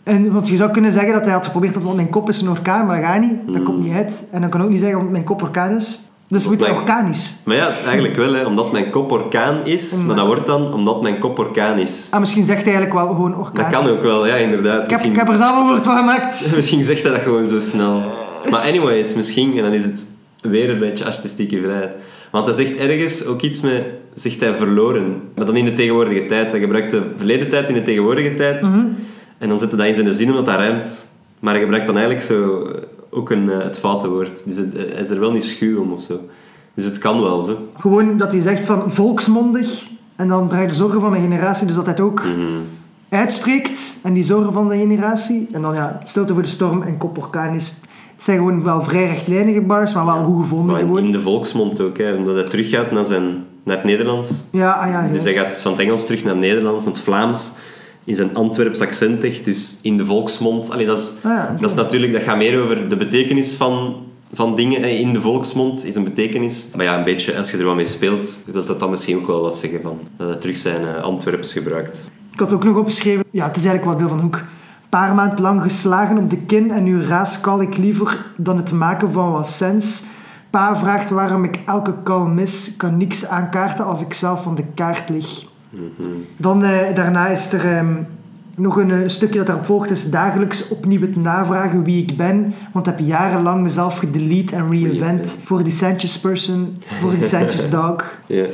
[0.03, 2.49] en, want je zou kunnen zeggen dat hij had geprobeerd dat mijn kop is een
[2.49, 3.35] orkaan, maar dat gaat niet.
[3.45, 3.63] Dat Mm.
[3.63, 4.23] komt niet uit.
[4.31, 5.99] En dan kan ook niet zeggen want mijn kop orkaan is.
[6.27, 7.33] Dus moet hij mijn- orkaanisch.
[7.43, 9.95] Maar ja, eigenlijk wel, hè, omdat mijn kop orkaan is.
[9.95, 12.07] Maar dat wordt dan omdat mijn kop orkaan is.
[12.11, 13.71] Ah, misschien zegt hij eigenlijk wel gewoon orkaan.
[13.71, 14.83] Dat kan ook wel, ja, inderdaad.
[14.83, 16.51] Ik heb, ik heb er zelf een woord van gemaakt.
[16.55, 18.01] Misschien zegt hij dat gewoon zo snel.
[18.49, 20.05] Maar anyways, misschien, en dan is het
[20.41, 21.95] weer een beetje artistieke vrijheid.
[22.31, 25.21] Want hij zegt ergens ook iets met, zegt hij verloren.
[25.35, 26.51] Maar dan in de tegenwoordige tijd.
[26.51, 28.61] Hij gebruikt de verleden tijd in de tegenwoordige tijd.
[28.61, 28.85] Mhm.
[29.37, 31.07] En dan zet hij dat in zijn zin omdat dat rijmt.
[31.39, 34.43] Maar hij gebruikt dan eigenlijk zo eh, ook een, eh, het foute woord.
[34.45, 36.19] Dus het- hij is er wel niet schuw om of zo.
[36.73, 37.57] Dus het kan wel zo.
[37.79, 39.83] Gewoon dat hij zegt van volksmondig.
[40.15, 41.65] En dan draai de zorgen van mijn generatie.
[41.67, 42.59] Dus dat hij het ook Mhm.
[43.09, 43.93] uitspreekt.
[44.03, 45.47] En die zorgen van de generatie.
[45.51, 47.79] En dan ja, stilte voor de storm en kop orkaanisch.
[48.21, 51.05] Het zijn gewoon wel vrij rechtlijnige bars, maar wel goed gevonden Maar in, gewoon.
[51.05, 54.43] in de volksmond ook, hè, omdat hij teruggaat naar, zijn, naar het Nederlands.
[54.51, 55.07] Ja, ah ja.
[55.11, 57.51] Dus hij gaat van het Engels terug naar het Nederlands, naar het Vlaams.
[58.03, 60.71] In zijn Antwerps accent echt, dus in de volksmond.
[60.71, 63.95] Allee, dat, is, Ah ja, dat is natuurlijk, dat gaat meer over de betekenis van,
[64.33, 64.83] van dingen.
[64.83, 66.67] In de volksmond is een betekenis.
[66.75, 69.27] Maar ja, een beetje, als je er wat mee speelt, wil dat dan misschien ook
[69.27, 69.99] wel wat zeggen van.
[70.17, 72.09] Dat hij terug zijn eh, Antwerps gebruikt.
[72.33, 74.43] Ik had ook nog opgeschreven, ja, het is eigenlijk wel deel van hoek.
[74.91, 79.11] Paar maand lang geslagen op de kin en nu raaskal ik liever dan het maken
[79.11, 80.03] van wat sens.
[80.49, 84.63] Pa vraagt waarom ik elke kal mis, kan niks aankaarten als ik zelf van de
[84.73, 85.45] kaart lig.
[86.37, 87.93] Dan eh, daarna is er ehm,
[88.55, 92.53] nog een eh, stukje dat daarop volgt, is dagelijks opnieuw het navragen wie ik ben,
[92.71, 97.69] want ik heb jarenlang mezelf gedelete en reinvent voor die Sanchez person, voor die Sanchez
[97.79, 98.17] dog.
[98.25, 98.45] Ja.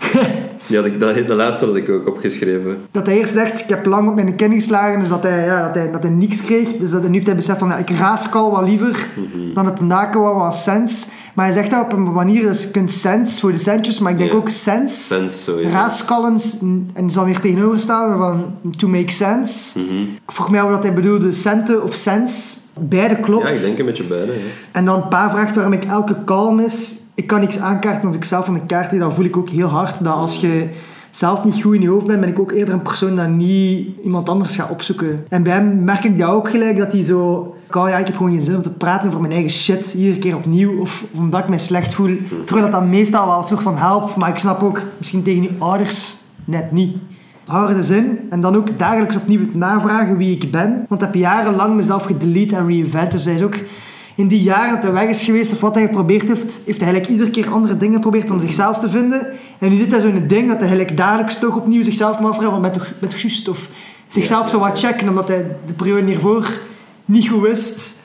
[0.66, 2.78] ja, dat, dat, de laatste had ik ook opgeschreven.
[2.90, 5.66] dat hij eerst zegt, ik heb lang op mijn kin geslagen, dus dat hij, ja,
[5.66, 6.68] dat hij, dat hij niks kreeg.
[6.76, 9.06] Dus dat, nu heeft hij beseft van, ja, ik raaskal wat liever
[9.52, 11.08] dan het naken wat wat sens.
[11.34, 14.12] Maar hij zegt dat op een manier, dus je kunt sens voor de centjes, maar
[14.12, 15.06] ik denk ook sens.
[15.06, 15.50] Sens.
[15.70, 16.58] Raaskallens,
[16.92, 19.78] en zal weer tegenoverstellen van to make sense.
[19.78, 20.02] Mhm.
[20.02, 22.58] Ik vroeg mij af wat hij bedoelde, centen of sens.
[22.80, 23.42] Beide klopt.
[23.42, 24.32] Ja, ik denk een beetje beide.
[24.32, 24.38] Ja.
[24.72, 26.94] En dan pa vraagt waarom ik elke kalm is.
[27.16, 29.00] Ik kan niks aankaarten als ik zelf van de kaart lig.
[29.00, 30.68] Dan voel ik ook heel hard dat als je
[31.10, 33.88] zelf niet goed in je hoofd bent, ben ik ook eerder een persoon dat niet
[34.04, 35.24] iemand anders gaat opzoeken.
[35.28, 37.50] En bij hem merk ik dat ook gelijk, dat hij zo...
[37.68, 40.80] Ik heb gewoon geen zin om te praten over mijn eigen shit, iedere keer opnieuw.
[40.80, 42.16] Of omdat ik me slecht voel.
[42.44, 44.16] Terwijl dat dan meestal wel een soort van helpt.
[44.16, 46.96] Maar ik snap ook, misschien tegen je ouders, net niet.
[47.46, 48.18] Harde zin.
[48.30, 50.84] En dan ook dagelijks opnieuw navragen wie ik ben.
[50.88, 53.10] Want ik heb jarenlang mezelf gedelete en reinvent.
[53.10, 53.56] Dus hij is ook
[54.16, 56.88] in die jaren dat hij weg is geweest of wat hij geprobeerd heeft, heeft hij
[56.88, 59.26] eigenlijk iedere keer andere dingen geprobeerd om zichzelf te vinden.
[59.58, 62.18] En nu zit hij zo in het ding dat hij eigenlijk dagelijks toch opnieuw zichzelf
[62.18, 63.48] moet afvragen van ben toch, ben toch juist?
[63.48, 63.68] Of
[64.08, 66.48] zichzelf zo wat checken omdat hij de periode hiervoor
[67.04, 68.02] niet goed wist.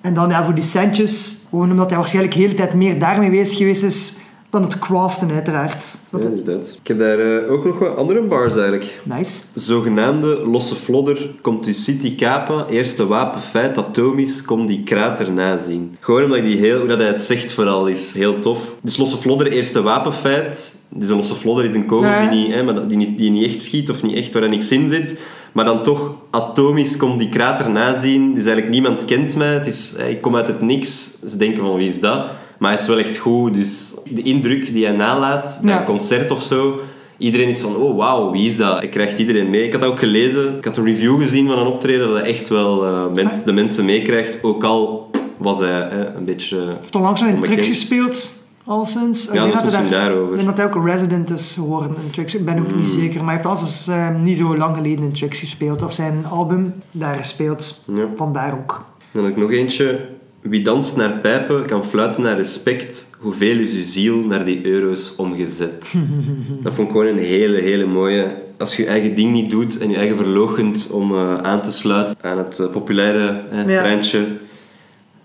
[0.00, 3.30] En dan ja, voor die centjes, gewoon omdat hij waarschijnlijk de hele tijd meer daarmee
[3.30, 4.16] bezig geweest is
[4.54, 5.84] dan het craften uiteraard.
[6.10, 6.76] Dat- Ja, inderdaad.
[6.80, 9.00] Ik heb daar eh, ook nog wat andere bars eigenlijk.
[9.02, 9.42] Nice.
[9.54, 15.96] Zogenaamde losse flodder komt u city kapa, eerste wapenfeit atomisch, kom die krater nazien.
[16.00, 18.58] Gewoon omdat die heel, dat hij het zegt vooral is heel tof.
[18.82, 20.76] Dus losse flodder, eerste wapenfeit.
[20.88, 22.26] Dus een losse flodder is een kogel Ja.
[22.30, 24.48] die, niet, hè, maar die, niet, die niet echt schiet of niet echt waar er
[24.48, 25.20] niks in zit.
[25.52, 28.26] Maar dan toch atomisch komt die krater nazien.
[28.34, 29.52] Dus eigenlijk niemand kent mij.
[29.54, 31.10] Het is, ik kom uit het niks.
[31.26, 32.28] Ze denken van wie is dat?
[32.58, 33.54] Maar hij is wel echt goed.
[33.54, 35.78] Dus de indruk die hij nalaat bij Ja.
[35.78, 36.80] een concert of zo.
[37.18, 38.76] Iedereen is van, oh wauw, wie is dat?
[38.78, 39.64] Hij krijgt iedereen mee.
[39.64, 40.56] Ik had dat ook gelezen.
[40.56, 43.52] Ik had een review gezien van een optreden dat hij echt wel eh, mens, de
[43.52, 44.42] mensen meekrijgt.
[44.42, 46.60] Ook al was hij een beetje...
[46.60, 47.46] eh, heeft onlangs Onbekend.
[47.46, 48.32] Trix gespeeld,
[48.64, 49.28] al sinds.
[49.28, 50.28] Ik Ja, dat is daarover.
[50.30, 52.34] Ik denk dat hij ook een resident is geworden in Trix.
[52.34, 52.76] Ik ben ook Hmm.
[52.76, 55.82] niet zeker, maar hij heeft al sinds eh, niet zo lang geleden in Trix gespeeld.
[55.82, 57.82] Of zijn album daar gespeeld.
[57.94, 58.06] ja.
[58.16, 58.84] Vandaar ook.
[59.12, 60.08] Dan heb ik nog eentje.
[60.48, 63.10] Wie danst naar pijpen, kan fluiten naar respect.
[63.18, 65.94] Hoeveel is uw ziel naar die euro's omgezet?
[66.62, 68.34] dat vond ik gewoon een hele, hele mooie.
[68.58, 71.72] Als je je eigen ding niet doet en je eigen verloochent om eh, aan te
[71.72, 73.78] sluiten aan het eh, populaire eh, Ja.
[73.82, 74.26] treintje,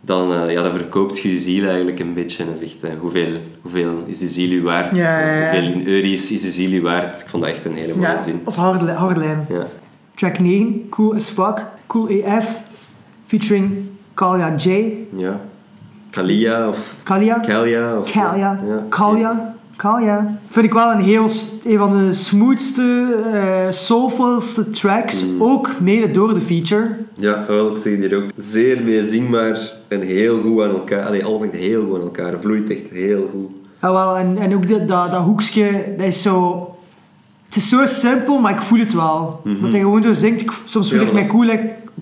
[0.02, 2.44] dan, ja, dan verkoopt je je ziel eigenlijk een beetje.
[2.44, 4.96] En zegt, eh, hoeveel, hoeveel is die ziel u waard?
[4.96, 5.52] Ja, ja, ja.
[5.52, 7.22] Hoeveel in euro's is die ziel u waard?
[7.22, 8.42] Ik vond dat echt een hele mooie Ja, zin.
[8.44, 9.46] als harde, harde lijn.
[9.50, 9.68] Ja.
[10.16, 12.48] Track 9, Cool as Fuck, Cool AF,
[13.26, 13.72] featuring
[14.20, 14.68] Kalia J.
[15.16, 15.40] ja.
[16.10, 17.40] Kalia of Kalia?
[17.40, 17.98] Kalia.
[18.00, 18.60] Of, Kalia.
[18.68, 18.86] Ja.
[18.90, 19.56] Kalia.
[19.76, 20.40] Kalia.
[20.50, 21.30] Vind ik wel een heel,
[21.66, 25.26] een van de smoothste, eh soulfulste tracks.
[25.26, 25.42] Mm.
[25.42, 26.88] Ook mede door de feature.
[27.16, 28.30] Ja, wel, ik zeg hier ook.
[28.36, 31.06] Zeer meezingbaar en heel goed aan elkaar.
[31.06, 32.34] Allee, alles hangt heel goed aan elkaar.
[32.40, 33.50] Vloeit echt heel goed.
[33.82, 36.64] Ja, wel, en, en ook dat, dat, dat hoekje, dat is zo...
[37.46, 39.42] Het is zo simpel, maar ik voel het wel.
[39.44, 40.42] Dat hij gewoon zo zingt.
[40.42, 41.00] Ik- soms voel.
[41.00, 41.50] Ja, ik mij cool,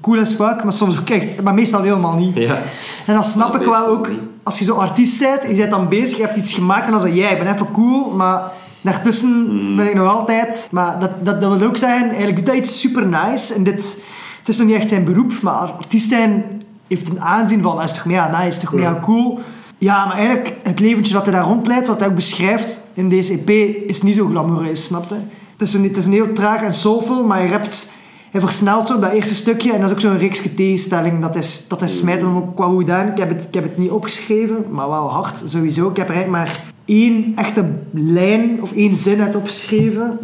[0.02, 1.42] cool as fuck, maar soms ook echt...
[1.44, 2.38] Maar meestal helemaal niet.
[2.38, 2.62] Ja.
[3.06, 4.20] En dan snap Dat ik wel ook, niet.
[4.44, 7.00] als je zo artiest bent, je bent dan bezig, je hebt iets gemaakt en dan
[7.00, 8.42] zo, jij, ik ben even cool, maar
[8.82, 9.76] daartussen Mhm.
[9.76, 10.68] ben ik nog altijd...
[10.72, 14.02] Maar dat, dat, dat wil ook zeggen, eigenlijk doet hij iets super nice en dit...
[14.40, 16.44] Het is nog niet echt zijn beroep, maar artiest zijn
[16.88, 19.40] heeft een aanzien van, dat is toch mega nice, toch mega cool.
[19.78, 23.34] Ja, maar eigenlijk, het leventje dat hij daar rondleidt, wat hij ook beschrijft in deze
[23.34, 23.50] EP,
[23.90, 25.16] is niet zo glamoureus, snap je?
[25.58, 27.92] Het is een, het is een heel traag en soulful, maar hij rapt...
[28.38, 31.22] Hij versnelt zo dat eerste stukje en dat is ook zo'n reeksje tegenstelling.
[31.22, 33.08] Dat is, dat is smijten ook qua hoe gedaan.
[33.08, 35.90] Ik heb, het, ik heb het niet opgeschreven, maar wel hard sowieso.
[35.90, 40.20] Ik heb er eigenlijk maar één echte lijn of één zin uit opgeschreven.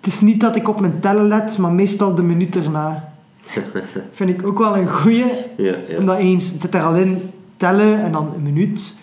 [0.00, 3.12] Het is niet dat ik op mijn tellen let, maar meestal de minuut erna.
[4.12, 5.24] Vind ik ook wel een goeie.
[5.56, 5.98] Ja, ja.
[5.98, 8.98] Omdat eens het zit er al in tellen en dan een minuut.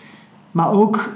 [0.50, 1.10] Maar ook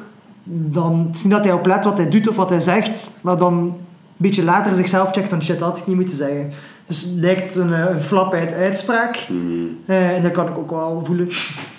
[0.44, 3.38] dan, het is niet dat hij oplet wat hij doet of wat hij zegt, maar
[3.38, 3.74] dan een
[4.16, 6.50] beetje later zichzelf checkt van shit, dat had ik niet moeten zeggen.
[6.90, 9.26] Dus het lijkt een, eh, een flap uit uitspraak.
[9.28, 9.66] Mhm.
[9.86, 11.28] Eh, en dat kan ik ook wel voelen.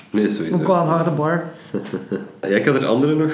[0.10, 0.56] Nee, sowieso.
[0.56, 1.44] Ook wel een harde bar.
[2.42, 3.34] Ja, ik had er andere nog.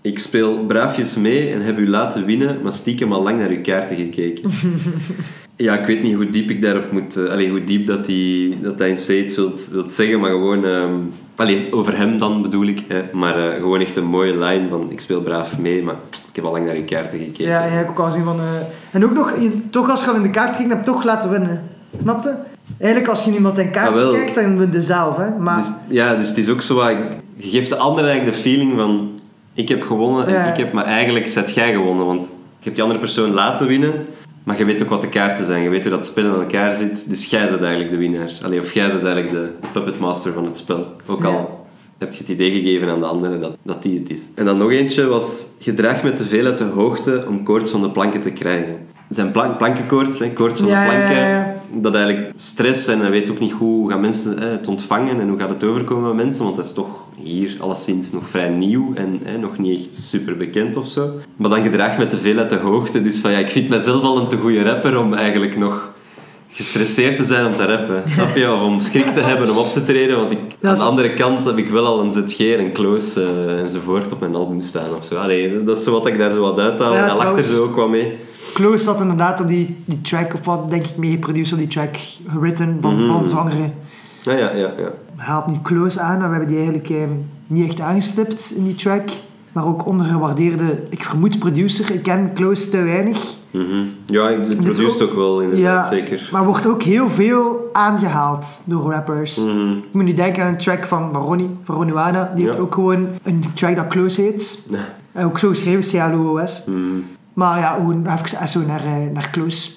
[0.00, 3.60] Ik speel braafjes mee en heb u laten winnen, maar stiekem al lang naar uw
[3.60, 4.50] kaarten gekeken.
[5.56, 7.16] ja, ik weet niet hoe diep ik daarop moet...
[7.30, 10.64] allee, hoe diep dat hij dat hij in States wilt, wilt zeggen, maar gewoon...
[10.64, 10.92] ehm
[11.36, 12.82] allee, over hem dan bedoel ik.
[12.88, 16.36] Hè, maar eh, gewoon echt een mooie line van ik speel braaf mee, maar ik
[16.36, 17.44] heb al lang naar uw kaarten gekeken.
[17.44, 18.36] Ja, en ik ook al zien van...
[18.38, 18.44] eh,
[18.92, 21.30] en ook nog, je- toch als je al in de kaart gekeken hebt, toch laten
[21.30, 21.62] winnen.
[22.00, 22.34] Snap je?
[22.78, 25.16] Eigenlijk als je iemand zijn kaart Ah, kijkt, dan win je zelf.
[25.16, 25.30] Hè?
[25.38, 26.88] Maar Dus, ja, dus het is ook zo.
[27.34, 29.10] Je geeft de ander eigenlijk de feeling van...
[29.54, 30.44] Ik heb gewonnen en Ja.
[30.44, 30.72] ik heb...
[30.72, 32.22] Maar eigenlijk zet jij gewonnen, want
[32.58, 33.92] je hebt die andere persoon laten winnen,
[34.46, 35.62] maar je weet ook wat de kaarten zijn.
[35.62, 37.08] Je weet hoe dat spel in elkaar zit.
[37.08, 38.30] Dus jij bent eigenlijk de winnaar.
[38.42, 40.86] Allee, of jij bent eigenlijk de puppet master van het spel.
[41.06, 41.46] Ook al Ja.
[41.98, 44.22] heb je het idee gegeven aan de andere dat, dat die het is.
[44.34, 45.46] En dan nog eentje was...
[45.58, 48.86] Gedraag met te veel uit de hoogte om koorts van de planken te krijgen.
[49.08, 51.28] Zijn plank, plankenkoorts, hè, koorts van de planken.
[51.28, 51.54] ja.
[51.72, 55.28] Dat eigenlijk stress en hij weet ook niet hoe gaan mensen hè, het ontvangen en
[55.28, 58.92] hoe gaat het overkomen met mensen, want dat is toch hier alleszins nog vrij nieuw
[58.94, 61.10] en hè, nog niet echt super bekend of zo.
[61.36, 64.02] Maar dan gedraagt met te veel uit de hoogte, dus van ja, ik vind mezelf
[64.02, 65.94] al een te goede rapper om eigenlijk nog
[66.50, 68.02] gestresseerd te zijn om te rappen.
[68.10, 68.52] Snap je?
[68.52, 71.44] Of om schrik te hebben om op te treden, want ik, aan de andere kant
[71.44, 75.04] heb ik wel al een ZG en Close eh, enzovoort op mijn album staan of
[75.04, 75.14] zo.
[75.14, 77.44] Allee, dat is zo wat ik daar zo wat uithaal Ja, en hij lacht er
[77.44, 78.16] zo ook wat mee.
[78.56, 81.66] Close had inderdaad op die, die track, of wat denk ik mee geproduceerd op die
[81.68, 81.96] track,
[82.28, 83.06] gewritten van, Mhm.
[83.06, 83.70] van Zwangere.
[84.22, 84.72] Ja, ja, ja.
[84.78, 84.90] ja.
[85.16, 86.96] Haalt nu Close aan, maar we hebben die eigenlijk eh,
[87.46, 89.08] niet echt aangestipt in die track.
[89.52, 91.94] Maar ook ondergewaardeerde, ik vermoed producer.
[91.94, 93.18] Ik ken Close te weinig.
[93.50, 93.64] Mhm.
[94.06, 96.28] Ja, ik- produceert ook wel, inderdaad, zeker.
[96.32, 99.36] Maar wordt ook heel veel aangehaald door rappers.
[99.36, 99.70] Mhm.
[99.70, 102.32] Ik moet nu denken aan een track van Baroni, van Ronuana.
[102.34, 104.68] Die heeft ook gewoon een track dat Close heet.
[105.12, 106.64] En ook zo geschreven, CLOOS.
[106.66, 106.78] Mhm.
[107.36, 109.70] Maar ja, gewoon even zo naar, eh, naar Close.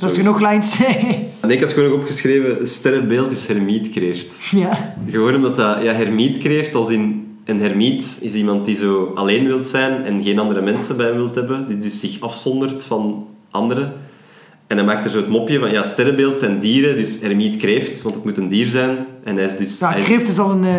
[0.00, 0.18] Als Zo.
[0.20, 0.80] je nog lines.
[1.40, 4.42] En ik had gewoon nog opgeschreven, sterrenbeeld is hermiet creëert.
[4.50, 4.94] ja.
[5.10, 7.24] Gewoon omdat dat, ja, hermiet creëert als in...
[7.44, 11.16] Een hermiet is iemand die zo alleen wilt zijn en geen andere mensen bij hem
[11.16, 11.66] wilt hebben.
[11.66, 13.92] Die dus zich afzondert van anderen.
[14.66, 18.02] En hij maakt er zo het mopje van, ja, sterrenbeeld zijn dieren, dus hermiet kreeft,
[18.02, 18.96] want het moet een dier zijn.
[19.24, 19.78] En hij is dus...
[19.78, 20.74] Ja, is- Kreeft is al een eh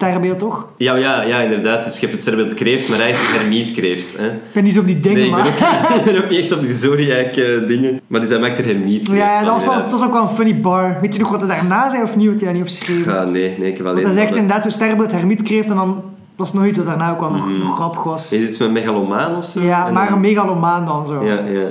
[0.00, 0.66] sterrenbeeld, toch?
[0.76, 1.84] ja, ja, ja, inderdaad.
[1.84, 4.16] Dus je hebt het sterrenbeeld kreeft, maar hij is hermiet kreeft.
[4.18, 4.26] Hè.
[4.26, 5.90] Ik ben niet zo op die dingen, Nee, ik ben, maar...
[5.90, 8.00] ook, ik ben ook niet echt op die zodiac eh, dingen.
[8.06, 10.22] Maar dus hij maakt er hermiet Ja, ja, dat was, wel, dat was ook wel
[10.22, 10.98] een funny bar.
[11.00, 13.18] Weet je nog wat er daarna zei of niet, wat hij daar niet opgeschreven?
[13.18, 14.02] Ah, nee, nee, ik heb alleen...
[14.02, 16.02] Want hij zegt inderdaad zo sterrenbeeld, hermietkreeft en dan
[16.36, 18.32] was nog iets wat daarna ook wel nog, nog grappig was.
[18.32, 19.60] Is het iets met megalomaan of zo?
[19.60, 21.24] Ja, maar dan- een megalomaan dan zo.
[21.24, 21.66] Ja, ja.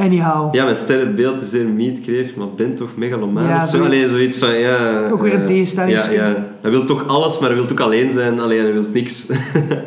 [0.00, 0.54] Anyhow.
[0.54, 3.84] Ja, mijn sterrenbeeld is er niet kreeft, maar ben toch megalomaan Ja, zo?
[3.84, 5.08] Alleen zoiets van, ja...
[5.12, 6.46] Ook weer een tegenstelling Ja, ja.
[6.60, 8.40] Hij wil toch alles, maar hij wil ook alleen zijn.
[8.40, 9.26] Alleen hij wil niks.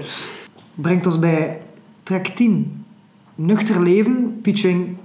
[0.76, 1.59] Brengt ons bij
[2.03, 2.86] track 10.
[3.36, 4.97] Nuchter leven, featuring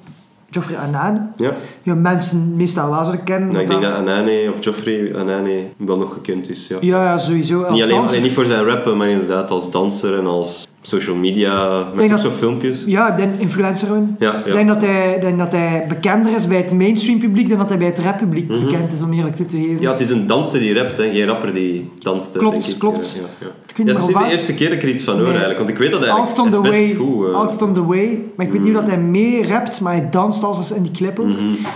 [0.50, 1.30] Geoffrey Annan.
[1.36, 1.52] ja.
[1.82, 3.48] Ja, mensen meestal wel zullen kennen.
[3.48, 6.76] Nou, ik denk dat- dat Anane of Geoffrey Anane wel nog gekend is, ja.
[6.80, 7.62] Ja, ja, sowieso.
[7.62, 8.10] Als niet, alleen, danser.
[8.16, 12.20] alleen niet voor zijn rappen, maar inderdaad als danser en als social media, met dat-
[12.20, 12.82] zo filmpjes.
[12.86, 13.88] Ja, ik denk influencer.
[14.18, 17.58] Ja, Ik denk dat, hij, denk dat hij bekender is bij het mainstream publiek dan
[17.58, 18.64] dat hij bij het rap publiek Mhm.
[18.64, 19.80] bekend is, om eerlijk te geven.
[19.80, 21.10] Ja, het is een danser die rapt, hè.
[21.12, 22.36] geen rapper die danst.
[22.38, 22.78] Klopt, denk ik.
[22.78, 23.20] klopt.
[23.40, 25.28] Ja, het is meer niet de eerste keer dat ik er iets van hoor Nee.
[25.30, 27.06] eigenlijk, want ik weet dat hij Altijd on eigenlijk the way.
[27.16, 27.28] goed.
[27.28, 27.34] eh.
[27.34, 28.22] Altijd on the way.
[28.36, 30.92] Maar ik weet niet of dat hij mee rapt, maar hij danst alles in die
[30.92, 31.26] clip ook.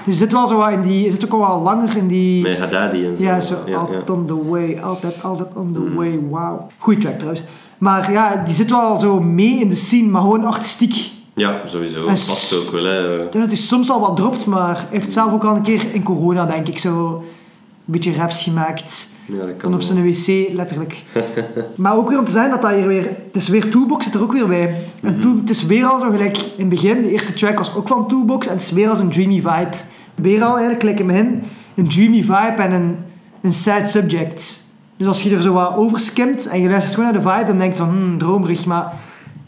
[0.06, 1.10] Dus zit wel zo wat in die...
[1.10, 2.42] Zit ook al wel langer in die...
[2.42, 3.22] Met Haddadi en zo.
[3.22, 4.12] Ja, zo, ja, altijd ja.
[4.14, 6.66] on the way, altijd, altijd on the way, wauw.
[6.78, 7.42] Goeie track trouwens.
[7.82, 11.10] Maar ja, die zit wel zo mee in de scene, maar gewoon artistiek.
[11.34, 12.00] Ja, sowieso.
[12.00, 12.84] En Past ook wel.
[12.84, 13.18] Hè.
[13.18, 15.84] Denk dat hij soms al wat dropt, maar hij heeft zelf ook al een keer
[15.92, 19.08] in corona, denk ik, zo een beetje raps gemaakt.
[19.26, 21.02] Ja, dat kan op zijn wc, letterlijk.
[21.76, 23.02] maar ook weer om te zijn dat dat hier weer...
[23.02, 24.74] Het is weer Toolbox zit er ook weer bij.
[25.00, 27.02] En Tool- het is weer al zo gelijk in het begin.
[27.02, 28.46] De eerste track was ook van Toolbox.
[28.46, 29.76] En het is weer al zo'n dreamy vibe.
[30.14, 31.26] Weer al eigenlijk, gelijk in het
[31.74, 32.96] een dreamy vibe en een,
[33.40, 34.61] een sad subject.
[35.02, 37.50] Dus als je er zo wat over skimt en je luistert gewoon naar de vibe
[37.50, 38.66] en denkt van, hmm, dromerig.
[38.66, 38.84] Maar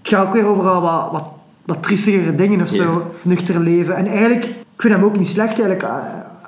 [0.03, 1.33] het gaat ook weer overal wat, wat,
[1.65, 3.11] wat triestigere dingen of zo.
[3.23, 3.97] Nuchter leven.
[3.97, 5.97] En eigenlijk, ik vind hem ook niet slecht eigenlijk, eh,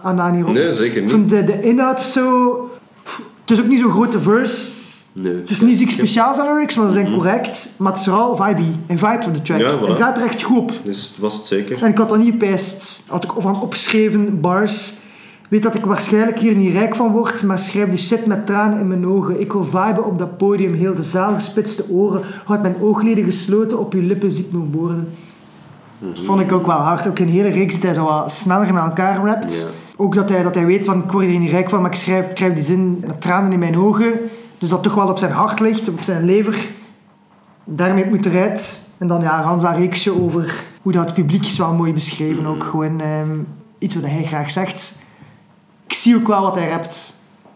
[0.03, 0.53] aan Dani Rob.
[0.53, 1.11] Nee, zeker Ik niet.
[1.11, 2.71] vind de, de inhoud of zo...
[3.41, 4.69] Het is ook niet zo'n grote verse.
[5.13, 5.37] Nee.
[5.37, 7.75] Het is niet iets speciaals aan lyrics, maar ze zijn correct.
[7.79, 8.77] Maar het is vooral vibey.
[8.87, 9.61] En vibe op de track.
[9.61, 9.69] Mhm.
[9.71, 9.89] Ja, voilà.
[9.89, 10.73] Het gaat er echt goed op.
[10.83, 11.83] Dus was het zeker.
[11.83, 13.05] En ik had dat niet gepijst.
[13.09, 14.93] Had ik van opgeschreven bars.
[15.49, 18.81] Weet dat ik waarschijnlijk hier niet rijk van word, maar schrijf die shit met tranen
[18.81, 19.41] in mijn ogen.
[19.41, 22.23] Ik wil viben op dat podium, heel de zaal gespitste oren.
[22.45, 25.09] Houd mijn oogleden gesloten, op je lippen ziet mijn woorden.
[26.15, 27.09] Vond ik ook wel hard.
[27.09, 29.69] Ook in hele reeks dat hij zo wat sneller naar elkaar rapt.
[29.97, 31.97] Ook dat hij, dat hij weet van ik word hier niet rijk van, maar ik
[31.97, 34.13] schrijf, ik schrijf die zin met tranen in mijn ogen.
[34.59, 36.69] Dus dat toch wel op zijn hart ligt, op zijn lever.
[37.65, 38.89] Daarmee moet eruit.
[38.99, 42.47] En dan ja, Hans haar reeksje over hoe dat het publiek is wel mooi beschreven.
[42.47, 43.39] Ook gewoon ehm,
[43.79, 44.99] iets wat hij graag zegt.
[45.97, 47.15] Ik zie ook wel wat hij rapt.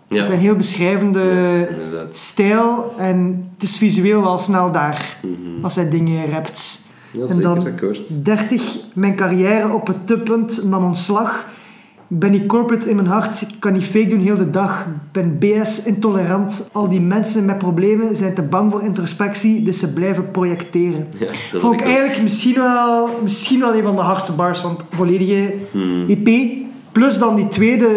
[0.08, 1.68] Ja, Het is een heel beschrijvende
[2.10, 5.64] stijl en het is visueel wel snel daar Mhm.
[5.64, 6.80] als hij dingen rapt.
[7.12, 8.24] Ja, En zeker dan akkoord.
[8.24, 11.46] 30, mijn carrière op het toppunt nam ontslag.
[12.08, 14.80] Ik ben niet corporate in mijn hart, ik kan niet fake doen heel de dag.
[14.86, 16.68] Ik ben BS intolerant.
[16.72, 21.06] Al die mensen met problemen zijn te bang voor introspectie, dus ze blijven projecteren.
[21.18, 21.26] Ja,
[21.60, 21.92] Vond ik ik ook.
[21.92, 26.04] eigenlijk misschien wel, misschien wel een van de hardste bars van het volledige Mhm.
[26.10, 26.58] EP.
[26.92, 27.88] Plus dan die tweede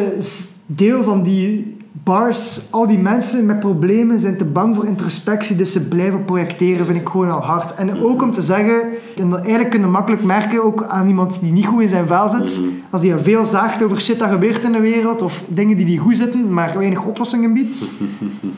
[0.66, 2.68] deel van die bars.
[2.72, 7.00] Al die mensen met problemen zijn te bang voor introspectie, dus ze blijven projecteren, vind
[7.00, 7.76] ik gewoon al hard.
[7.76, 8.82] En ook om te zeggen,
[9.18, 12.06] en dat eigenlijk kun je makkelijk merken, ook aan iemand die niet goed in zijn
[12.08, 12.70] vel zit, Mhm.
[12.90, 16.00] als die veel zaagt over shit dat gebeurt in de wereld, of dingen die niet
[16.00, 17.92] goed zitten, maar weinig oplossingen biedt,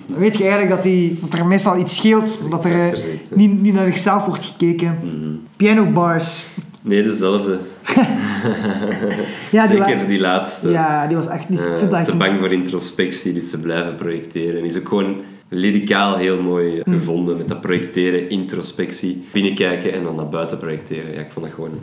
[0.08, 3.00] dan weet je eigenlijk dat, die, dat er meestal iets scheelt, dat er eh,
[3.34, 4.98] niet, niet naar zichzelf wordt gekeken.
[5.04, 5.36] Mhm.
[5.56, 6.48] Piano bars.
[6.82, 7.58] Nee, dezelfde.
[9.52, 10.70] Ja, Zeker die laatste.
[10.70, 11.48] ja, die was echt...
[11.48, 14.60] Die, ik Eh, echt te bang voor introspectie, dus ze blijven projecteren.
[14.60, 15.16] En is ook gewoon
[15.50, 16.92] lyricaal heel mooi Hm.
[16.92, 21.14] gevonden met dat projecteren, introspectie, binnenkijken en dan naar buiten projecteren.
[21.14, 21.80] Ja, ik vond dat gewoon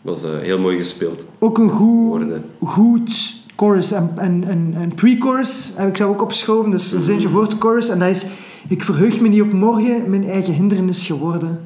[0.00, 1.28] was eh, heel mooi gespeeld.
[1.38, 2.24] ook een goed,
[2.62, 6.70] goed chorus en, en, en, en pre-chorus heb ik zelf ook opgeschoven.
[6.70, 8.30] Dus een zintje woord chorus en dat is...
[8.68, 11.60] Ik verheug me niet op morgen, mijn eigen hindernis geworden.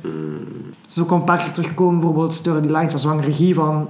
[0.88, 3.88] Het is ook een paar keer teruggekomen, bijvoorbeeld door die lines als regie van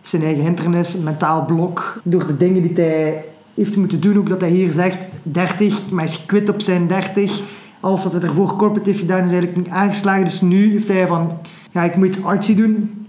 [0.00, 2.00] zijn eigen hindernis, mentaal blok.
[2.04, 6.04] Door de dingen die hij heeft moeten doen, ook dat hij hier zegt 30, maar
[6.04, 7.40] hij is kwit op zijn 30.
[7.80, 10.24] Alles wat hij ervoor corporate heeft gedaan is eigenlijk niet aangeslagen.
[10.24, 11.38] Dus nu heeft hij van,
[11.70, 13.06] ja, ik moet artsy doen.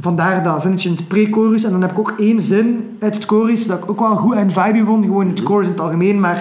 [0.00, 1.64] Vandaar dat zinnetje in het pre-chorus.
[1.64, 4.34] En dan heb ik ook één zin uit het chorus dat ik ook wel goed
[4.34, 5.04] en vibe vond.
[5.04, 6.20] Gewoon het chorus in het algemeen.
[6.20, 6.36] Maar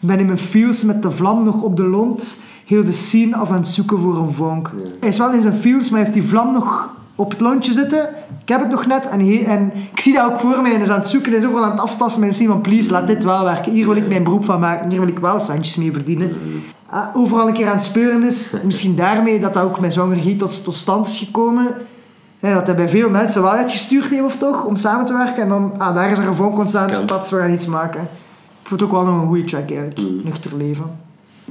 [0.00, 2.42] ik ben in mijn feels met de vlam nog op de lont.
[2.66, 4.70] Heel de scene af aan het zoeken voor een vonk.
[5.00, 8.08] Hij is wel in zijn feels, maar heeft die vlam nog op het lontje zitten.
[8.42, 9.08] Ik heb het nog net.
[9.08, 10.70] En, he- en ik zie dat ook voor mij.
[10.72, 11.30] Hij is aan het zoeken.
[11.30, 12.20] Hij is overal aan het aftasten.
[12.20, 13.72] met een scene van, please, laat dit wel werken.
[13.72, 14.90] Hier wil ik mijn beroep van maken.
[14.90, 16.32] Hier wil ik wel centjes mee verdienen.
[16.90, 18.54] Ah, overal een keer aan het speuren is.
[18.64, 21.66] Misschien daarmee dat dat ook met zwangergie tot, tot stand is gekomen.
[22.38, 24.64] Ja, dat hij bij veel mensen wel uitgestuurd heeft, of toch?
[24.64, 25.42] Om samen te werken.
[25.42, 27.04] En dan, ah, daar is er een vonk ontstaan.
[27.06, 28.00] Pats, we gaan iets maken.
[28.62, 29.98] Ik vond het ook wel nog een goede track eigenlijk.
[29.98, 30.20] Mm.
[30.24, 30.84] Nuchter leven.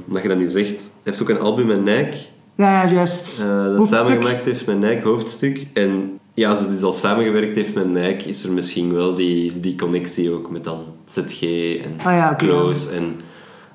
[0.06, 2.16] Dat je dat nu zegt, hij heeft ook een album met Nike,
[2.56, 3.40] Ja, ja, juist.
[3.40, 3.98] eh, dat Hoofdstuk.
[3.98, 5.66] samengemaakt heeft met Nike, hoofdstuk.
[5.72, 9.60] En ja, als het dus al samengewerkt heeft met Nike, is er misschien wel die,
[9.60, 11.42] die connectie ook met dan ZG
[11.84, 13.16] en Ah ja, Close en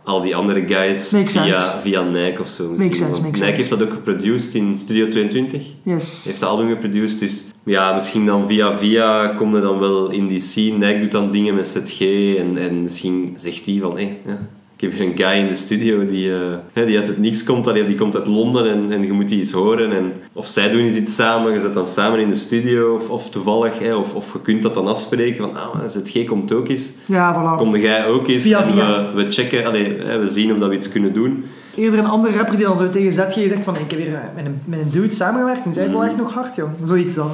[0.03, 1.81] al die andere guys Makes via, sense.
[1.81, 2.63] via Nike of zo.
[2.69, 2.87] misschien.
[2.89, 3.55] Makes sense, makes Nike sense.
[3.55, 5.63] heeft dat ook geproduced in Studio 22.
[5.83, 6.23] Yes.
[6.25, 10.27] Heeft het album geproduced, dus ja, misschien dan via via kom je dan wel in
[10.27, 10.77] die scene.
[10.85, 11.99] Nike doet dan dingen met ZG
[12.37, 14.37] en, en misschien zegt die van, hé, ja,
[14.77, 16.33] ik heb hier een guy in de studio die,
[16.73, 19.27] eh, die uit het niks komt, allee, die komt uit Londen en, en je moet
[19.27, 19.91] die eens horen.
[19.91, 23.29] En, of zij doen iets samen, je zit dan samen in de studio of, of
[23.29, 26.93] toevallig, of, of je kunt dat dan afspreken van, ah, ZG komt ook eens.
[27.05, 27.57] Ja, voilà.
[27.57, 29.13] Kom jij ook eens Via en via.
[29.13, 31.43] we, we checken, allee, we zien of dat we iets kunnen doen.
[31.75, 34.45] Eerder een andere rapper die dan zo tegen ZG zegt van ik heb weer met
[34.45, 36.69] een, met een dude samengewerkt en zij wel echt nog hard, joh.
[36.83, 37.31] Zoiets dan.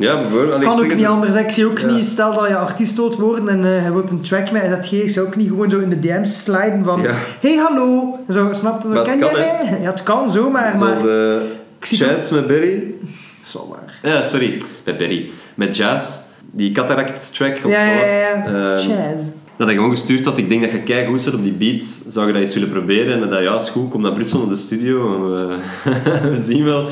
[0.00, 0.62] Ja, bijvoorbeeld.
[0.62, 1.34] kan ook niet anders.
[1.34, 1.86] Ik zie ook Ja.
[1.86, 4.92] niet, stel dat je artiest wilt worden en eh hij wilt een track met ZG,
[4.92, 7.12] ik zou ook niet gewoon zo in de DM's sliden van Ja.
[7.40, 8.88] hey hallo, zo, snap je?
[8.88, 9.78] Zo, ken jij mij?
[9.82, 10.76] Ja, het kan zo, maar...
[10.76, 11.36] Zoals maar eh
[11.80, 12.48] Chess met.
[12.48, 14.12] Dat wel waar.
[14.12, 15.30] Ja, sorry, met Berry.
[15.54, 16.18] Met Jazz,
[16.50, 18.46] die Cataract track of Ja, ja, ja.
[18.46, 19.24] Ehm, Jazz.
[19.56, 20.38] dat ik gewoon gestuurd had.
[20.38, 22.00] Ik denk dat je kei goed zit op die beat.
[22.08, 23.22] Zou je dat eens willen proberen?
[23.22, 25.22] En dat ja, is goed, kom naar Brussel naar de studio.
[25.30, 25.56] We,
[26.30, 26.86] we zien wel.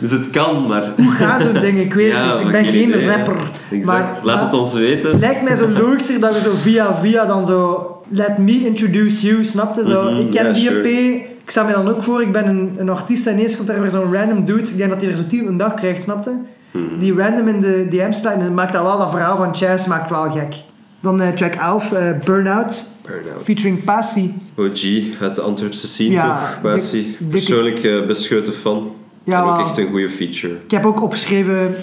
[0.00, 0.92] Dus het kan, maar...
[0.96, 1.78] Hoe gaat zo'n ding?
[1.78, 2.46] Ik weet Ja, het niet.
[2.46, 3.36] Ik ben geen idee, rapper.
[3.70, 3.86] Exact.
[3.86, 5.10] Maar, Laat het ons weten.
[5.10, 7.84] Het lijkt mij zo logischer dat we zo via via dan zo...
[8.12, 9.84] Let me introduce you, snapte?
[9.90, 10.80] Zo, Mhm, ik ken ja, die sure.
[10.88, 11.28] EP.
[11.42, 13.80] Ik sta me dan ook voor, ik ben een, een artiest en ineens komt er
[13.80, 14.62] weer zo'n random dude.
[14.70, 16.38] Ik denk dat hij er zo tien op een dag krijgt, snapte?
[16.70, 16.98] Mhm.
[16.98, 20.10] Die random in de DM staat en maakt dat wel, dat verhaal van Chess maakt
[20.10, 20.54] wel gek.
[21.00, 23.42] Dan eh, track 11, eh, Burnout, Burnout.
[23.44, 24.30] featuring Passy.
[24.56, 26.72] OG uit de Antwerpse scene, Ja, toch?
[26.90, 28.90] Dikke- Persoonlijk best grote fan.
[29.30, 30.54] Ja, en ook echt een goede feature.
[30.64, 31.74] Ik heb ook opgeschreven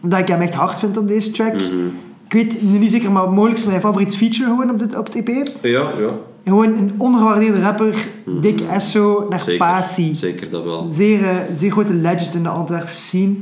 [0.00, 1.54] dat ik hem echt hard vind op deze track.
[1.54, 1.86] Mhm.
[2.26, 5.06] Ik weet nu niet zeker, maar mogelijk is mijn favoriet feature gewoon op, dit, op
[5.06, 5.48] het EP.
[5.62, 6.14] Ja, ja.
[6.44, 8.06] Gewoon een ondergewaardeerde rapper,
[8.40, 9.40] Dick Esso naar.
[9.40, 9.66] Zeker.
[9.66, 10.14] Passy.
[10.14, 10.88] Zeker dat wel.
[10.92, 13.34] Zeer, eh, zeer grote legend in de Antwerpse scene.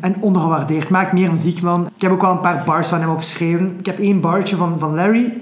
[0.00, 0.88] En ondergewaardeerd.
[0.88, 1.86] Maakt meer muziek, man.
[1.96, 3.76] Ik heb ook wel een paar bars van hem opgeschreven.
[3.78, 5.32] Ik heb één bartje van, van Larry.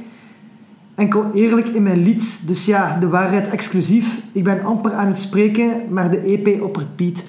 [0.94, 2.47] Enkel eerlijk in mijn lied.
[2.47, 4.20] Dus ja, de waarheid exclusief.
[4.32, 7.22] Ik ben amper aan het spreken, maar de EP op repeat.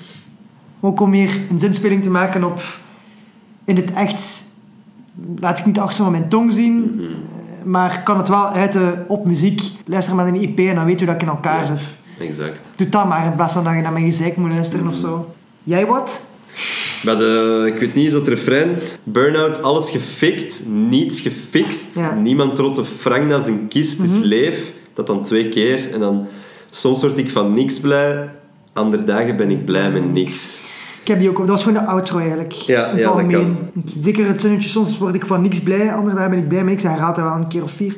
[0.81, 2.61] Ook om weer een zinspeling te maken op...
[3.65, 4.43] In het echt
[5.39, 6.91] laat ik niet achter van mijn tong zien.
[6.95, 7.03] Mhm.
[7.03, 7.09] eh,
[7.63, 9.61] Maar kan het wel uiten op muziek.
[9.85, 11.65] Luister maar naar een EP en dan weet je dat ik in elkaar Ja.
[11.65, 11.89] zit.
[12.19, 12.73] Exact.
[12.75, 15.33] Doe dat maar in plaats van dat je naar mijn gezeik moet luisteren of zo.
[15.63, 16.21] Jij wat?
[17.03, 18.69] Bij de, ik weet niet, is dat refrein?
[19.03, 21.95] Burnout, alles gefikt, niets gefixt.
[21.95, 22.11] Ja.
[22.11, 22.21] Mhm.
[22.21, 24.73] Niemand trotte frank naar zijn kist, dus leef.
[24.93, 25.93] Dat dan twee keer.
[25.93, 26.25] En dan,
[26.69, 28.29] soms word ik van niks blij,
[28.73, 30.61] andere dagen ben ik blij met niks.
[31.01, 31.47] Ik heb die ook op.
[31.47, 32.51] Dat was gewoon de outro eigenlijk.
[32.51, 33.57] Ja, in het ja, dat algemeen.
[33.99, 36.69] Zeker het zinnetje, soms word ik van niks blij, andere dagen ben ik blij met
[36.69, 36.83] niks.
[36.83, 37.95] Hij herhaalt dat wel een keer of vier.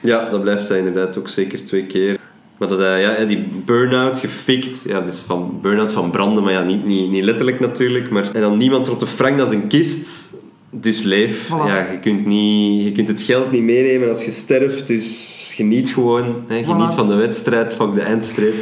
[0.00, 2.18] Ja, dat blijft hij inderdaad ook zeker twee keer.
[2.58, 6.62] Maar dat hij, ja, die burn-out gefikt, ja, dus van burn-out van branden, maar ja,
[6.62, 8.10] niet, niet, niet letterlijk natuurlijk.
[8.10, 10.27] Maar, en dan niemand trotte frank naar zijn kist,
[10.70, 11.46] dus leef.
[11.48, 11.66] Voilà.
[11.66, 15.88] Ja, je, kunt niet, je kunt het geld niet meenemen als je sterft, dus geniet
[15.88, 16.24] gewoon.
[16.46, 16.96] Hè, geniet Voilà.
[16.96, 18.54] van de wedstrijd, fuck de eindstreep.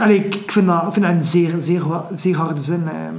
[0.00, 1.82] Allee, ik, vind dat, ik vind dat een zeer, zeer,
[2.14, 2.82] zeer harde zin.
[2.86, 3.14] ehm.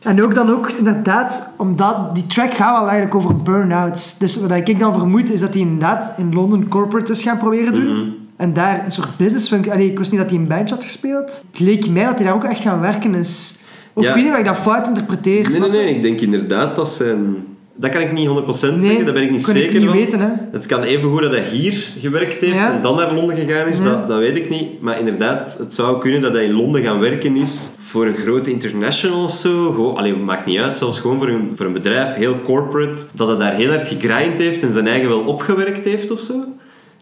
[0.00, 4.16] En ook dan ook, inderdaad, omdat die track gaat wel eigenlijk over burn-out.
[4.18, 7.72] Dus wat ik dan vermoed, is dat hij inderdaad in Londen corporate is gaan proberen
[7.74, 7.94] doen.
[7.96, 8.08] Mhm.
[8.36, 9.68] En daar een soort business funk...
[9.68, 11.44] Allee, ik wist niet dat hij een bandje had gespeeld.
[11.50, 13.54] Het leek mij dat hij daar ook echt gaan werken is.
[13.92, 14.08] Of Ja.
[14.08, 15.50] ik weet niet of ik dat fout interpreteer.
[15.50, 17.36] Nee, nee, nee, ik denk inderdaad dat zijn...
[17.76, 19.96] Dat kan ik niet 100% zeggen, Nee, daar ben ik niet zeker ik niet van.
[19.96, 20.28] weten, hè.
[20.52, 22.72] Het kan even goed dat hij hier gewerkt heeft Ja.
[22.74, 23.84] en dan naar Londen gegaan is, Ja.
[23.84, 24.80] dat, dat weet ik niet.
[24.80, 28.50] Maar inderdaad, het zou kunnen dat hij in Londen gaan werken is voor een grote
[28.50, 29.72] international of zo.
[29.72, 33.02] Gewoon, allee, maakt niet uit, zelfs gewoon voor een, voor een bedrijf, heel corporate.
[33.14, 36.34] Dat hij daar heel hard gegrind heeft en zijn eigen wel opgewerkt heeft of zo.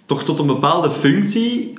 [0.06, 1.72] Toch tot een bepaalde functie,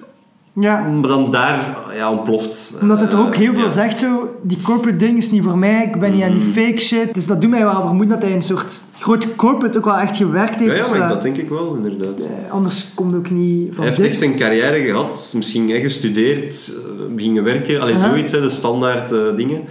[0.60, 0.88] Ja.
[0.88, 2.74] maar dan daar ja, ontploft.
[2.82, 3.70] Omdat het Eh, ook heel veel ja.
[3.70, 6.52] zegt zo, die corporate ding is niet voor mij, ik ben niet aan die Mm.
[6.54, 7.14] fake shit.
[7.14, 10.18] Dus dat doet mij wel vermoeden dat hij een soort grote corporate ook wel echt
[10.18, 10.78] gewerkt heeft.
[10.78, 12.22] Ja, ja, maar dat denk ik wel, inderdaad.
[12.22, 14.12] Eh, anders komt ook niet van Hij heeft dit.
[14.12, 18.08] echt een carrière gehad, misschien hè, gestudeerd, eh, beginnen werken, allee, Aha.
[18.10, 19.62] zoiets, hè, de standaard eh, dingen.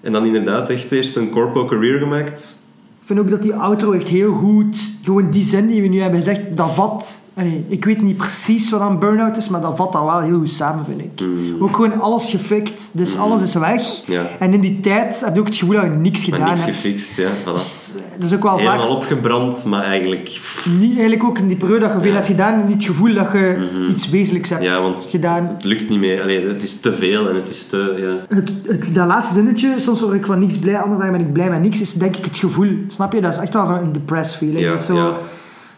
[0.00, 2.56] En dan inderdaad echt eerst een corpo career gemaakt.
[3.00, 6.00] Ik vind ook dat die outro echt heel goed, gewoon die zin die we nu
[6.00, 9.76] hebben gezegd, dat vat, allee, ik weet niet precies wat een burn-out is, maar dat
[9.76, 11.26] vat dat wel heel goed samen, vind ik.
[11.26, 11.62] Mm.
[11.62, 13.82] Ook gewoon alles gefikt, dus alles is weg.
[14.06, 14.22] Ja.
[14.38, 16.76] En in die tijd heb je ook het gevoel dat je niks gedaan niks hebt.
[16.76, 17.28] gefixt, ja.
[17.44, 17.52] Voilà.
[17.52, 17.86] Dus,
[18.18, 20.40] dat is ook wel Helemaal vaak opgebrand, maar eigenlijk...
[20.80, 22.14] Niet, eigenlijk ook in die periode dat je veel Ja.
[22.14, 25.42] hebt gedaan, niet het gevoel dat je iets wezenlijks hebt Ja, want gedaan.
[25.44, 26.22] het lukt niet meer.
[26.22, 27.94] Allee, het is te veel en het is te...
[27.98, 28.36] Ja.
[28.36, 31.32] Het, het, dat laatste zinnetje, soms word ik van niks blij, andere dagen ben ik
[31.32, 32.68] blij met niks, is denk ik het gevoel.
[32.88, 33.20] Snap je?
[33.20, 34.60] Dat is echt wel zo'n depressed feeling.
[34.60, 35.12] Ja, zo, ja.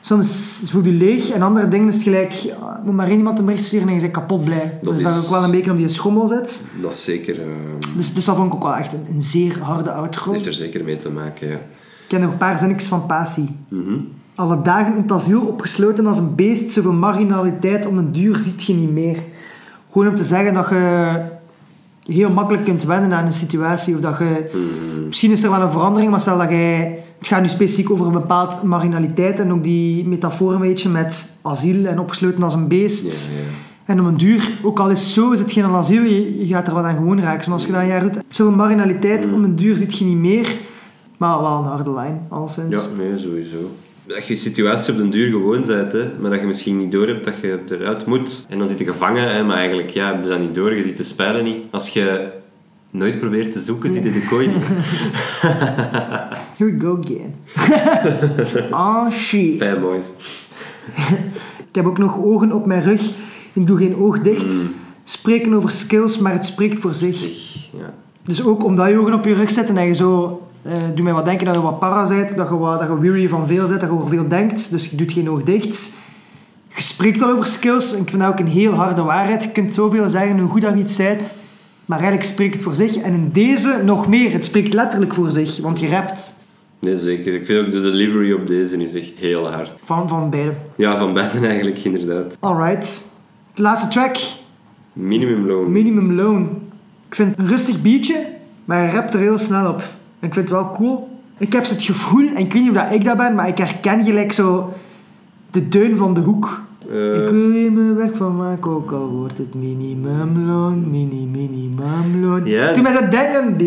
[0.01, 3.39] Soms voel je leeg en andere dingen is het gelijk, ja, moet maar één iemand
[3.39, 4.79] een bericht sturen en je bent kapot blij.
[4.83, 6.63] Dat dus dat is- is ook wel een beetje om die schommel zit.
[6.83, 7.41] Dat is zeker...
[7.41, 7.47] eh,
[7.97, 10.33] Dus, dus dat vond ik ook wel echt een, een zeer harde outro.
[10.33, 11.55] heeft er zeker mee te maken, ja.
[11.55, 13.49] Ik ken nog een paar zinnetjes van Pasi.
[13.69, 13.95] Mhm.
[14.35, 18.65] Alle dagen in het asiel opgesloten als een beest, zoveel marginaliteit om een duur ziet
[18.65, 19.17] je niet meer.
[19.93, 21.13] Gewoon om te zeggen dat je
[22.11, 23.95] heel makkelijk kunt wennen aan een situatie.
[23.95, 24.51] Of dat je,
[25.07, 26.99] Misschien is er wel een verandering, maar stel dat jij...
[27.19, 31.39] Het gaat nu specifiek over een bepaald marginaliteit en ook die metafoor een beetje met
[31.43, 33.31] asiel en opgesloten als een beest.
[33.31, 33.45] Ja, ja.
[33.85, 36.47] En om een duur, ook al is het zo, zit je in een asiel, je,
[36.47, 37.45] je gaat er wat aan gewoon raken.
[37.45, 38.23] Zoals je dat een jaar doet.
[38.29, 40.53] Zoveel marginaliteit, om een duur zit je niet meer.
[41.17, 42.75] Maar wel een harde lijn, alleszins.
[42.75, 43.71] Ja, nee, sowieso.
[44.15, 47.07] Dat je situatie op den duur gewoon bent, hè, maar dat je misschien niet door
[47.07, 48.47] hebt dat je eruit moet.
[48.49, 50.83] En dan zit je gevangen, hè, maar eigenlijk ja, heb je dat niet door, je
[50.83, 51.57] ziet de spijlen niet.
[51.71, 52.31] Als je
[52.91, 54.65] nooit probeert te zoeken, zit je de kooi niet.
[56.57, 57.35] Here we go again.
[58.73, 59.57] oh shit.
[59.57, 60.07] Fijn moois.
[61.69, 63.03] Ik heb ook nog ogen op mijn rug.
[63.53, 64.65] Ik doe geen oog dicht.
[65.05, 67.21] Spreken over skills, maar het spreekt voor zich.
[67.73, 67.95] Ja.
[68.25, 70.43] Dus ook omdat je ogen op je rug zet en dat je zo...
[70.63, 72.99] eh doe mij wat denken dat je wat para bent, dat je, wat, dat je
[72.99, 74.71] weary van veel bent, dat je over veel denkt.
[74.71, 75.93] Dus je doet geen oog dicht.
[76.75, 77.95] Je spreekt al over skills.
[77.95, 79.43] En ik vind dat ook een heel harde waarheid.
[79.43, 81.35] Je kunt zoveel zeggen hoe goed dat je iets bent.
[81.85, 82.97] Maar eigenlijk spreekt het voor zich.
[82.97, 84.33] En in deze nog meer.
[84.33, 85.59] Het spreekt letterlijk voor zich.
[85.59, 86.39] Want je rapt
[86.81, 87.35] Nee, zeker.
[87.35, 89.75] Ik vind ook de delivery op deze is echt heel hard.
[89.83, 90.53] van, van beide.
[90.77, 92.37] Ja, van beiden eigenlijk, inderdaad.
[92.41, 93.03] Alright.
[93.55, 94.17] De laatste track.
[94.93, 95.73] Minimumloon.
[95.73, 96.43] Minimum Loan.
[97.09, 98.27] Ik vind het een rustig beatje,
[98.65, 99.83] maar hij rapt er heel snel op.
[100.21, 101.09] Ik vind het wel cool.
[101.39, 103.59] Ik heb het gevoel, en ik weet niet of dat ik dat ben, maar ik
[103.59, 104.73] herken gelijk zo
[105.51, 106.61] de deun van de hoek.
[106.91, 112.47] Eh, ik wil hier mijn werk van maken, ook al wordt het minimumloon, mini minimumloon.
[112.47, 113.59] Ja, Toen met dat denken.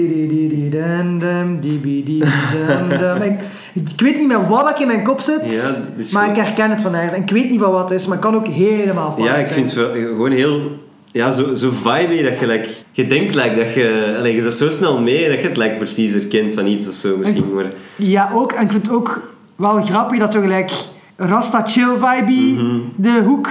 [3.74, 5.70] Ik, ik weet niet meer wat ik in mijn kop zit, Ja,
[6.14, 6.38] maar goed.
[6.38, 7.14] ik herken het van ergens.
[7.14, 9.36] En ik weet niet van wat het is, maar het kan ook helemaal fout ja,
[9.36, 9.60] ik zijn.
[9.70, 10.72] vind het gewoon heel...
[11.14, 12.48] Ja, zo, zo vibey dat je...
[12.48, 14.16] Like, je denkt like, dat je...
[14.18, 16.94] Allee, je zit zo snel mee dat je het like, precies herkent van iets of
[16.94, 17.54] zo misschien.
[17.54, 18.52] Maar Ja, ook.
[18.52, 20.72] En ik vind het ook wel grappig dat zo gelijk
[21.16, 22.32] Rasta chill vibe
[22.64, 22.78] Mhm.
[22.96, 23.50] de hoek.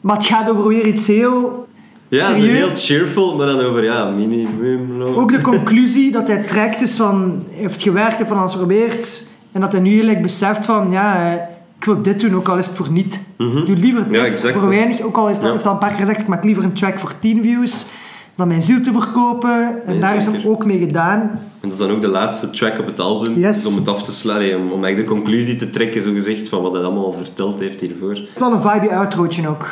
[0.00, 1.68] Maar het gaat over weer iets heel
[2.08, 2.56] ja, serieus.
[2.58, 5.14] heel cheerful, maar dan over ja, minimumloon.
[5.16, 7.44] Ook de conclusie dat hij trekt is van...
[7.50, 9.26] Heeft gewerkt, heeft van alles geprobeerd.
[9.52, 10.90] En dat hij nu gelijk beseft van...
[10.90, 11.48] Ja,
[11.80, 13.20] ik wil dit doen, ook al is het voor niet.
[13.38, 13.64] Mhm.
[13.64, 14.58] Doe liever dit Ja, exact.
[14.58, 15.00] voor weinig.
[15.00, 15.52] Ook al heeft Ja.
[15.52, 16.20] heeft al een paar keer gezegd...
[16.20, 17.86] Ik maak liever een track voor 10 views
[18.34, 19.66] dan mijn ziel te verkopen.
[19.86, 21.20] En Nee, daar is hem ook mee gedaan.
[21.20, 23.38] En dat is dan ook de laatste track op het album.
[23.38, 23.66] Yes.
[23.66, 26.62] Om het af te sluiten, om, om eigenlijk de conclusie te trekken, zo gezegd, van
[26.62, 28.10] wat hij allemaal verteld heeft hiervoor.
[28.10, 29.62] Het is wel een vibe outrootje ook.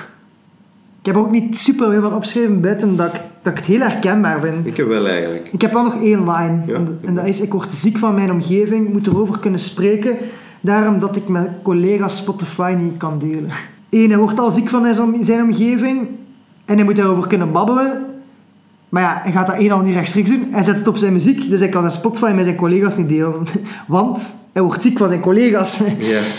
[1.01, 3.67] Ik heb er ook niet super veel van opgeschreven buiten dat ik, dat ik het
[3.67, 4.67] heel herkenbaar vind.
[4.67, 5.49] Ik heb wel eigenlijk.
[5.53, 6.63] Ik heb wel nog één line.
[6.67, 6.75] Ja.
[6.75, 10.17] En, en dat is, ik word ziek van mijn omgeving, ik moet erover kunnen spreken.
[10.61, 13.51] Daarom dat ik met collega's Spotify niet kan delen.
[13.91, 16.09] Eén, hij wordt al ziek van zijn, zijn omgeving.
[16.65, 18.07] En hij moet daarover kunnen babbelen.
[18.89, 20.47] Maar ja, hij gaat dat één al niet rechtstreeks doen.
[20.51, 23.09] Hij zet het op zijn muziek, dus hij kan zijn Spotify met zijn collega's niet
[23.09, 23.47] delen.
[23.87, 25.81] Want hij wordt ziek van zijn collega's.
[25.99, 26.21] Ja.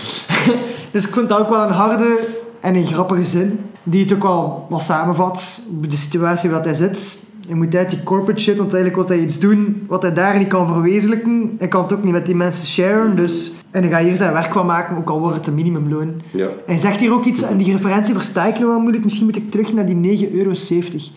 [0.92, 2.20] Dus ik vind dat ook wel een harde
[2.60, 3.60] en een grappige zin.
[3.84, 5.62] Die het ook wel wat samenvat.
[5.82, 7.24] De situatie waar hij zit.
[7.50, 10.38] Hij moet uit die corporate shit, want eigenlijk wil hij iets doen wat hij daar
[10.38, 11.56] niet kan verwezenlijken.
[11.58, 13.16] Hij kan het ook niet met die mensen sharen.
[13.16, 16.22] Dus, en hij gaat hier zijn werk van maken, ook al wordt het een minimumloon.
[16.32, 16.48] Ja.
[16.66, 19.04] Hij zegt hier ook iets, en die referentie versta ik nog wel moeilijk.
[19.04, 20.52] Misschien moet ik terug naar die 9,70 euro.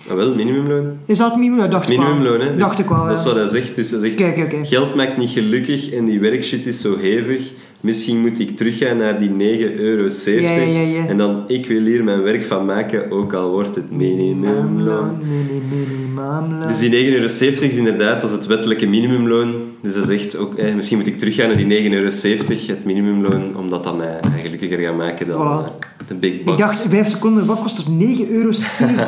[0.08, 0.86] Ah, wel, minimumloon.
[1.06, 1.70] Is dat minimumloon?
[1.70, 1.88] Dacht.
[1.88, 2.50] Minimumloon, hè.
[2.50, 3.76] Dus Dacht ik wel, Dat is wat hij zegt.
[3.76, 7.52] Dus hij zegt, geld maakt niet gelukkig en die werkshit is zo hevig.
[7.82, 10.04] Misschien moet ik teruggaan naar die 9,70 euro.
[10.24, 11.06] Ja, ja, ja, ja.
[11.06, 15.18] En dan, ik wil hier mijn werk van maken, ook al wordt het minimumloon.
[15.22, 16.66] mini- minimumloon.
[16.66, 17.24] Dus die 9,70 euro
[17.66, 19.54] is inderdaad, dat is het wettelijke minimumloon.
[19.80, 23.56] Dus hij zegt ook, eh, misschien moet ik teruggaan naar die 9,70 euro, het minimumloon,
[23.56, 25.70] omdat dat mij gelukkiger gaat maken dan Voilà.
[25.70, 26.50] eh, de big bucks.
[26.50, 27.88] Ik dacht, 5 seconden, wat kost het?
[27.88, 28.50] 9,70 euro.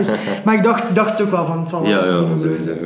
[0.44, 2.72] maar ik dacht, dacht ook wel van, het zal wel Ja, ja, sowieso.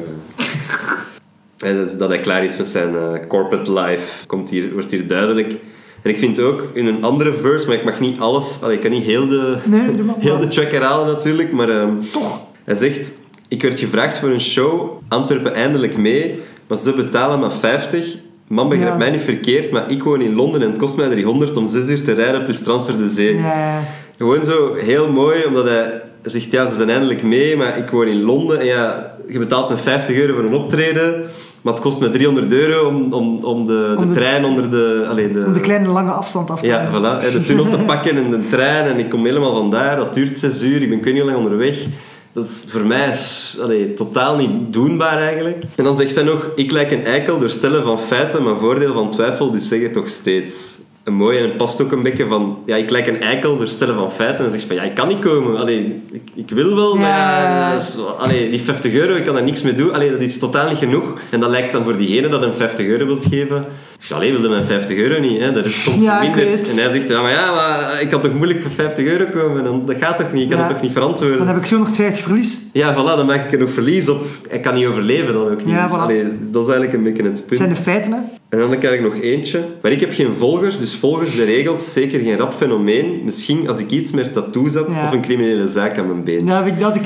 [1.59, 5.07] En dus dat hij klaar is met zijn eh, corporate life, komt hier, wordt hier
[5.07, 5.55] duidelijk.
[6.03, 8.83] En ik vind ook in een andere verse, maar ik mag niet alles, allee, ik
[8.83, 9.81] kan niet heel de, Nee,
[10.19, 12.41] heel de track herhalen natuurlijk, maar ehm, Toch?
[12.65, 13.13] hij zegt:
[13.49, 16.39] Ik werd gevraagd voor een show, Antwerpen eindelijk mee,
[16.69, 18.17] maar ze betalen maar 50.
[18.49, 18.97] Man, begrijp Ja.
[18.97, 21.89] mij niet verkeerd, maar ik woon in Londen en het kost mij 300 om 6
[21.89, 23.37] uur te rijden plus transfer de zee.
[23.39, 23.83] Ja,
[24.17, 28.07] Gewoon zo heel mooi, omdat hij zegt, ja, ze zijn eindelijk mee, maar ik woon
[28.07, 31.23] in Londen en ja, je betaalt me 50 euro voor een optreden,
[31.63, 34.71] maar het kost me 300 euro om, om, om de, de, Om de- trein onder
[34.71, 35.07] de...
[35.09, 38.17] Allee, de om de kleine lange afstand af te ja, voilà, de tunnel te pakken
[38.17, 41.05] en de trein en ik kom helemaal vandaar, dat duurt 6 uur, ik ben ik
[41.05, 41.87] weet niet hoe lang onderweg.
[42.33, 45.63] Dat is voor mij is, allee, totaal niet doenbaar eigenlijk.
[45.75, 48.93] En dan zegt hij nog, ik lijk een eikel door stellen van feiten, maar voordeel
[48.93, 50.79] van twijfel, dus zeg het toch steeds.
[51.09, 53.69] Een mooi en het past ook een beetje van, ja, ik lijk een eikel door
[53.69, 54.45] stellen van feiten.
[54.45, 55.57] En hij van, ja, ik kan niet komen.
[55.57, 57.73] Allee, ik, ik wil wel, maar ja, Ja.
[57.73, 59.95] dat is- allee, die 50 euro, ik kan daar niks mee doen.
[59.95, 61.21] Allee, dat is totaal niet genoeg.
[61.31, 63.65] En dat lijkt dan voor diegene dat hem 50 euro wilt geven,
[64.11, 65.53] Allee, wilde mijn 50 euro niet, hè?
[65.53, 66.43] dat is komt Ja, minder.
[66.47, 69.65] En hij zegt, ja, maar ja, maar ik kan toch moeilijk voor 50 euro komen?
[69.65, 70.65] Dan, dat gaat toch niet, ik kan Ja.
[70.65, 71.39] het toch niet verantwoorden?
[71.39, 72.59] Dan heb ik zo nog 50 verlies.
[72.73, 74.25] Ja, voilà, dan maak ik er nog verlies op.
[74.51, 75.75] Ik kan niet overleven dan ook niet.
[75.75, 77.59] Ja, Dus, allee, dat is eigenlijk een beetje het Dat punt.
[77.59, 78.19] zijn de feiten, hè.
[78.49, 79.61] En dan krijg ik nog eentje.
[79.83, 83.21] Maar ik heb geen volgers, dus volgens de regels zeker geen rap fenomeen.
[83.25, 85.07] Misschien als ik iets meer tattoos had Ja.
[85.07, 86.45] of een criminele zaak aan mijn been.
[86.45, 87.03] Nou heb ik dat ik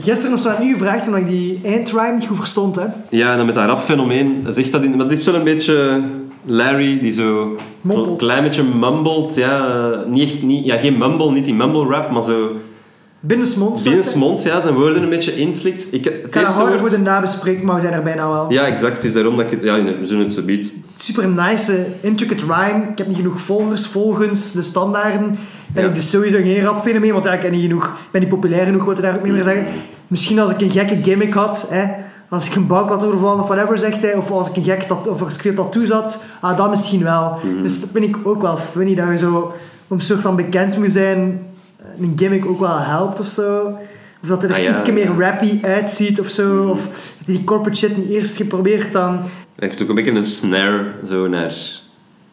[0.00, 2.84] gisteren of zo aan u gevraagd, omdat ik die eindrime niet goed verstond, hè.
[3.10, 5.44] Ja, en dan met dat rap fenomeen, zegt dat in, maar dit is wel een
[5.44, 6.00] beetje
[6.48, 7.56] Larry die zo
[7.88, 9.34] een klein beetje mumbled.
[9.34, 12.52] Ja, eh, niet echt, niet, ja, geen mumble, niet die mumble rap, maar zo
[13.20, 13.82] Binnensmonds.
[13.82, 15.86] binnensmonds, ja, zijn woorden een beetje inslikt.
[15.90, 16.78] Ik, het Ik eerste woord...
[16.78, 18.52] voor de nabespreking, maar we zijn er bijna wel.
[18.52, 18.96] Ja, exact.
[18.96, 19.62] Het is daarom dat ik het...
[19.62, 20.72] Ja, we zullen het zo biedt.
[20.96, 22.82] Super nice, intricate rhyme.
[22.90, 25.38] Ik heb niet genoeg volgers volgens de standaarden.
[25.72, 25.88] Ben Ja.
[25.88, 28.30] ik dus sowieso geen rap fenomeen, want ja, ik ben niet genoeg, ik ben niet
[28.30, 29.66] populair genoeg, wat je daar ook meer zeggen.
[30.06, 31.84] Misschien als ik een gekke gimmick had, hè,
[32.28, 34.82] als ik een bank had overvallen of whatever, zegt hij, of als ik een gek
[34.82, 37.38] tat, of als ik veel tattoos had, ah, dat misschien wel.
[37.42, 37.62] Mhm.
[37.62, 39.52] Dus dat vind ik ook wel funny, dat je zo,
[39.88, 41.46] om een soort van bekend moet zijn,
[42.00, 43.76] een gimmick ook wel helpt of zo.
[44.22, 44.74] Of dat hij er Ah, ja.
[44.74, 46.68] iets meer rappy uitziet of zo.
[46.68, 49.14] Of dat hij die corporate shit niet eerst geprobeerd dan...
[49.56, 51.54] Hij heeft ook een beetje een snare zo naar,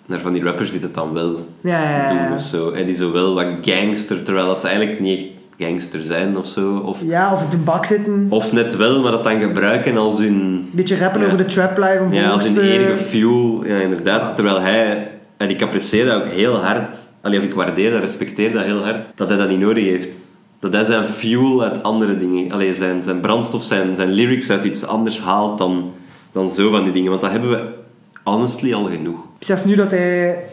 [0.05, 2.25] naar van die rappers die dat dan wel Ja, ja, ja, ja.
[2.27, 2.69] doen of zo.
[2.69, 5.25] En die zo wel wat gangster, terwijl dat ze eigenlijk niet echt
[5.57, 6.75] gangster zijn of zo.
[6.77, 8.27] Of, Ja, of op de bak zitten.
[8.29, 11.25] Of net wel, maar dat dan gebruiken als hun, beetje rappen Ja.
[11.25, 11.77] over de trap.
[12.01, 13.65] Om ja, als hun enige fuel.
[13.65, 14.35] Ja, inderdaad.
[14.35, 18.53] Terwijl hij, en ik apprecieer dat ook heel hard, allee, of ik waardeer dat, respecteer
[18.53, 20.21] dat heel hard, dat hij dat niet nodig heeft.
[20.59, 24.63] Dat hij zijn fuel uit andere dingen, allee, zijn, zijn brandstof, zijn, zijn lyrics uit
[24.63, 25.93] iets anders haalt dan,
[26.31, 27.09] dan zo van die dingen.
[27.09, 27.63] Want dat hebben we
[28.23, 29.19] honestly al genoeg.
[29.19, 30.43] Ik besef nu dat hij,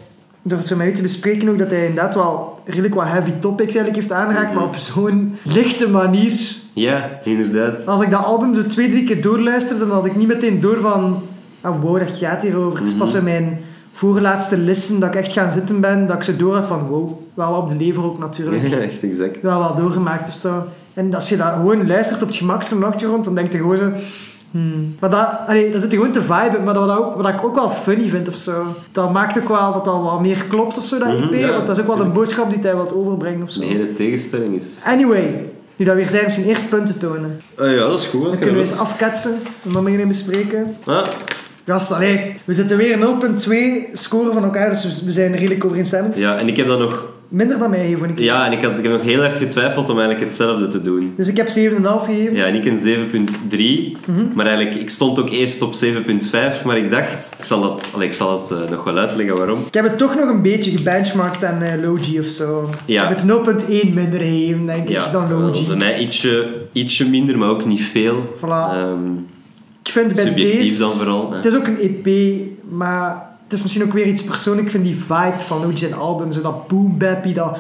[0.42, 3.30] door het zo met u te bespreken ook, dat hij inderdaad wel redelijk wat heavy
[3.40, 4.54] topics eigenlijk heeft aangeraakt, Mhm.
[4.54, 6.32] maar op zo'n lichte manier.
[6.72, 7.86] Ja, inderdaad.
[7.86, 10.80] Als ik dat album zo twee, drie keer doorluisterde, dan had ik niet meteen door
[10.80, 11.22] van...
[11.60, 12.78] Ah, wow, dat gaat hierover.
[12.78, 13.18] Het is pas Mhm.
[13.18, 13.60] zo mijn
[13.92, 17.10] voorlaatste listen dat ik echt gaan zitten ben, dat ik zo door had van wow,
[17.34, 18.66] wel op de lever ook natuurlijk.
[18.68, 19.40] Ja, echt exact.
[19.40, 20.64] wel wel doorgemaakt of zo.
[20.94, 22.42] En als je dat gewoon luistert op het
[22.72, 23.90] op de achtergrond, dan denk je gewoon zo...
[24.52, 24.96] Hmm.
[25.00, 27.54] Maar dat, allee, dat zit gewoon te viben, maar dat, wat, ook, wat ik ook
[27.54, 28.64] wel funny vind of zo.
[28.92, 31.34] Dat maakt ook wel dat dat wat meer klopt of zo, dat Mhm, EP.
[31.34, 33.60] ja, want dat is ook wel een boodschap die hij wilt overbrengen of zo.
[33.60, 34.80] De hele tegenstelling is...
[34.86, 37.40] Anyway, nu dat we hier zijn, misschien eerst punten tonen.
[37.58, 38.22] Ah ja, dat is goed.
[38.24, 39.34] Dan kunnen we eens afketsen
[39.64, 40.76] en dan beginnen bespreken.
[40.84, 41.04] Ah,
[41.66, 46.18] Gast, allee, we zitten weer 0.2 scoren van elkaar, dus we- we zijn redelijk overeenstemmend.
[46.18, 47.04] ja, en ik heb dan nog...
[47.32, 48.18] Minder dan mij, vond ik.
[48.18, 51.12] Ja, en ik, had, ik heb nog heel hard getwijfeld om eigenlijk hetzelfde te doen.
[51.16, 52.34] Dus ik heb 7,5 gegeven.
[52.36, 53.98] Ja, en ik een 7.3.
[54.06, 54.24] Mhm.
[54.34, 58.06] Maar eigenlijk, ik stond ook eerst op 7.5, maar ik dacht, ik zal het, allee,
[58.08, 59.58] ik zal het eh, nog wel uitleggen waarom.
[59.66, 62.70] Ik heb het toch nog een beetje gebenchmarkt aan eh, Logi of zo.
[62.84, 63.02] Ja.
[63.10, 65.66] Ik heb het 0.1 minder gegeven, denk Ja, ik, dan Logi.
[65.66, 68.32] bij mij ietsje, ietsje minder, maar ook niet veel.
[68.36, 68.40] Voilà.
[68.76, 69.12] Ehm,
[69.84, 70.78] Ik vind bij subjectief deze...
[70.78, 71.32] dan vooral.
[71.32, 72.36] Het is ook een EP,
[72.70, 74.66] maar het is misschien ook weer iets persoonlijk.
[74.66, 77.58] Ik vind die vibe van Logi zijn album, zo dat boom bappy, dat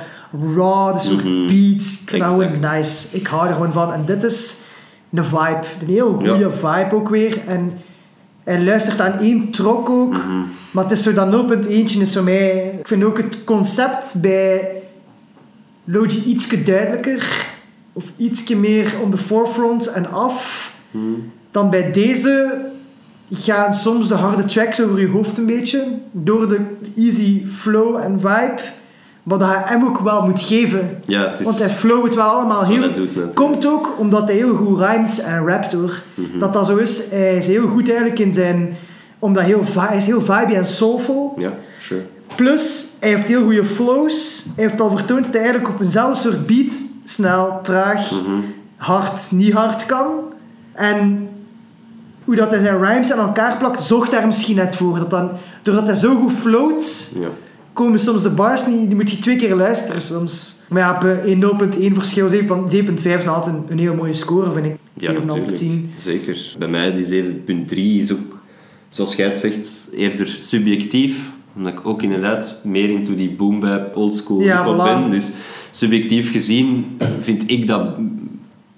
[0.54, 1.46] raw, de soort Mhm.
[1.46, 2.02] beats.
[2.02, 3.16] Ik vind dat nice.
[3.16, 3.92] Ik hou er gewoon van.
[3.92, 4.60] En dit is
[5.12, 5.60] een vibe.
[5.80, 6.50] Een heel goede Ja.
[6.50, 7.38] vibe ook weer.
[7.46, 7.72] En
[8.44, 10.12] hij luistert aan één trok ook.
[10.12, 10.40] Mhm.
[10.70, 12.76] Maar het is zo dat 0.1 is voor mij...
[12.78, 14.68] Ik vind ook het concept bij
[15.84, 17.46] Logi ietsje duidelijker.
[17.92, 20.72] Of ietsje meer on the forefront en af.
[20.90, 21.04] Mhm.
[21.50, 22.64] Dan bij deze
[23.34, 25.84] gaan soms de harde tracks over je hoofd een beetje.
[26.10, 26.60] Door de
[26.96, 28.60] easy flow en vibe.
[29.22, 30.98] Wat hij hem ook wel moet geven.
[31.06, 31.44] ja, het is...
[31.44, 32.94] Want hij flowt wel allemaal heel...
[32.94, 33.34] doet.
[33.34, 36.00] Komt ook omdat hij heel goed rhymt en rapt hoor.
[36.14, 36.38] Mhm.
[36.38, 37.10] Dat dat zo is.
[37.10, 38.76] Hij is heel goed eigenlijk in zijn...
[39.18, 41.34] Omdat heel, hij is heel vibey en soulful.
[41.38, 42.02] Ja, sure.
[42.34, 44.44] Plus, hij heeft heel goede flows.
[44.56, 46.72] Hij heeft al vertoond dat hij eigenlijk op eenzelfde soort beat...
[47.04, 48.30] Snel, traag, Mhm.
[48.76, 50.06] hard, niet hard kan.
[50.72, 51.28] En
[52.24, 54.98] hoe dat hij zijn rhymes aan elkaar plakt, zorgt daar misschien net voor.
[54.98, 55.30] Dat dan,
[55.62, 57.28] doordat hij zo goed float, Ja.
[57.72, 58.86] komen soms de bars niet...
[58.86, 60.60] Die moet je twee keer luisteren soms.
[60.68, 62.36] Maar ja, op eh, 0.1 verschil, 7.5
[63.02, 64.76] is altijd een, een heel mooie score, vind ik.
[64.94, 65.56] Ja, 7,5 op natuurlijk.
[65.56, 65.90] 10.
[66.02, 66.54] Zeker.
[66.58, 68.38] Bij mij die 7.3 is ook,
[68.88, 71.30] zoals jij het zegt, eerder subjectief.
[71.56, 74.82] Omdat ik ook inderdaad meer into die boom bap, oldschool Ja, voilà.
[74.84, 75.10] ben.
[75.10, 75.30] Dus
[75.70, 76.84] subjectief gezien
[77.20, 77.88] vind ik dat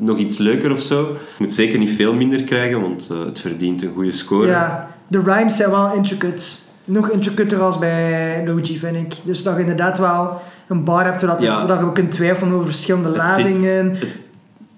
[0.04, 0.98] nog iets leuker of zo.
[1.08, 4.46] Het moet zeker niet veel minder krijgen, want eh, het verdient een goede score.
[4.46, 6.44] Ja, de rhymes zijn wel intricate.
[6.84, 9.14] Nog intricater als bij Logi, vind ik.
[9.22, 11.60] Dus dat je inderdaad wel een bar hebt zodat Ja.
[11.60, 13.96] je, dat je ook kunt twijfelen over verschillende Het ladingen.
[13.96, 14.18] zit- het-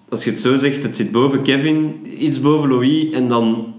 [0.08, 3.74] als je het zo zegt, het zit boven Kevin, iets boven Louis en dan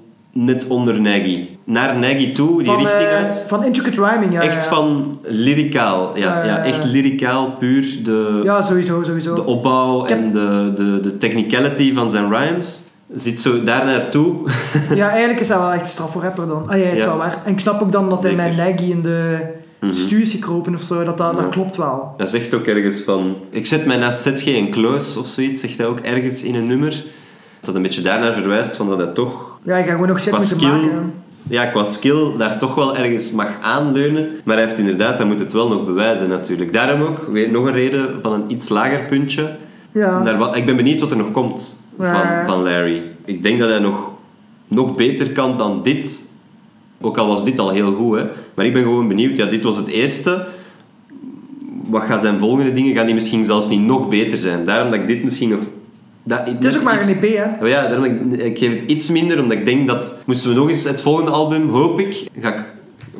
[0.45, 1.47] net onder Nagy.
[1.63, 3.45] Naar Nagy toe, die van, richting eh, uit.
[3.47, 4.41] Van intricate rhyming, ja.
[4.41, 4.69] echt ja.
[4.69, 6.17] van lyricaal.
[6.17, 9.35] Ja, Ja, echt lyricaal, puur de, Ja, sowieso, sowieso.
[9.35, 12.83] de opbouw heb- en de, de, de technicality van zijn rhymes.
[13.13, 14.35] zit zo daar naartoe.
[14.95, 16.69] Ja, eigenlijk is dat wel echt straf voor rapper dan.
[16.69, 17.07] Ah ja, het is Ja.
[17.07, 17.37] wel waar.
[17.45, 19.37] En ik snap ook dan dat hij met Naggy in de
[19.79, 19.93] Mhm.
[19.93, 21.03] stuur is gekropen of zo.
[21.03, 22.13] Dat, dat, dat klopt wel.
[22.17, 23.35] Dat zegt ook ergens van...
[23.49, 26.67] Ik zet mij naast ZG en Kloos of zoiets, zegt hij ook ergens in een
[26.67, 27.05] nummer.
[27.61, 30.29] Dat een beetje daarnaar verwijst van dat hij toch Ja, ik ga gewoon nog shit
[30.29, 31.13] qua moeten skill, maken.
[31.49, 34.29] ja, qua skill daar toch wel ergens mag aanleunen.
[34.43, 36.73] Maar hij heeft inderdaad, hij moet het wel nog bewijzen natuurlijk.
[36.73, 39.55] Daarom ook weer nog een reden van een iets lager puntje.
[39.91, 40.37] Ja.
[40.37, 42.45] Wat, ik ben benieuwd wat er nog komt Ja.
[42.45, 43.03] van, van Larry.
[43.25, 44.11] Ik denk dat hij nog,
[44.67, 46.25] nog beter kan dan dit.
[47.01, 48.25] Ook al was dit al heel goed, hè.
[48.55, 49.37] Maar ik ben gewoon benieuwd.
[49.37, 50.45] Ja, dit was het eerste.
[51.89, 52.95] Wat gaan zijn volgende dingen?
[52.95, 54.65] Gaan die misschien zelfs niet nog beter zijn?
[54.65, 55.59] Daarom dat ik dit misschien nog...
[56.27, 57.63] Dat, Het is ook maar een EP, hè.
[57.63, 60.17] Oh ja, daarom ik, ik geef het iets minder, omdat ik denk dat...
[60.25, 62.63] Moesten we nog eens het volgende album, hoop ik, ga ik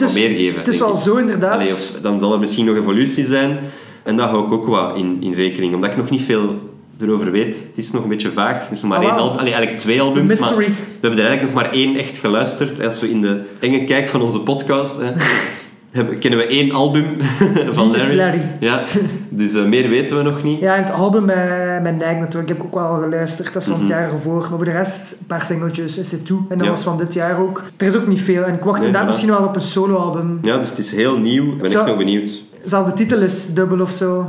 [0.02, 0.60] is, meer geven.
[0.60, 1.00] het is wel ik.
[1.00, 1.52] zo inderdaad.
[1.54, 3.58] Allee, of, dan zal er misschien nog evolutie zijn.
[4.04, 5.74] En dat hou ik ook wat in, in rekening.
[5.74, 6.56] Omdat ik nog niet veel
[7.02, 7.68] erover weet.
[7.68, 8.68] Het is nog een beetje vaag.
[8.68, 9.38] Er is nog maar Ah, één album.
[9.38, 10.34] Allee, eigenlijk twee albums.
[10.34, 10.76] The Maar mystery.
[10.76, 12.84] we hebben er eigenlijk nog maar één echt geluisterd.
[12.84, 14.98] Als we in de enge kijk van onze podcast...
[15.02, 15.12] Hè,
[15.98, 17.06] hebben, kennen we één album
[17.70, 18.16] van Larry.
[18.18, 18.42] Larry?
[18.60, 18.82] Ja,
[19.30, 20.60] dus eh, meer weten we nog niet.
[20.60, 21.38] Ja, en het album met,
[21.84, 23.54] met Nike natuurlijk heb ik ook wel geluisterd.
[23.54, 24.40] Dat is van het jaar ervoor.
[24.40, 26.38] Maar voor de rest, een paar singeltjes, is het toe.
[26.40, 26.66] En dat Mhm.
[26.66, 26.72] Ja.
[26.72, 27.64] was van dit jaar ook.
[27.78, 28.44] Er is ook niet veel.
[28.44, 30.40] En ik wacht inderdaad misschien wel op een soloalbum.
[30.42, 31.52] Ja, dus het is heel nieuw.
[31.52, 32.44] Ik ben Zo- echt nog benieuwd.
[32.66, 34.26] Zelfs de titel is dubbel of zo.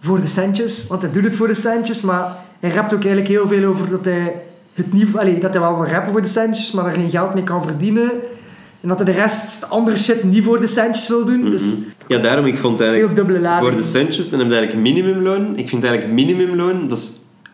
[0.00, 0.86] Voor de centjes.
[0.86, 2.00] Want hij doet het voor de centjes.
[2.02, 4.32] Maar hij rapt ook eigenlijk heel veel over dat hij
[4.74, 5.16] het niet...
[5.16, 7.62] Allee, dat hij wel wil rappen voor de centjes, maar er geen geld mee kan
[7.62, 8.10] verdienen.
[8.80, 11.50] En dat hij de rest, de andere shit, niet voor de centjes wil doen.
[11.50, 11.74] Dus Mhm.
[12.06, 13.16] Ja, daarom, ik vond veel eigenlijk...
[13.16, 13.68] dubbele lading.
[13.68, 15.56] Voor de centjes, dan heb eigenlijk minimumloon.
[15.56, 17.12] Ik vind eigenlijk minimumloon, dat is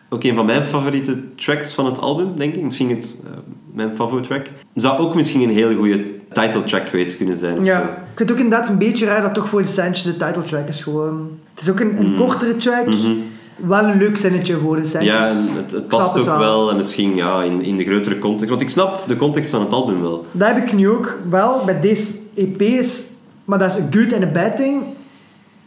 [0.09, 2.63] ook een van mijn favoriete tracks van het album, denk ik.
[2.63, 3.31] Misschien het, eh,
[3.73, 4.45] mijn favoriete track.
[4.75, 7.65] Zou ook misschien een hele goede title track geweest kunnen zijn.
[7.65, 7.83] Ja, zo.
[7.85, 10.43] ik vind het ook inderdaad een beetje raar dat toch voor de centjes de title
[10.43, 11.29] track is gewoon.
[11.53, 13.11] Het is ook een, een kortere track, Mhm.
[13.55, 15.11] Wel een leuk zinnetje voor de centjes.
[15.13, 16.69] Ja, en het, past ook het wel.
[16.69, 18.49] En misschien ja, in, in de grotere context.
[18.49, 20.25] Want ik snap de context van het album wel.
[20.31, 23.01] Dat heb ik nu ook wel bij deze EP's,
[23.45, 24.83] maar dat is een good en een bad thing.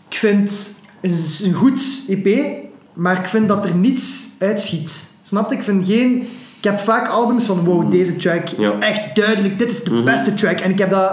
[0.08, 2.48] Ik vind het is een goed EP,
[2.92, 5.06] maar ik vind dat er niets uitschiet.
[5.22, 5.56] Snap je?
[5.56, 6.20] Ik vind geen.
[6.58, 8.72] Ik heb vaak albums van wow, deze track is Ja.
[8.80, 10.04] echt duidelijk, dit is de Mhm.
[10.04, 10.60] beste track.
[10.60, 11.12] En ik heb dat.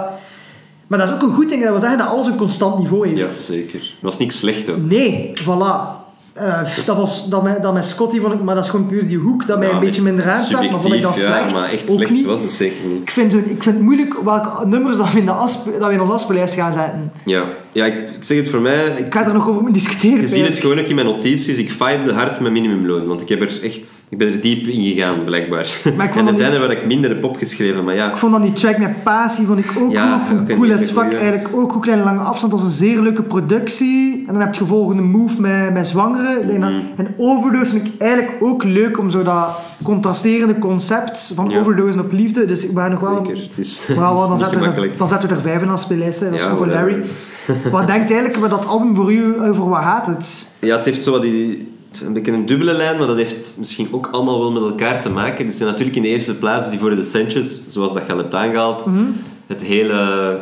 [0.86, 3.08] Maar dat is ook een goed ding, dat wil zeggen dat alles een constant niveau
[3.08, 3.20] heeft.
[3.20, 3.80] Ja, zeker.
[3.80, 4.76] Het was niks slecht.
[4.76, 6.04] Nee, voilà.
[6.36, 9.08] Eh, dat, was, dat, met, dat met Scotty vond ik, maar dat is gewoon puur
[9.08, 10.70] die hoek dat mij Ja, een beetje minder aanstaat.
[10.70, 11.50] Maar vond ik dat slecht?
[11.50, 12.24] Ja, maar echt ook slecht niet.
[12.24, 13.00] was het zeker niet.
[13.02, 15.86] Ik vind, zo- ik vind het moeilijk welke nummers dat we in, de asp, dat
[15.88, 17.10] we in onze afspeellijst gaan zetten.
[17.24, 17.42] Ja,
[17.72, 18.84] ja ik, ik zeg het voor mij...
[18.86, 20.20] Ik, Ik ga er nog over discussiëren.
[20.20, 21.58] Je ziet het gewoon ook in mijn notities.
[21.58, 23.06] Ik vibe hard met minimumloon.
[23.06, 24.04] Want ik heb er echt...
[24.08, 25.68] Ik ben er diep in gegaan, blijkbaar.
[25.96, 27.84] Maar ik vond en er zijn niet- er waar ik minder heb opgeschreven.
[27.84, 28.10] Maar ja...
[28.10, 30.90] Ik vond dan die track met Pasi vond ik ook Ja, het cool hele as
[30.90, 31.12] fuck.
[31.14, 31.82] Eigenlijk ook goed.
[31.82, 32.52] Kleine lange afstand.
[32.52, 34.24] Het was een zeer leuke productie.
[34.26, 36.24] En dan heb je het volgende move met, met zwangeren.
[36.40, 36.80] Ik denk dat- Mhm.
[36.96, 39.48] En overdose vind ik eigenlijk ook leuk om zo dat
[39.82, 41.58] contrasterende concept van Ja.
[41.60, 42.46] overdosen op liefde.
[42.46, 43.24] Dus ik ben nog wel...
[43.26, 43.42] Zeker.
[43.42, 45.82] Het is Maar wel, dan, zetten we er, dan zetten we er vijf in als
[45.82, 46.20] speellijst.
[46.20, 46.26] hè.
[46.30, 46.90] Dat is Ja, voor whatever.
[46.90, 47.04] Larry.
[47.72, 50.48] Wat denkt eigenlijk met dat album voor u over wat gaat het?
[50.58, 51.74] Ja, het heeft zo wat die...
[52.06, 55.10] Een beetje een dubbele lijn, maar dat heeft misschien ook allemaal wel met elkaar te
[55.10, 55.46] maken.
[55.46, 58.86] Dus natuurlijk in de eerste plaats die voor de centjes, zoals dat je hebt aangehaald,
[58.86, 59.02] Mhm.
[59.46, 60.38] het hele...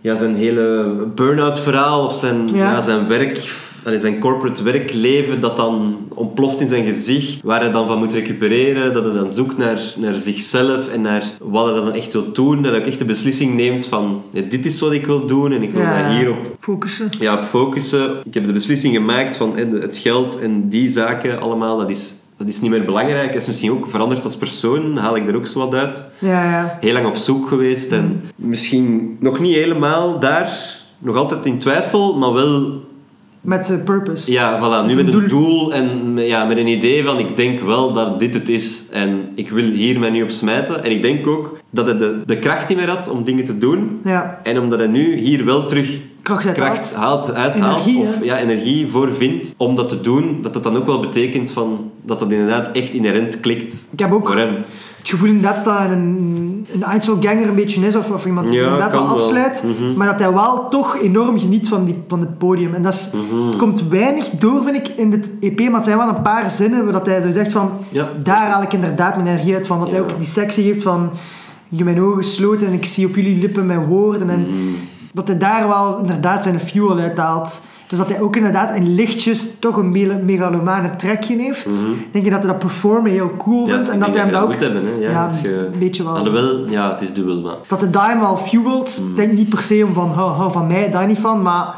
[0.00, 2.72] Ja, zijn hele burn-out verhaal of zijn, Ja.
[2.72, 2.80] ja.
[2.80, 3.54] zijn werk...
[3.84, 8.12] allee, Zijn corporate werkleven dat dan ontploft in zijn gezicht, waar hij dan van moet
[8.12, 12.32] recupereren, dat hij dan zoekt naar, naar zichzelf en naar wat hij dan echt wil
[12.32, 15.26] doen, dat hij ook echt de beslissing neemt van ja, dit is wat ik wil
[15.26, 17.08] doen en ik wil mij hierop Focussen.
[17.20, 18.10] ja, op focussen.
[18.24, 22.48] Ik heb de beslissing gemaakt van het geld en die zaken allemaal, dat is, dat
[22.48, 23.28] is niet meer belangrijk.
[23.28, 26.06] Hij is misschien ook veranderd als persoon, haal ik er ook zo wat uit.
[26.18, 26.78] Ja, ja.
[26.80, 32.18] Heel lang op zoek geweest en misschien nog niet helemaal daar, nog altijd in twijfel,
[32.18, 32.80] maar wel,
[33.42, 34.32] Met purpose.
[34.32, 37.60] ja, voilà, nu Met een doel en met- ja, met een idee van ik denk
[37.60, 40.84] wel dat dit het is en ik wil hier mij nu op smijten.
[40.84, 43.58] En ik denk ook dat hij de, de kracht in meer had om dingen te
[43.58, 44.00] doen.
[44.04, 44.40] Ja.
[44.42, 48.24] En omdat hij nu hier wel terug Kracht uit kracht haalt, uithaalt Energie, of hè?
[48.24, 51.90] ja, energie voor vindt om dat te doen, dat dat dan ook wel betekent van,
[52.04, 54.54] dat dat inderdaad echt inherent klikt Ik heb ook voor hem.
[55.02, 58.60] Het gevoel inderdaad dat hij een, een Einzelganger een beetje is, of, of iemand die
[58.60, 59.00] Ja, wel.
[59.06, 59.96] afsluit, Mhm.
[59.96, 62.74] maar dat hij wel toch enorm geniet van, die, van het podium.
[62.74, 63.56] En dat is, Mhm.
[63.56, 66.84] komt weinig door, vind ik, in dit EP, maar het zijn wel een paar zinnen
[66.84, 68.08] waar dat hij zo zegt van, Ja.
[68.22, 69.78] daar haal ik inderdaad mijn energie uit van.
[69.78, 71.10] Dat hij ook die sectie heeft van,
[71.68, 74.30] ik heb mijn ogen gesloten en ik zie op jullie lippen mijn woorden.
[74.30, 74.50] En Mhm.
[75.12, 77.60] dat hij daar wel inderdaad zijn fuel uithaalt.
[77.92, 81.86] Dus dat hij ook inderdaad in lichtjes toch een megalomane trekje heeft.
[82.12, 83.70] Denk je dat hij dat performen heel cool Mhm.
[83.70, 83.90] Ja, vindt?
[83.90, 84.48] en dat hij hem dat ook...
[84.48, 84.84] moet hebben.
[84.84, 84.90] Hè.
[84.90, 85.68] Ja, Ja, je...
[85.72, 86.16] een beetje wel.
[86.16, 87.54] Alhoewel, ja, het is dubbel, maar...
[87.68, 89.00] Dat hij daar fuelt.
[89.00, 89.14] Mhm.
[89.16, 91.42] Denk niet per se om van, hou, hou van mij, daar niet van.
[91.42, 91.74] Maar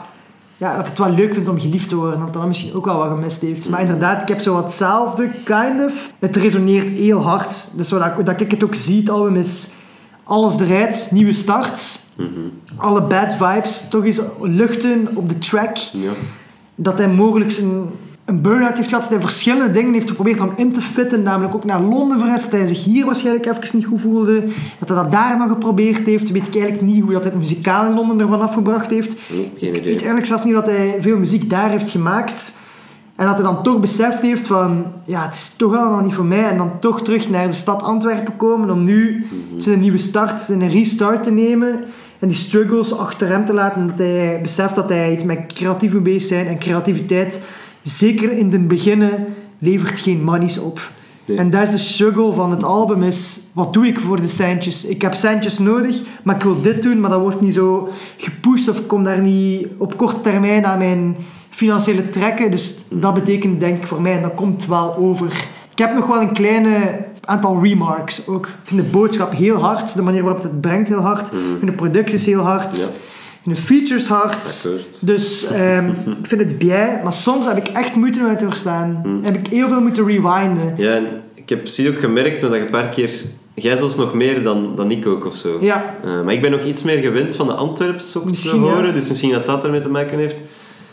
[0.56, 2.18] ja, dat het wel leuk vindt om geliefd te worden.
[2.18, 3.68] Dat hij dat misschien ook wel wat gemist heeft.
[3.68, 6.12] Maar inderdaad, ik heb zo wat hetzelfde, kind of.
[6.18, 7.68] Het resoneert heel hard.
[7.76, 9.72] Dus zo dat, dat ik het ook zie, het album is
[10.24, 11.98] alles eruit, nieuwe start.
[12.76, 15.76] Alle bad vibes, toch eens luchten op de track.
[15.76, 16.10] Ja.
[16.74, 17.86] Dat hij mogelijk een,
[18.24, 19.02] een burn-out heeft gehad.
[19.02, 21.22] Dat hij verschillende dingen heeft geprobeerd om in te fitten.
[21.22, 22.42] Namelijk ook naar Londen verhuisd.
[22.50, 24.44] Dat hij zich hier waarschijnlijk even niet goed voelde.
[24.78, 26.30] Dat hij dat daar nog geprobeerd heeft.
[26.30, 29.14] Weet ik eigenlijk niet hoe dat hij het muzikaal in Londen ervan afgebracht heeft.
[29.30, 29.82] Nee, geen Ik idee.
[29.82, 32.58] weet eigenlijk zelf niet dat hij veel muziek daar heeft gemaakt.
[33.16, 34.84] En dat hij dan toch beseft heeft van...
[35.04, 36.44] Ja, het is toch allemaal niet voor mij.
[36.50, 38.70] En dan toch terug naar de stad Antwerpen komen.
[38.70, 39.26] Om nu
[39.58, 41.84] zijn nieuwe start, zijn restart te nemen.
[42.18, 43.80] En die struggles achter hem te laten.
[43.80, 46.46] Omdat hij beseft dat hij iets met creatief moet bezig zijn.
[46.46, 47.40] En creativiteit,
[47.82, 49.26] zeker in het beginnen,
[49.58, 50.80] levert geen monies op.
[51.24, 51.36] Nee.
[51.36, 53.42] En dat is de struggle van het album is...
[53.52, 54.86] Wat doe ik voor de centjes?
[54.86, 57.00] Ik heb centjes nodig, maar ik wil dit doen.
[57.00, 60.78] Maar dat wordt niet zo gepusht of ik kom daar niet op korte termijn aan
[60.78, 61.16] mijn
[61.54, 62.50] financiële trekken.
[62.50, 65.26] Dus dat betekent denk ik voor mij, en dat komt wel over.
[65.70, 68.46] Ik heb nog wel een kleine aantal remarks ook.
[68.46, 71.26] Ik vind de boodschap heel hard, de manier waarop het brengt heel hard.
[71.26, 72.76] Ik vind de producties heel hard.
[72.76, 72.84] Ja.
[72.84, 74.68] Ik vind de features hard.
[75.00, 75.88] Dus ehm,
[76.22, 79.20] ik vind het bij, maar soms heb ik echt moeite het te verstaan.
[79.22, 80.74] Heb ik heel veel moeten rewinden.
[80.76, 83.10] Ja, en ik heb precies ook gemerkt dat je een paar keer...
[83.54, 85.58] Jij zelfs nog meer dan, dan ik ook, of zo.
[85.60, 88.56] Ja, Eh, maar ik ben nog iets meer gewend van de Antwerps ook te ja.
[88.56, 90.42] horen, dus misschien dat dat ermee te maken heeft.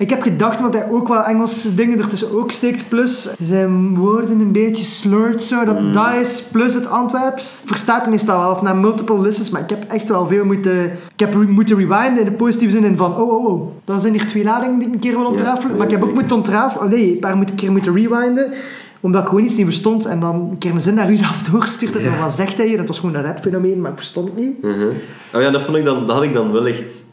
[0.01, 2.89] Ik heb gedacht dat hij ook wel Engelse dingen ertussen ook steekt.
[2.89, 5.65] Plus zijn woorden een beetje slurred zo.
[5.65, 7.61] Dat, dat is plus het Antwerps.
[7.65, 9.49] Verstaat meestal wel of na multiple listens.
[9.49, 10.83] Maar ik heb echt wel veel moeten...
[10.85, 12.83] Ik heb re- moeten rewinden in de positieve zin.
[12.83, 13.71] In van, oh, oh, oh.
[13.85, 15.71] Dat zijn hier twee ladingen die ik een keer wil ontrafelen.
[15.71, 16.89] ja, maar ik heb ook moeten ontrafelen.
[16.89, 18.51] Nee, een paar moet- keer moeten rewinden.
[18.99, 20.05] Omdat ik gewoon iets niet verstond.
[20.05, 21.99] En dan een keer een zin naar u af doorstuurde.
[21.99, 22.77] En wat zegt hij hier?
[22.77, 24.61] Dat was gewoon een rapfenomeen, maar ik verstond het niet.
[24.61, 24.85] Mhm.
[25.33, 27.03] Oh ja, dat, vond ik dan, dat had ik dan wel echt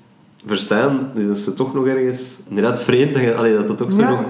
[0.46, 1.10] verstaan.
[1.14, 2.38] Dus dat is toch nog ergens...
[2.48, 4.08] Inderdaad vreemd dat, je, allee, dat dat toch zo Ja.
[4.10, 4.20] nog...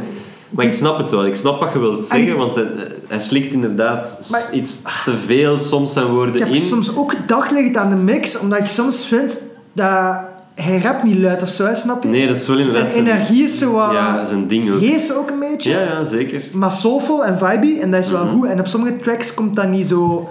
[0.51, 1.27] Maar ik snap het wel.
[1.27, 2.67] Ik snap wat je wilt En- zeggen, want hij,
[3.07, 6.61] hij slikt inderdaad Maar- iets te veel soms zijn woorden Ik heb in.
[6.61, 7.15] soms ook
[7.51, 9.41] liggen aan de mix, omdat ik soms vind
[9.73, 10.17] dat
[10.55, 12.09] hij rapt niet luid of zo, snap je?
[12.09, 14.81] Nee, dat is wel zijn inderdaad energie is zo wat Ja, zijn ding ook.
[14.81, 16.43] hees ook een beetje, Ja, ja, zeker.
[16.53, 18.35] maar soulful en vibey, en dat is wel Mhm.
[18.35, 18.49] goed.
[18.49, 20.29] En op sommige tracks komt dat niet zo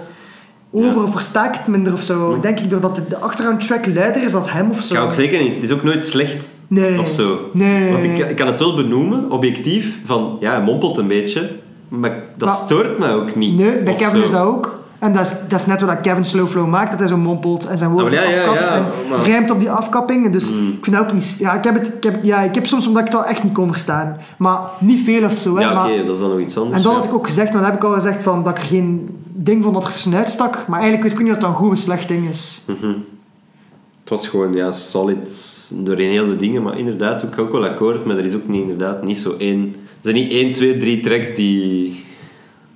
[0.70, 2.40] over of versta ik het minder of zo.
[2.40, 4.94] Denk ik doordat de, de achtergrond track luider is als hem of zo.
[4.94, 5.54] Ik ga ook zeker niet.
[5.54, 7.38] Het is ook nooit slecht nee, of zo.
[7.52, 11.50] Nee, Want ik, ik kan het wel benoemen, objectief, van ja, hij mompelt een beetje,
[11.88, 13.56] maar dat Maar- stoort mij ook niet.
[13.56, 14.82] Nee, bij Kevin is dat ook.
[14.98, 17.78] En dat is, dat is net wat Kevin Slowflow maakt, dat hij zo mompelt en
[17.78, 20.32] zijn woorden Ah, ja, ja, afkapt ja, en maar- rijmt op die afkappingen.
[20.32, 20.68] Dus Mm.
[20.68, 21.36] ik vind dat ook niet...
[21.38, 23.42] Ja, ik heb, het, ik, heb, ja, ik heb soms omdat ik het wel echt
[23.42, 24.16] niet kon verstaan.
[24.38, 25.54] Maar niet veel of zo.
[25.56, 26.76] Hè, Ja, oké, dat is dan nog iets anders.
[26.76, 28.62] en dat had ik ook gezegd, maar dan heb ik al gezegd van, dat ik
[28.62, 30.64] er geen ding vond dat er tussenuit uitstak.
[30.68, 32.62] Maar eigenlijk weet ik niet of dat een goed of slecht ding is.
[32.66, 32.92] Mhm.
[34.00, 38.04] Het was gewoon ja, solid doorheen heel de dingen, maar inderdaad ook, ook wel akkoord,
[38.04, 39.74] maar er is ook niet, inderdaad niet zo één...
[39.74, 42.04] Er zijn niet één, twee, drie tracks die,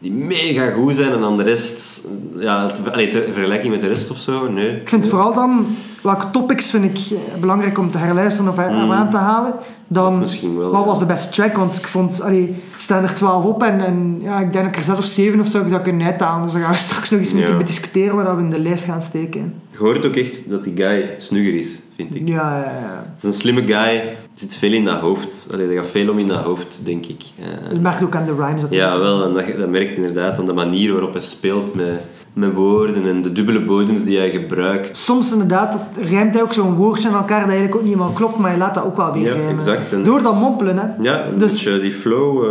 [0.02, 2.04] die mega goed zijn en dan de rest...
[2.38, 4.70] Ja, te, allee, ter vergelijking met de rest of zo, nee.
[4.70, 5.66] Ik vind vooral dan,
[6.02, 9.54] welke topics vind ik eh, belangrijk om te herluisteren of, of aan te halen.
[9.86, 10.86] Dan, wel, wat ja.
[10.86, 11.56] was de beste track?
[11.56, 14.72] Want ik vond, allee, het staan er 12 op en, en ja, ik denk dat
[14.72, 16.42] ik er 6 of 7 of zo zou kunnen uithalen.
[16.42, 17.36] Dus daar gaan we straks nog eens Ja.
[17.36, 19.54] moeten bediscussiëren wat we in de lijst gaan steken.
[19.70, 22.28] Je hoort ook echt dat die guy snugger is, vind ik.
[22.28, 23.04] Ja, ja, ja.
[23.14, 24.02] Het is een slimme guy,
[24.34, 25.48] zit veel in dat hoofd.
[25.52, 27.22] Allee, er gaat veel om in dat hoofd, denk ik.
[27.38, 28.60] Eh, Je merkt ook aan de rhymes.
[28.60, 32.00] Dat Ja, wel, en dat, dat merkt inderdaad aan de manier waarop hij speelt met,
[32.32, 34.96] met woorden en de dubbele bodems die hij gebruikt.
[34.96, 38.12] Soms inderdaad, dat rijmt hij ook zo'n woordje aan elkaar dat eigenlijk ook niet helemaal
[38.14, 39.54] klopt, maar je laat dat ook wel weer Ja, rijmen.
[39.54, 39.92] exact.
[39.92, 40.86] En- Door dat mompelen, hè.
[41.00, 42.50] Ja, Dus- beetje die flow eh,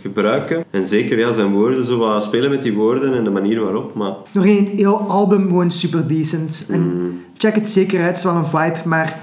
[0.00, 0.64] gebruiken.
[0.70, 3.94] En zeker ja, zijn woorden, zo wat spelen met die woorden en de manier waarop.
[3.94, 6.66] Maar Doorheen het heel album gewoon super decent.
[6.68, 7.20] En Mm.
[7.36, 9.18] check het zeker uit, het is wel een vibe, maar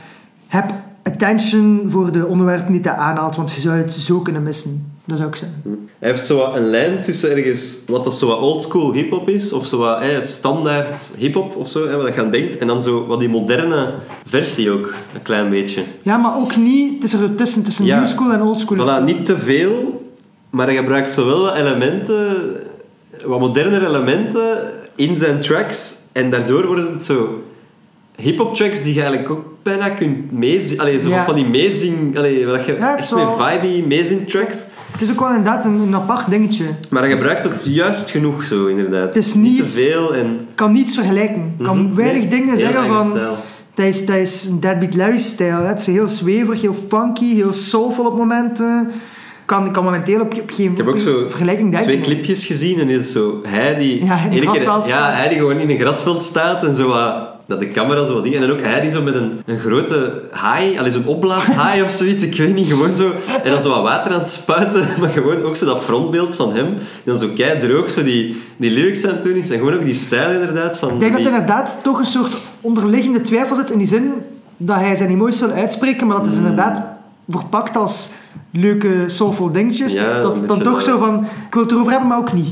[0.48, 0.66] heb
[1.12, 4.92] attention voor de onderwerpen die hij aanhaalt, want je zou het zo kunnen missen.
[5.06, 5.62] Dat zou ik zeggen.
[6.00, 9.54] hij heeft zo wat een lijn tussen ergens wat dat zo wat oldschool hip-hop is,
[9.54, 12.58] of zo wat standaard hip-hop of zo, wat je aan denkt.
[12.58, 13.94] En dan zo wat die moderne
[14.26, 15.84] versie ook, een klein beetje.
[16.02, 18.00] Ja, maar ook niet, het is er tussen, tussen Ja.
[18.00, 18.78] new school en old school.
[18.78, 20.06] Voilà, niet te veel,
[20.50, 22.36] maar hij gebruikt zowel wat elementen,
[23.26, 24.58] wat modernere elementen
[24.96, 25.96] in zijn tracks.
[26.12, 27.44] En daardoor worden het zo
[28.16, 30.82] hip-hop tracks die je eigenlijk ook bijna kunt meezingen.
[30.84, 31.26] Allee, zo Ja.
[31.26, 34.66] van die meezing, allee, wat je Ja, echt met meezing tracks.
[34.92, 36.66] Het is ook wel inderdaad een, een apart dingetje.
[36.90, 39.06] Maar hij gebruikt het juist genoeg zo, inderdaad.
[39.06, 40.48] Het is niet- te veel en...
[40.56, 41.54] Kan niets vergelijken.
[41.58, 41.96] Ik kan Mhm.
[41.96, 43.10] weinig Nee, dingen zeggen van...
[43.12, 43.36] stijl.
[43.74, 45.64] Dat is, dat is een Deadbeat Larry-stijl.
[45.64, 48.92] Het is heel zweverig, heel funky, heel soulful op momenten.
[49.46, 51.88] Kan, ik kan momenteel op, op geen Ik heb ook zo vergelijking denken.
[51.90, 55.38] twee clipjes gezien en is zo hij die Ja, in een keer- ja, hij die
[55.38, 58.44] gewoon in een grasveld staat en zo wat dat de camera zo wat dingen...
[58.44, 61.92] En ook hij die zo met een, een grote haai, al is een opblaashaai of
[61.92, 63.12] zoiets, ik weet niet, gewoon zo...
[63.44, 66.54] En dan zo wat water aan het spuiten, maar gewoon ook zo dat frontbeeld van
[66.54, 66.74] hem.
[66.74, 69.50] Die dan zo kei droog zo die, die lyrics aan het doen is.
[69.50, 70.94] En gewoon ook die stijl inderdaad van...
[70.94, 74.12] Ik denk dat die- er inderdaad toch een soort onderliggende twijfel zit in die zin
[74.58, 76.82] dat hij zijn emoties wil uitspreken, maar dat is inderdaad
[77.30, 78.12] verpakt als
[78.52, 79.94] leuke, soulful dingetjes.
[79.94, 82.50] Ja, dat dan toch zo van, ik wil het erover hebben, maar ook niet.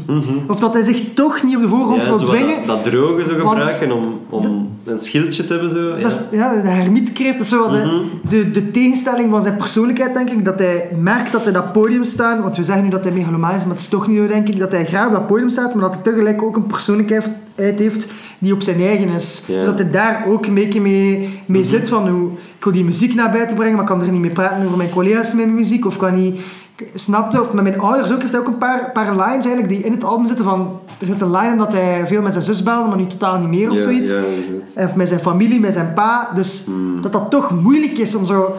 [0.47, 2.67] Of dat hij zich toch niet op de voorgrond ja, wil dwingen.
[2.67, 5.71] dat, dat droge zo gebruiken om, om een schildje te hebben.
[5.71, 5.95] Zo.
[5.95, 6.01] Ja.
[6.01, 8.29] Dat is, ja, de hermietkreeft, dat is zo wat de, Mhm.
[8.29, 10.45] de, de tegenstelling van zijn persoonlijkheid, denk ik.
[10.45, 13.55] Dat hij merkt dat hij dat podium staat, want we zeggen nu dat hij megalomaan
[13.55, 14.59] is, maar het is toch niet zo, denk ik.
[14.59, 18.07] Dat hij graag op dat podium staat, maar dat hij tegelijk ook een persoonlijkheid heeft
[18.39, 19.43] die op zijn eigen is.
[19.47, 19.65] Mhm.
[19.65, 23.13] Dat hij daar ook een beetje mee, mee zit van hoe ik wil die muziek
[23.13, 25.55] naar buiten brengen, maar ik kan er niet mee praten over mijn collega's met mijn
[25.55, 26.39] muziek, of kan niet...
[26.93, 27.41] Snapte?
[27.41, 29.91] Of met mijn ouders ook heeft hij ook een paar, paar lines eigenlijk die in
[29.91, 30.79] het album zitten van...
[30.99, 33.37] Er zit een line in dat hij veel met zijn zus belde, maar nu totaal
[33.37, 34.11] niet meer of ja, zoiets.
[34.11, 34.83] Ja.
[34.85, 36.29] Of met zijn familie, met zijn pa.
[36.35, 37.01] Dus Hmm.
[37.01, 38.55] dat dat toch moeilijk is om zo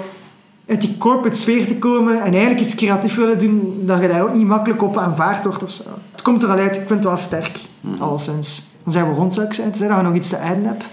[0.68, 4.22] uit die corporate sfeer te komen en eigenlijk iets creatief willen doen, dat je daar
[4.22, 5.82] ook niet makkelijk op aanvaard wordt of zo.
[6.12, 7.50] Het komt er al uit, ik vind het wel sterk,
[7.80, 8.00] Hmm.
[8.00, 8.66] alleszins.
[8.84, 9.72] Dan zijn we rond, zou ik zeggen.
[9.74, 10.84] Tenzij dat je nog iets te eiden hebt.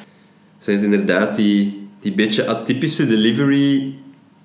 [0.59, 3.93] Zijn het inderdaad die, die beetje atypische delivery,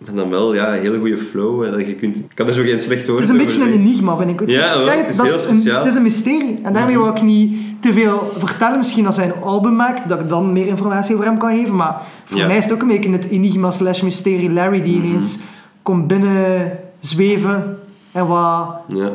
[0.07, 1.65] maar dan wel ja, een hele goede flow.
[1.73, 3.73] Dat je kunt, ik kan er zo geen slecht woord Het is een beetje een
[3.73, 4.41] enigma, vind ik.
[4.41, 6.59] Het, Ja, ik wel, zeg het is dat heel een, het is een mysterie.
[6.63, 8.79] En daarmee wil ik niet te veel vertellen.
[8.79, 11.77] Misschien als hij een album maakt, dat ik dan meer informatie over hem kan geven.
[11.77, 12.47] Maar voor Ja.
[12.47, 15.41] mij is het ook een beetje het enigma slash mysterie Larry die ineens
[15.83, 16.71] komt binnen
[17.01, 17.79] zweven
[18.13, 19.13] en wat Ja,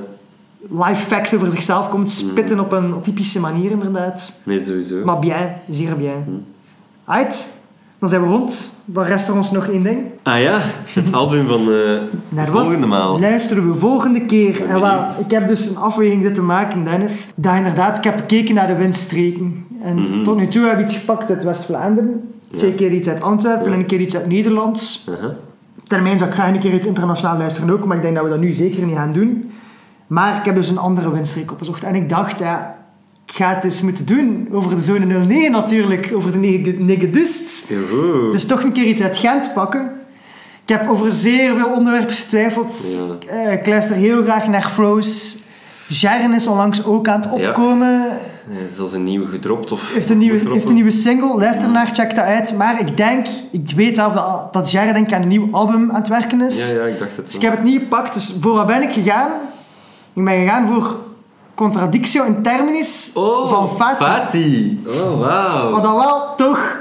[0.69, 4.33] life facts over zichzelf komt spitten op een typische manier, inderdaad.
[4.43, 4.95] nee, sowieso.
[5.05, 6.45] Maar bien, zeer bien.
[7.05, 7.53] Uit,
[8.09, 8.73] dan zijn we rond.
[8.85, 9.99] Dan rest er ons nog één ding.
[10.23, 10.59] Ah ja,
[10.93, 13.19] het album van eh, de wat volgende maal.
[13.19, 14.65] luisteren we volgende keer?
[14.69, 17.31] En wel, ik heb dus een afweging zitten maken, Dennis.
[17.35, 19.65] Dat inderdaad, ik heb gekeken naar de windstreken.
[19.81, 20.23] En Mhm.
[20.23, 22.33] tot nu toe heb ik iets gepakt uit West-Vlaanderen.
[22.55, 23.73] Twee keer iets uit Antwerpen Ja.
[23.73, 25.07] en een keer iets uit Nederlands.
[25.19, 25.33] Aha.
[25.87, 28.29] Termijn zou ik graag een keer iets internationaal luisteren ook, maar ik denk dat we
[28.29, 29.51] dat nu zeker niet gaan doen.
[30.07, 31.83] Maar ik heb dus een andere windstreek opgezocht.
[31.83, 32.75] En ik dacht, ja,
[33.25, 34.47] ik ga het eens moeten doen.
[34.51, 37.73] Over de zone 09 natuurlijk, over de Nege- Negedust.
[38.31, 39.91] Dus toch een keer iets uit Gent pakken.
[40.65, 42.85] Ik heb over zeer veel onderwerpen getwijfeld.
[43.27, 43.33] Ja.
[43.33, 45.37] Eh, ik luister heel graag naar Froze.
[45.87, 47.47] Jaren is onlangs ook aan het Ja.
[47.49, 48.01] opkomen.
[48.75, 51.37] Zoals een nieuwe gedropt of Heeft een, nieuwe, heeft een nieuwe single.
[51.37, 52.53] Luister naar, check dat uit.
[52.57, 55.95] Maar ik denk, ik weet zelf dat, dat Jaren denk aan een nieuw album aan
[55.95, 56.69] het werken is.
[56.71, 58.13] Ja, ja, ik dacht het Dus ik heb het niet gepakt.
[58.13, 59.29] Dus voor wat ben ik gegaan?
[60.13, 60.95] Ik ben gegaan voor
[61.55, 64.03] Contradictio in Terminis Oh, van Fati.
[64.03, 64.83] Fati.
[64.87, 65.71] Oh, wauw.
[65.71, 66.77] Wat dan wel toch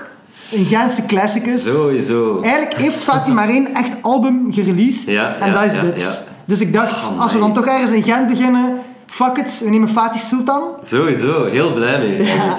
[0.52, 1.64] een Gentse classic is.
[1.64, 2.40] Sowieso.
[2.42, 5.14] Eigenlijk heeft Fati maar één echt album gereleased.
[5.14, 6.26] Ja, en ja, dat is ja, dit.
[6.44, 9.70] Dus ik dacht, Oh, als we dan toch ergens in Gent beginnen, fuck it, we
[9.70, 10.62] nemen Fatih Sultan.
[10.84, 12.22] Sowieso, heel blij mee.
[12.22, 12.56] Ja.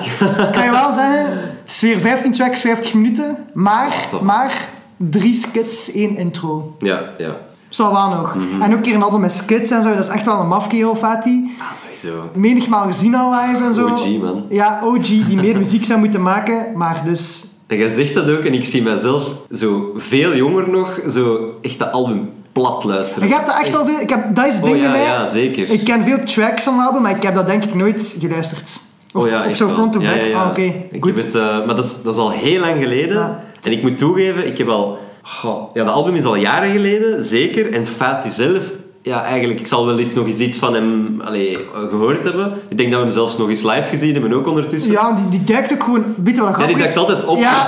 [0.51, 1.27] kan je wel zeggen,
[1.61, 3.37] het is weer 15 tracks, 50 minuten.
[3.53, 4.23] Maar, Awesome.
[4.23, 4.67] maar
[4.97, 6.75] drie skits, één intro.
[6.79, 7.35] Ja, ja.
[7.75, 8.35] Zal wel nog.
[8.35, 8.61] Mhm.
[8.61, 10.47] En ook een keer een album met skits en zo, dat is echt wel een
[10.47, 11.43] mafkeel, Fatih.
[11.59, 12.29] Ah, sowieso.
[12.33, 13.87] Menigmaal gezien al live en zo.
[13.87, 14.45] OG, man.
[14.49, 17.45] Ja, OG, die meer muziek zou moeten maken, maar dus...
[17.67, 21.79] En jij zegt dat ook, en ik zie mezelf zo veel jonger nog, zo echt
[21.79, 23.21] dat album plat luisteren.
[23.23, 23.99] En je hebt dat echt al veel...
[23.99, 25.07] Ik heb, dat is het Oh ding ja, bij mij.
[25.07, 25.71] ja, zeker.
[25.71, 28.79] Ik ken veel tracks van het album, maar ik heb dat denk ik nooit geluisterd.
[29.13, 30.19] Of, oh ja, of zo front to Ja, back.
[30.19, 30.43] ja, ja.
[30.43, 30.73] Ah, oké.
[30.91, 33.17] Ik heb het, eh, maar dat is, dat is al heel lang geleden.
[33.17, 33.39] Ja.
[33.61, 34.97] En ik moet toegeven, ik heb al...
[35.25, 37.73] goh, ja, de album is al jaren geleden, zeker.
[37.73, 38.71] En Fatih zelf,
[39.01, 42.53] ja, eigenlijk, ik zal wel iets, nog eens iets van hem allee, eh, gehoord hebben.
[42.69, 44.91] Ik denk dat we hem zelfs nog eens live gezien hebben, ook ondertussen.
[44.91, 46.03] Ja, die, die duikt ook gewoon...
[46.23, 46.93] Weet je wat Ja, grappig die is?
[46.93, 47.37] dacht altijd op.
[47.37, 47.63] Ja,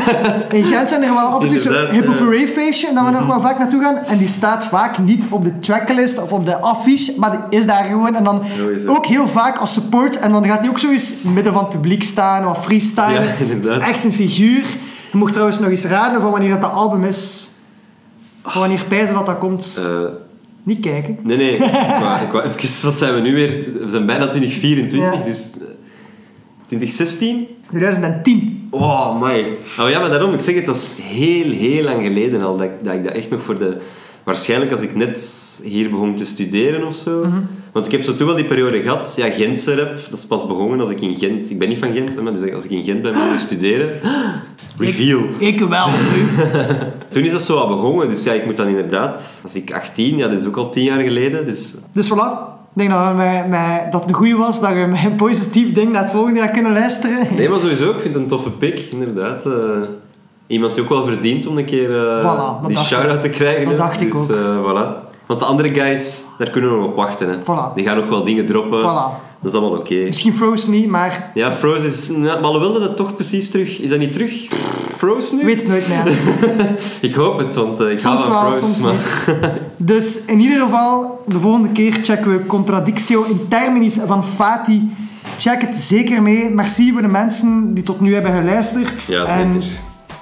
[0.58, 1.88] in Gent zijn er wel af en toe zo'n ja.
[1.92, 2.16] Mhm.
[2.16, 3.96] Parade feestje, dat we nog wel vaak naartoe gaan.
[3.96, 7.66] En die staat vaak niet op de tracklist of op de affiche, maar die is
[7.66, 8.14] daar gewoon.
[8.14, 8.88] En dan Sowieso.
[8.88, 10.18] ook heel vaak als support.
[10.18, 13.24] En dan gaat hij ook zo eens midden van het publiek staan, wat freestylen.
[13.24, 13.80] Ja, inderdaad.
[13.80, 14.64] is echt een figuur.
[15.12, 17.50] Je mocht trouwens nog eens raden van wanneer dat album is.
[18.42, 19.80] Van wanneer pijzen dat dat komt.
[19.84, 20.04] Eh,
[20.62, 21.18] Niet kijken.
[21.22, 21.52] nee, nee.
[21.96, 23.48] Ik wou, ik wou even, wat zijn we nu weer?
[23.84, 25.24] We zijn bijna 2024, Ja.
[25.24, 25.50] dus...
[25.60, 25.66] eh,
[26.66, 27.46] 2016?
[27.70, 28.66] 2010.
[28.70, 29.44] Oh, my.
[29.80, 32.66] Oh ja, maar daarom, ik zeg het, dat is heel, heel lang geleden al dat,
[32.66, 33.76] ik- dat ik dat echt nog voor de...
[34.24, 37.24] Waarschijnlijk als ik net hier begon te studeren of zo.
[37.24, 37.40] Mhm.
[37.72, 39.14] Want ik heb zo toen wel die periode gehad.
[39.16, 41.50] Ja, Gentse rap, dat is pas begonnen als ik in Gent...
[41.50, 43.88] Ik ben niet van Gent, maar dus als ik in Gent ben begonnen studeren...
[44.78, 45.20] Reveal.
[45.38, 45.86] Ik wel.
[47.10, 49.40] Toen is dat zo wat begonnen, dus ja, ik moet dan inderdaad...
[49.42, 51.74] Als ik 18, ja, dat is ook al 10 jaar geleden, dus...
[51.92, 52.50] Dus voilà.
[52.74, 53.14] Ik denk dat,
[53.48, 56.38] met, dat het een goeie was dat we met een positief ding naar het volgende
[56.38, 57.34] jaar kunnen luisteren.
[57.36, 59.46] Nee, maar sowieso, ik vind het een toffe pick, inderdaad.
[59.46, 59.52] eh.
[60.46, 63.68] iemand die ook wel verdient om een keer eh, Voilà, die shout-out te krijgen.
[63.68, 64.36] Dat dacht ik dus, ook.
[64.36, 65.10] eh, voilà.
[65.26, 67.28] Want de andere guys, daar kunnen we nog op wachten.
[67.28, 67.36] Hè.
[67.40, 67.74] Voilà.
[67.74, 68.80] Die gaan nog wel dingen droppen.
[68.80, 69.31] Voilà.
[69.42, 69.94] Dat is allemaal oké.
[69.94, 72.08] Misschien Frozen niet, maar Ja, Frozen is...
[72.18, 73.80] Maar wilde dat toch precies terug?
[73.80, 74.32] Is dat niet terug?
[74.96, 75.40] Frozen nu?
[75.40, 76.16] ik weet het nooit meer.
[77.10, 78.74] Ik hoop het, want eh, ik Soms hou van wel, Frozen.
[78.74, 84.24] soms maar- Dus in ieder geval, de volgende keer checken we Contradictio in Terminis van
[84.24, 84.90] Fati.
[85.38, 86.48] Check het zeker mee.
[86.50, 89.06] Merci voor de mensen die tot nu hebben geluisterd.
[89.06, 89.60] Ja, en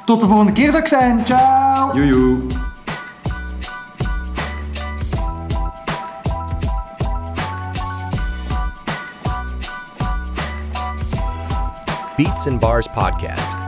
[0.05, 1.21] tot de volgende keer zou ik zijn.
[1.25, 1.97] Ciao!
[1.97, 2.37] Joejoe.
[12.21, 13.60] Beats and Bars Podcast.